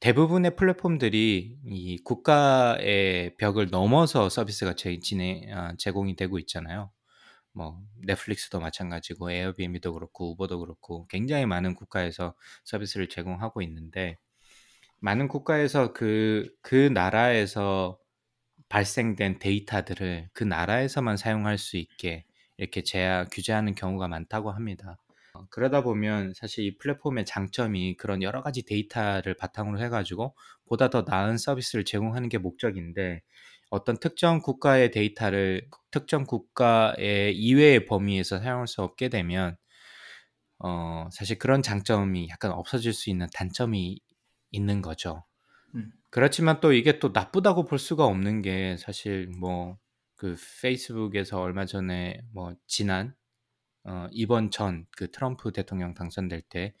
대부분의 0.00 0.56
플랫폼들이 0.56 1.58
이 1.64 1.98
국가의 2.04 3.36
벽을 3.36 3.70
넘어서 3.70 4.28
서비스가 4.28 4.74
제, 4.74 4.98
진행, 4.98 5.56
아, 5.56 5.74
제공이 5.78 6.16
되고 6.16 6.38
있잖아요. 6.40 6.90
뭐 7.52 7.80
넷플릭스도 8.06 8.60
마찬가지고 8.60 9.30
에어비앤비도 9.30 9.94
그렇고 9.94 10.32
우버도 10.32 10.60
그렇고 10.60 11.06
굉장히 11.08 11.46
많은 11.46 11.74
국가에서 11.76 12.34
서비스를 12.64 13.08
제공하고 13.08 13.62
있는데 13.62 14.18
많은 15.00 15.28
국가에서 15.28 15.92
그, 15.92 16.52
그 16.62 16.76
나라에서 16.92 17.98
발생된 18.68 19.38
데이터들을 19.38 20.30
그 20.32 20.44
나라에서만 20.44 21.16
사용할 21.16 21.58
수 21.58 21.76
있게 21.76 22.24
이렇게 22.56 22.82
제약 22.82 23.30
규제하는 23.32 23.74
경우가 23.74 24.08
많다고 24.08 24.50
합니다. 24.52 25.01
어, 25.34 25.46
그러다 25.50 25.82
보면 25.82 26.34
사실 26.34 26.64
이 26.64 26.76
플랫폼의 26.78 27.24
장점이 27.24 27.96
그런 27.96 28.22
여러 28.22 28.42
가지 28.42 28.64
데이터를 28.64 29.34
바탕으로 29.34 29.80
해가지고 29.80 30.34
보다 30.66 30.90
더 30.90 31.02
나은 31.02 31.38
서비스를 31.38 31.84
제공하는 31.84 32.28
게 32.28 32.38
목적인데 32.38 33.22
어떤 33.70 33.98
특정 33.98 34.40
국가의 34.40 34.90
데이터를 34.90 35.68
특정 35.90 36.24
국가의 36.24 37.34
이외의 37.36 37.86
범위에서 37.86 38.38
사용할 38.40 38.66
수 38.66 38.82
없게 38.82 39.08
되면 39.08 39.56
어, 40.58 41.08
사실 41.12 41.38
그런 41.38 41.62
장점이 41.62 42.28
약간 42.28 42.52
없어질 42.52 42.92
수 42.92 43.10
있는 43.10 43.26
단점이 43.34 44.00
있는 44.52 44.82
거죠. 44.82 45.24
음. 45.74 45.92
그렇지만 46.10 46.60
또 46.60 46.72
이게 46.72 46.98
또 46.98 47.10
나쁘다고 47.12 47.64
볼 47.64 47.78
수가 47.78 48.04
없는 48.04 48.42
게 48.42 48.76
사실 48.78 49.28
뭐 49.40 49.78
그 50.22 50.36
페이스북에서 50.62 51.40
얼마 51.40 51.66
전에 51.66 52.20
뭐 52.32 52.54
지난 52.68 53.12
어, 53.84 54.06
이번 54.12 54.50
전 54.50 54.86
그 54.96 55.10
트럼프 55.10 55.52
대통령 55.52 55.94
당선될 55.94 56.42
때 56.42 56.74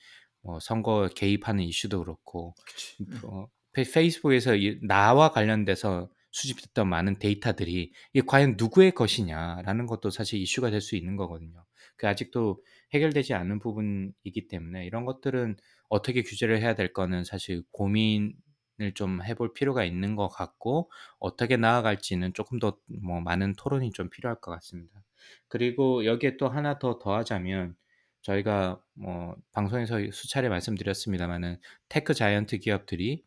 뭐 0.44 0.58
선거 0.60 1.08
개입하는 1.14 1.62
이슈도 1.64 2.00
그렇고 2.00 2.54
그치. 2.66 2.96
어, 3.22 3.46
페- 3.72 3.84
페이스북에서 3.84 4.56
이- 4.56 4.78
나와 4.82 5.30
관련돼서 5.32 6.10
수집됐던 6.32 6.88
많은 6.88 7.18
데이터들이 7.18 7.92
이게 8.14 8.24
과연 8.26 8.56
누구의 8.58 8.92
것이냐라는 8.92 9.86
것도 9.86 10.10
사실 10.10 10.40
이슈가 10.40 10.70
될 10.70 10.80
수 10.80 10.96
있는 10.96 11.16
거거든요. 11.16 11.64
그 11.96 12.08
아직도 12.08 12.62
해결되지 12.94 13.34
않은 13.34 13.58
부분이기 13.60 14.48
때문에 14.48 14.86
이런 14.86 15.04
것들은 15.04 15.56
어떻게 15.88 16.22
규제를 16.22 16.60
해야 16.60 16.74
될 16.74 16.92
거는 16.92 17.24
사실 17.24 17.62
고민 17.72 18.34
을 18.80 18.92
좀 18.94 19.22
해볼 19.22 19.52
필요가 19.54 19.84
있는 19.84 20.16
것 20.16 20.28
같고 20.28 20.90
어떻게 21.20 21.56
나아갈지는 21.56 22.32
조금 22.34 22.58
더 22.58 22.78
뭐 23.02 23.20
많은 23.20 23.52
토론이 23.54 23.92
좀 23.92 24.08
필요할 24.10 24.40
것 24.40 24.50
같습니다. 24.52 25.04
그리고 25.48 26.04
여기에 26.04 26.36
또 26.38 26.48
하나 26.48 26.78
더 26.78 26.98
더하자면 26.98 27.76
저희가 28.22 28.80
뭐 28.94 29.36
방송에서 29.52 29.98
수차례 30.12 30.48
말씀드렸습니다만은 30.48 31.58
tech 31.88 32.14
giant 32.14 32.58
기업들이 32.58 33.24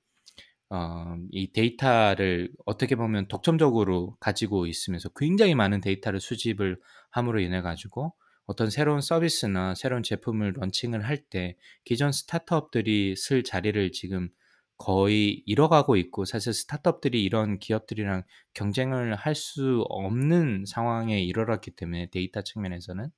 어, 0.70 1.18
이 1.32 1.52
데이터를 1.52 2.52
어떻게 2.66 2.96
보면 2.96 3.28
독점적으로 3.28 4.18
가지고 4.20 4.66
있으면서 4.66 5.10
굉장히 5.16 5.54
많은 5.56 5.82
데이터를 5.82 6.20
수집을 6.20 6.80
함으로 7.12 7.40
인해 7.40 7.62
가지고 7.62 8.14
어떤 8.48 8.70
새로운 8.70 9.02
서비스나 9.02 9.76
새로운 9.76 10.04
제품을 10.04 10.54
런칭을 10.58 11.06
할 11.06 11.26
때 11.30 11.56
기존 11.84 12.12
스타트업들이 12.12 13.16
쓸 13.16 13.44
자리를 13.44 13.92
지금 13.92 14.30
거의 14.78 15.44
잃어가고 15.46 15.96
있고 15.98 16.26
사실 16.26 16.54
스타트업들이 16.54 17.24
이런 17.24 17.60
기업들이랑 17.60 18.24
경쟁을 18.54 19.16
할 19.16 19.36
수 19.36 19.86
없는 19.90 20.66
상황에 20.68 21.22
이르렀기 21.22 21.72
때문에 21.72 22.10
데이터 22.12 22.42
측면에서는 22.42 23.10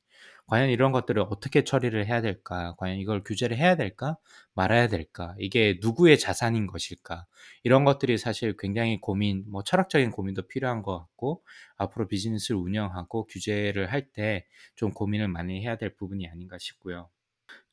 과연 0.48 0.70
이런 0.70 0.92
것들을 0.94 1.22
어떻게 1.30 1.64
처리를 1.64 2.08
해야 2.08 2.22
될까? 2.22 2.76
과연 2.78 2.98
이걸 2.98 3.22
규제를 3.24 3.58
해야 3.58 3.76
될까? 3.76 4.18
말아야 4.56 4.88
될까? 4.88 5.36
이게 5.40 5.78
누구의 5.82 6.18
자산인 6.20 6.68
것일까? 6.68 7.26
이런 7.64 7.84
것들이 7.86 8.18
사실 8.18 8.56
굉장히 8.58 9.00
고민, 9.02 9.44
뭐 9.50 9.64
철학적인 9.64 10.12
고민도 10.12 10.48
필요한 10.48 10.82
것 10.84 10.98
같고 11.00 11.44
앞으로 11.78 12.08
비즈니스를 12.08 12.58
운영하고 12.60 13.26
규제를 13.28 13.92
할 13.92 14.12
때 14.14 14.46
좀 14.76 14.92
고민을 14.92 15.28
많이 15.28 15.62
해야 15.64 15.78
될 15.78 15.96
부분이 15.96 16.28
아닌가 16.28 16.58
싶고요. 16.60 17.10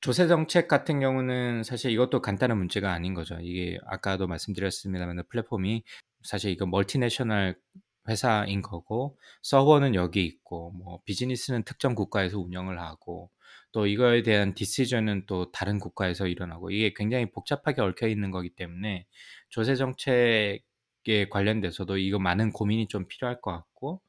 조세 0.05 0.27
정책 0.27 0.69
같은 0.69 1.01
경우는 1.01 1.63
사실 1.63 1.91
이것도 1.91 2.21
간단한 2.21 2.59
문제가 2.59 2.93
아닌 2.93 3.15
거죠. 3.15 3.39
이게 3.41 3.79
아까도 3.87 4.27
말씀드렸습니다만 4.27 5.23
플랫폼이 5.31 5.83
사실 6.23 6.51
이거 6.51 6.67
multinational 6.67 7.59
회사인 8.07 8.61
거고 8.61 9.17
서버는 9.41 9.95
여기 9.95 10.27
있고 10.27 10.73
뭐 10.73 11.01
비즈니스는 11.07 11.63
특정 11.63 11.95
국가에서 11.95 12.39
운영을 12.39 12.79
하고 12.83 13.31
또 13.73 13.87
이거에 13.87 14.23
대한 14.23 14.53
decision은 14.53 15.25
또 15.25 15.51
다른 15.53 15.79
국가에서 15.79 16.27
일어나고 16.27 16.71
이게 16.71 16.93
굉장히 16.95 17.31
복잡하게 17.31 17.81
얽혀 17.81 18.07
있는 18.07 18.31
거기 18.31 18.51
때문에 18.51 19.07
조세 19.49 19.75
정책에 19.75 20.61
관련돼서도 21.31 21.97
이거 21.97 22.19
많은 22.19 22.53
고민이 22.53 22.89
좀 22.89 23.09
필요할 23.09 23.41
것 23.41 23.53
같고 23.53 24.03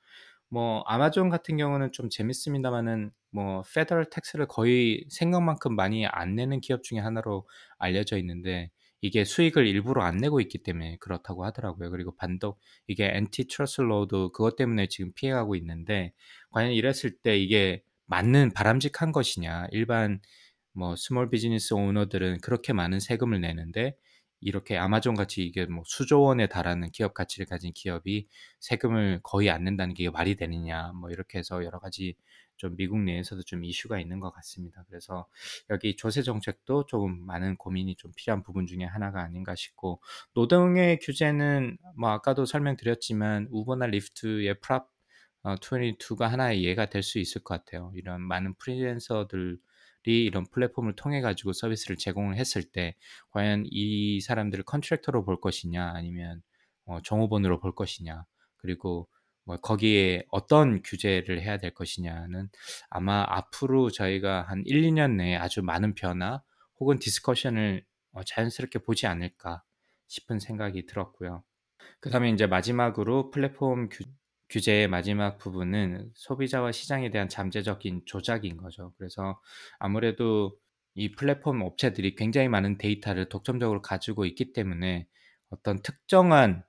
뭐 0.49 0.83
아마존 0.87 1.29
같은 1.29 1.55
경우는 1.55 1.93
좀 1.93 2.09
재밌습니다만은 2.09 3.11
뭐 3.35 3.63
페더럴 3.73 4.05
텍스를 4.09 4.47
거의 4.47 5.05
생각만큼 5.09 5.75
많이 5.75 6.07
안 6.07 6.35
내는 6.35 6.61
기업 6.61 6.83
중에 6.83 6.99
하나로 6.99 7.45
알려져 7.77 8.17
있는데 8.19 8.71
이게 9.01 9.25
수익을 9.25 9.67
일부러 9.67 10.03
안 10.03 10.15
내고 10.15 10.39
있기 10.39 10.59
때문에 10.59 10.95
그렇다고 11.01 11.43
하더라고요. 11.43 11.91
그리고 11.91 12.15
반독 12.15 12.61
이게 12.87 13.11
엔티 13.13 13.47
트러스 13.49 13.81
로도 13.81 14.31
그것 14.31 14.55
때문에 14.55 14.87
지금 14.87 15.11
피해가고 15.13 15.57
있는데 15.57 16.13
과연 16.51 16.71
이랬을 16.71 17.17
때 17.21 17.37
이게 17.37 17.83
맞는 18.05 18.53
바람직한 18.53 19.11
것이냐? 19.11 19.67
일반 19.71 20.21
뭐 20.71 20.95
스몰 20.95 21.29
비즈니스 21.29 21.73
오너들은 21.73 22.39
그렇게 22.41 22.71
많은 22.71 23.01
세금을 23.01 23.41
내는데 23.41 23.97
이렇게 24.39 24.77
아마존 24.77 25.15
같이 25.15 25.43
이게 25.43 25.65
뭐 25.65 25.83
수조 25.85 26.21
원에 26.21 26.47
달하는 26.47 26.89
기업 26.91 27.13
가치를 27.13 27.47
가진 27.47 27.73
기업이 27.73 28.27
세금을 28.61 29.19
거의 29.23 29.49
안 29.49 29.65
낸다는 29.65 29.93
게 29.93 30.09
말이 30.09 30.35
되느냐 30.35 30.93
뭐 30.93 31.09
이렇게 31.09 31.39
해서 31.39 31.65
여러 31.65 31.79
가지 31.79 32.15
좀 32.57 32.75
미국 32.75 32.99
내에서도 32.99 33.43
좀 33.43 33.63
이슈가 33.63 33.99
있는 33.99 34.19
것 34.19 34.31
같습니다. 34.31 34.83
그래서 34.87 35.27
여기 35.69 35.95
조세 35.95 36.21
정책도 36.21 36.85
조금 36.87 37.25
많은 37.25 37.57
고민이 37.57 37.95
좀 37.95 38.11
필요한 38.15 38.43
부분 38.43 38.67
중에 38.67 38.83
하나가 38.83 39.21
아닌가 39.21 39.55
싶고 39.55 40.01
노동의 40.33 40.99
규제는 40.99 41.77
뭐 41.97 42.11
아까도 42.11 42.45
설명드렸지만 42.45 43.47
우버나 43.51 43.87
리프트의 43.87 44.59
프랍 44.61 44.89
어, 45.43 45.55
22가 45.55 46.27
하나의 46.27 46.63
예가 46.63 46.87
될 46.87 47.03
수 47.03 47.19
있을 47.19 47.43
것 47.43 47.53
같아요. 47.65 47.91
이런 47.95 48.21
많은 48.21 48.55
프리랜서들이 48.55 49.59
이런 50.03 50.45
플랫폼을 50.51 50.95
통해 50.95 51.21
가지고 51.21 51.53
서비스를 51.53 51.97
제공을 51.97 52.37
했을 52.37 52.63
때 52.63 52.95
과연 53.31 53.65
이 53.67 54.21
사람들을 54.21 54.63
컨트랙터로 54.65 55.23
볼 55.25 55.39
것이냐 55.41 55.91
아니면 55.95 56.41
어, 56.85 56.99
정호본으로 57.03 57.59
볼 57.59 57.75
것이냐 57.75 58.25
그리고 58.57 59.07
뭐 59.45 59.57
거기에 59.57 60.25
어떤 60.31 60.81
규제를 60.81 61.41
해야 61.41 61.57
될 61.57 61.73
것이냐는 61.73 62.49
아마 62.89 63.23
앞으로 63.27 63.91
저희가 63.91 64.45
한 64.49 64.63
1, 64.65 64.81
2년 64.81 65.15
내에 65.15 65.35
아주 65.35 65.61
많은 65.61 65.93
변화 65.93 66.41
혹은 66.79 66.99
디스커션을 66.99 67.85
어, 68.13 68.23
자연스럽게 68.23 68.79
보지 68.79 69.07
않을까 69.07 69.63
싶은 70.07 70.39
생각이 70.39 70.85
들었고요. 70.87 71.43
그 71.99 72.09
다음에 72.09 72.29
이제 72.31 72.47
마지막으로 72.47 73.29
플랫폼 73.31 73.89
규, 73.89 74.03
규제의 74.49 74.87
마지막 74.87 75.37
부분은 75.37 76.11
소비자와 76.15 76.71
시장에 76.71 77.09
대한 77.11 77.29
잠재적인 77.29 78.03
조작인 78.05 78.57
거죠. 78.57 78.93
그래서 78.97 79.39
아무래도 79.79 80.57
이 80.95 81.11
플랫폼 81.11 81.61
업체들이 81.61 82.15
굉장히 82.15 82.47
많은 82.47 82.77
데이터를 82.77 83.27
독점적으로 83.27 83.81
가지고 83.81 84.25
있기 84.25 84.53
때문에 84.53 85.07
어떤 85.49 85.81
특정한 85.81 86.63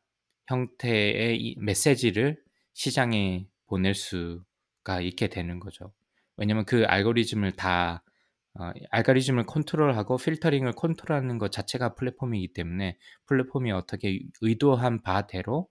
형태의 0.49 1.41
이 1.41 1.57
메시지를 1.59 2.43
시장에 2.77 3.49
보낼 3.67 3.95
수가 3.95 5.01
있게 5.01 5.29
되는 5.29 5.61
거죠. 5.61 5.95
왜냐면 6.37 6.67
그 6.67 6.85
알고리즘을 6.85 7.53
다 7.53 8.05
어, 8.53 8.71
알고리즘을 8.91 9.47
컨트롤하고 9.47 10.19
필터링을 10.19 10.73
컨트롤하는 10.73 11.39
것 11.39 11.51
자체가 11.51 11.95
플랫폼이기 11.95 12.53
때문에 12.53 12.99
플랫폼이 13.25 13.73
어떻게 13.73 14.21
의도한 14.43 15.03
바대로 15.03 15.69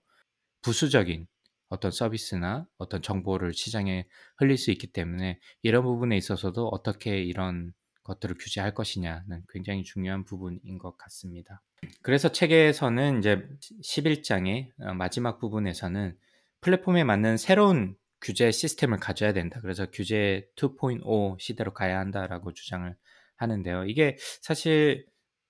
부수적인 0.62 1.28
어떤 1.68 1.92
서비스나 1.92 2.66
어떤 2.76 3.02
정보를 3.02 3.52
시장에 3.54 4.06
흘릴 4.38 4.58
수 4.58 4.72
있기 4.72 4.88
때문에 4.88 5.38
이런 5.62 5.84
부분에 5.84 6.16
있어서도 6.16 6.66
어떻게 6.68 7.22
이런 7.22 7.72
것들을 8.02 8.36
규제할 8.38 8.74
것이냐는 8.74 9.44
굉장히 9.48 9.84
중요한 9.84 10.24
부분인 10.24 10.78
것 10.78 10.98
같습니다. 10.98 11.62
그래서 12.02 12.32
책에서는 12.32 13.20
이제 13.20 13.48
11장의 13.84 14.70
어, 14.80 14.94
마지막 14.94 15.38
부분에서는 15.38 16.16
플랫폼에 16.60 17.04
맞는 17.04 17.36
새로운 17.36 17.96
규제 18.20 18.50
시스템을 18.50 18.98
가져야 18.98 19.32
된다. 19.32 19.60
그래서 19.62 19.86
규제 19.90 20.48
2.5 20.56 21.38
시대로 21.38 21.72
가야 21.72 21.98
한다라고 21.98 22.52
주장을 22.52 22.94
하는데요. 23.36 23.84
이게 23.84 24.16
사실 24.40 25.06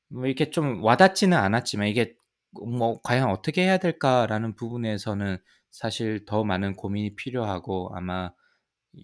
뭐 0.09 0.27
이렇게 0.27 0.51
좀 0.51 0.83
와닿지는 0.83 1.37
않았지만 1.37 1.89
이게 1.89 2.15
뭐 2.53 3.01
과연 3.03 3.31
어떻게 3.31 3.63
해야 3.63 3.79
될까라는 3.79 4.57
부분에서는 4.57 5.39
사실 5.71 6.25
더 6.27 6.45
많은 6.45 6.75
고민이 6.77 7.17
필요하고 7.17 7.93
아마 7.95 8.33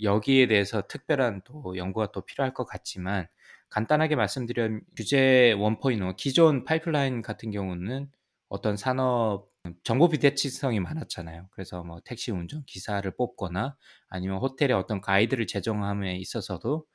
여기에 0.02 0.46
대해서 0.48 0.82
특별한 0.86 1.42
또 1.44 1.76
연구가 1.76 2.12
또 2.12 2.22
필요할 2.22 2.54
것 2.54 2.64
같지만 2.64 3.28
간단하게 3.68 4.16
말씀드리면 4.16 4.82
규제 4.96 5.54
1.5 5.56 6.16
기존 6.16 6.64
파이프라인 6.64 7.22
같은 7.22 7.50
경우는 7.50 8.10
어떤 8.48 8.76
산업 8.76 9.51
정보 9.84 10.08
비대칭성이 10.08 10.80
많았잖아요. 10.80 11.48
그래서 11.52 11.84
뭐 11.84 12.00
택시 12.04 12.30
운전 12.32 12.64
기사를 12.66 13.08
뽑거나 13.16 13.76
아니면 14.08 14.38
호텔의 14.38 14.72
어떤 14.76 15.00
가이드를 15.00 15.46
제정함에 15.46 16.16
있어서도 16.16 16.86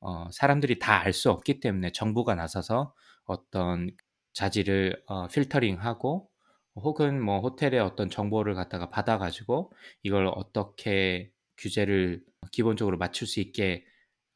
어, 0.00 0.28
사람들이 0.32 0.78
다 0.78 1.02
알 1.02 1.12
수 1.12 1.30
없기 1.30 1.60
때문에 1.60 1.92
정부가 1.92 2.34
나서서 2.34 2.94
어떤 3.24 3.90
자질을 4.34 5.02
어, 5.06 5.28
필터링하고 5.28 6.28
혹은 6.76 7.22
뭐 7.22 7.40
호텔의 7.40 7.80
어떤 7.80 8.10
정보를 8.10 8.54
갖다가 8.54 8.90
받아가지고 8.90 9.72
이걸 10.02 10.26
어떻게 10.34 11.30
규제를 11.58 12.22
기본적으로 12.52 12.98
맞출 12.98 13.26
수 13.26 13.40
있게 13.40 13.84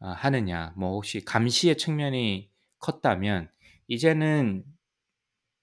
어, 0.00 0.08
하느냐, 0.10 0.72
뭐 0.76 0.92
혹시 0.92 1.24
감시의 1.24 1.76
측면이 1.76 2.50
컸다면 2.78 3.50
이제는 3.88 4.64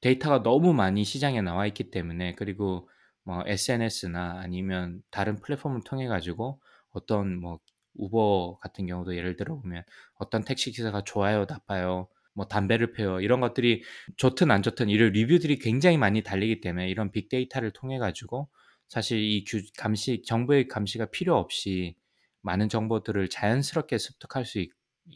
데이터가 0.01 0.43
너무 0.43 0.73
많이 0.73 1.03
시장에 1.03 1.41
나와 1.41 1.65
있기 1.67 1.91
때문에 1.91 2.35
그리고 2.35 2.89
뭐 3.23 3.43
SNS나 3.45 4.39
아니면 4.39 5.01
다른 5.11 5.35
플랫폼을 5.37 5.81
통해 5.85 6.07
가지고 6.07 6.61
어떤 6.91 7.39
뭐 7.39 7.59
우버 7.95 8.59
같은 8.61 8.85
경우도 8.85 9.15
예를 9.15 9.35
들어 9.35 9.59
보면 9.59 9.83
어떤 10.15 10.43
택시 10.43 10.71
기사가 10.71 11.03
좋아요, 11.03 11.45
나빠요, 11.45 12.07
뭐 12.33 12.47
담배를 12.47 12.93
피워 12.93 13.19
이런 13.19 13.41
것들이 13.41 13.83
좋든 14.17 14.51
안 14.51 14.61
좋든 14.61 14.89
이런 14.89 15.11
리뷰들이 15.11 15.57
굉장히 15.57 15.97
많이 15.97 16.21
달리기 16.21 16.61
때문에 16.61 16.87
이런 16.87 17.11
빅데이터를 17.11 17.71
통해 17.71 17.97
가지고 17.97 18.47
사실 18.87 19.19
이 19.19 19.43
규, 19.43 19.61
감시 19.77 20.21
정부의 20.23 20.67
감시가 20.67 21.07
필요 21.07 21.35
없이 21.35 21.95
많은 22.41 22.69
정보들을 22.69 23.29
자연스럽게 23.29 23.97
습득할 23.97 24.45
수 24.45 24.59
있, 24.59 24.69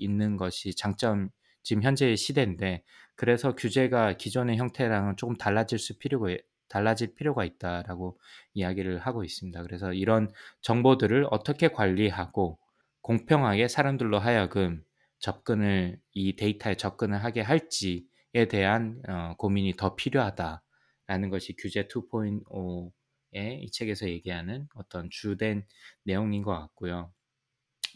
는 0.10 0.38
것이 0.38 0.74
장점 0.74 1.30
지금 1.64 1.84
현재의 1.84 2.18
시대인데 2.18 2.84
그래서 3.22 3.54
규제가 3.54 4.14
기존의 4.18 4.58
형태랑은 4.58 5.16
조금 5.16 5.36
달라질 5.36 5.78
수 5.78 6.00
필요가 6.00 6.36
달라질 6.68 7.14
필요가 7.14 7.46
있다라고 7.46 8.20
이야기를 8.56 8.98
하고 8.98 9.24
있습니다. 9.24 9.62
그래서 9.62 9.94
이런 9.94 10.32
정보들을 10.62 11.28
어떻게 11.30 11.68
관리하고 11.68 12.58
공평하게 13.02 13.68
사람들로 13.68 14.18
하여금 14.18 14.84
접근을 15.20 16.00
이 16.14 16.36
데이터에 16.36 16.74
접근을 16.74 17.24
하게 17.24 17.42
할지에 17.42 18.48
대한 18.50 19.04
어, 19.08 19.36
고민이 19.38 19.74
더 19.78 19.96
필요하다라는 19.96 21.30
것이 21.30 21.56
규제 21.56 21.84
2.5의 21.84 23.62
이 23.62 23.70
책에서 23.70 24.10
얘기하는 24.10 24.68
어떤 24.74 25.12
주된 25.12 25.68
내용인 26.06 26.42
것 26.42 26.60
같고요. 26.60 27.14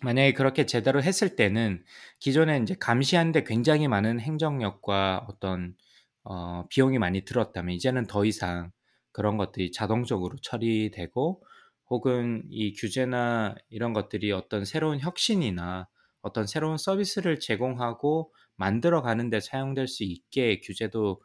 만약에 0.04 0.34
그렇게 0.34 0.66
제대로 0.66 1.02
했을 1.02 1.36
때는 1.36 1.84
기존에 2.20 2.60
이제 2.60 2.76
감시하는데 2.80 3.44
굉장히 3.44 3.88
많은 3.88 4.20
행정력과 4.20 5.26
어떤 5.30 5.76
어, 6.24 6.66
비용이 6.70 6.98
많이 6.98 7.24
들었다면 7.24 7.76
이제는 7.76 8.08
더 8.08 8.26
이상 8.26 8.72
그런 9.12 9.38
것들이 9.38 9.72
자동적으로 9.72 10.36
처리되고 10.42 11.44
혹은 11.90 12.44
이 12.50 12.74
규제나 12.74 13.56
이런 13.70 13.94
것들이 13.94 14.32
어떤 14.32 14.66
새로운 14.66 15.00
혁신이나 15.00 15.88
어떤 16.22 16.48
새로운 16.48 16.78
서비스를 16.78 17.40
제공하고 17.40 18.34
만들어 18.56 19.02
가는데 19.02 19.40
사용될 19.40 19.88
수 19.88 20.04
있게 20.04 20.60
규제도 20.62 21.22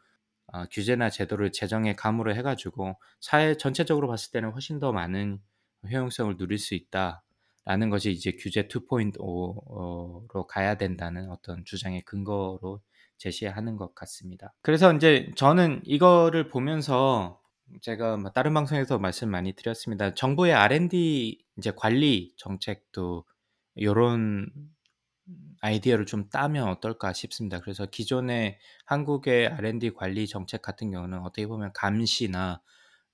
어, 0.47 0.65
규제나 0.65 1.09
제도를 1.09 1.51
제정에 1.51 1.95
감으로 1.95 2.35
해가지고 2.35 2.99
사회 3.19 3.55
전체적으로 3.57 4.07
봤을 4.07 4.31
때는 4.31 4.51
훨씬 4.51 4.79
더 4.79 4.91
많은 4.91 5.39
효용성을 5.89 6.37
누릴 6.37 6.57
수 6.57 6.75
있다. 6.75 7.23
라는 7.65 7.89
것이 7.89 8.11
이제 8.11 8.31
규제 8.31 8.67
2.5로 8.67 10.47
가야 10.47 10.75
된다는 10.75 11.29
어떤 11.29 11.63
주장의 11.63 12.01
근거로 12.03 12.81
제시하는 13.17 13.77
것 13.77 13.93
같습니다. 13.93 14.53
그래서 14.61 14.93
이제 14.93 15.31
저는 15.35 15.81
이거를 15.85 16.49
보면서 16.49 17.39
제가 17.81 18.17
뭐 18.17 18.31
다른 18.31 18.53
방송에서 18.53 18.97
말씀 18.97 19.29
많이 19.29 19.53
드렸습니다. 19.53 20.13
정부의 20.13 20.53
R&D 20.53 21.45
이제 21.57 21.71
관리 21.75 22.33
정책도 22.37 23.25
이런 23.75 24.49
아이디어를 25.61 26.07
좀 26.07 26.29
따면 26.29 26.67
어떨까 26.67 27.13
싶습니다. 27.13 27.59
그래서 27.59 27.85
기존의 27.85 28.57
한국의 28.85 29.47
R&D 29.47 29.91
관리 29.91 30.27
정책 30.27 30.63
같은 30.63 30.91
경우는 30.91 31.19
어떻게 31.19 31.45
보면 31.45 31.71
감시나 31.73 32.61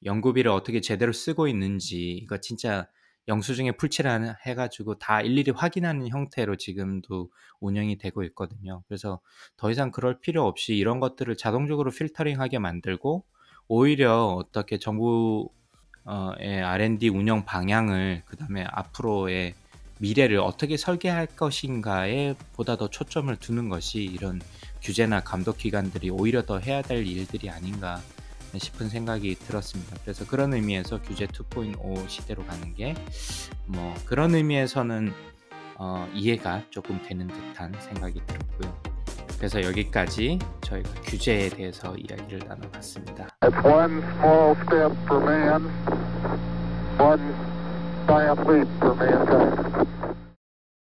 연구비를 0.05 0.49
어떻게 0.49 0.79
제대로 0.79 1.11
쓰고 1.11 1.47
있는지 1.47 2.11
이거 2.13 2.37
진짜 2.37 2.87
영수증에 3.27 3.73
풀칠을 3.73 4.35
해가지고 4.45 4.99
다 4.99 5.21
일일이 5.21 5.51
확인하는 5.51 6.07
형태로 6.07 6.55
지금도 6.55 7.29
운영이 7.59 7.97
되고 7.97 8.23
있거든요. 8.23 8.83
그래서 8.87 9.19
더 9.57 9.69
이상 9.69 9.91
그럴 9.91 10.19
필요 10.19 10.45
없이 10.45 10.75
이런 10.75 10.99
것들을 10.99 11.35
자동적으로 11.35 11.91
필터링하게 11.91 12.59
만들고 12.59 13.25
오히려 13.67 14.27
어떻게 14.27 14.77
정부의 14.77 15.49
R&D 16.63 17.09
운영 17.09 17.43
방향을 17.43 18.23
그 18.25 18.37
다음에 18.37 18.65
앞으로의 18.69 19.55
미래를 19.99 20.37
어떻게 20.37 20.77
설계할 20.77 21.25
것인가에 21.25 22.35
보다 22.53 22.77
더 22.77 22.87
초점을 22.87 23.35
두는 23.35 23.67
것이 23.67 24.03
이런 24.03 24.39
규제나 24.81 25.21
감독 25.21 25.57
기관들이 25.57 26.11
오히려 26.11 26.43
더 26.43 26.59
해야 26.59 26.81
될 26.81 27.05
일들이 27.05 27.49
아닌가 27.49 27.99
싶은 28.57 28.89
생각이 28.89 29.35
들었습니다. 29.35 29.97
그래서 30.03 30.25
그런 30.25 30.53
의미에서 30.53 31.01
규제 31.01 31.27
2.5 31.27 32.07
시대로 32.09 32.45
가는 32.45 32.73
게 32.73 32.95
뭐 33.67 33.93
그런 34.05 34.33
의미에서는 34.33 35.13
어, 35.75 36.07
이해가 36.13 36.63
조금 36.69 36.99
되는 37.03 37.27
듯한 37.27 37.73
생각이 37.79 38.21
들었고요. 38.25 38.81
그래서 39.37 39.61
여기까지 39.61 40.39
저희가 40.61 40.89
규제에 41.03 41.49
대해서 41.49 41.95
이야기를 41.95 42.39
나눠봤습니다. 42.47 43.27
Man, 43.43 44.01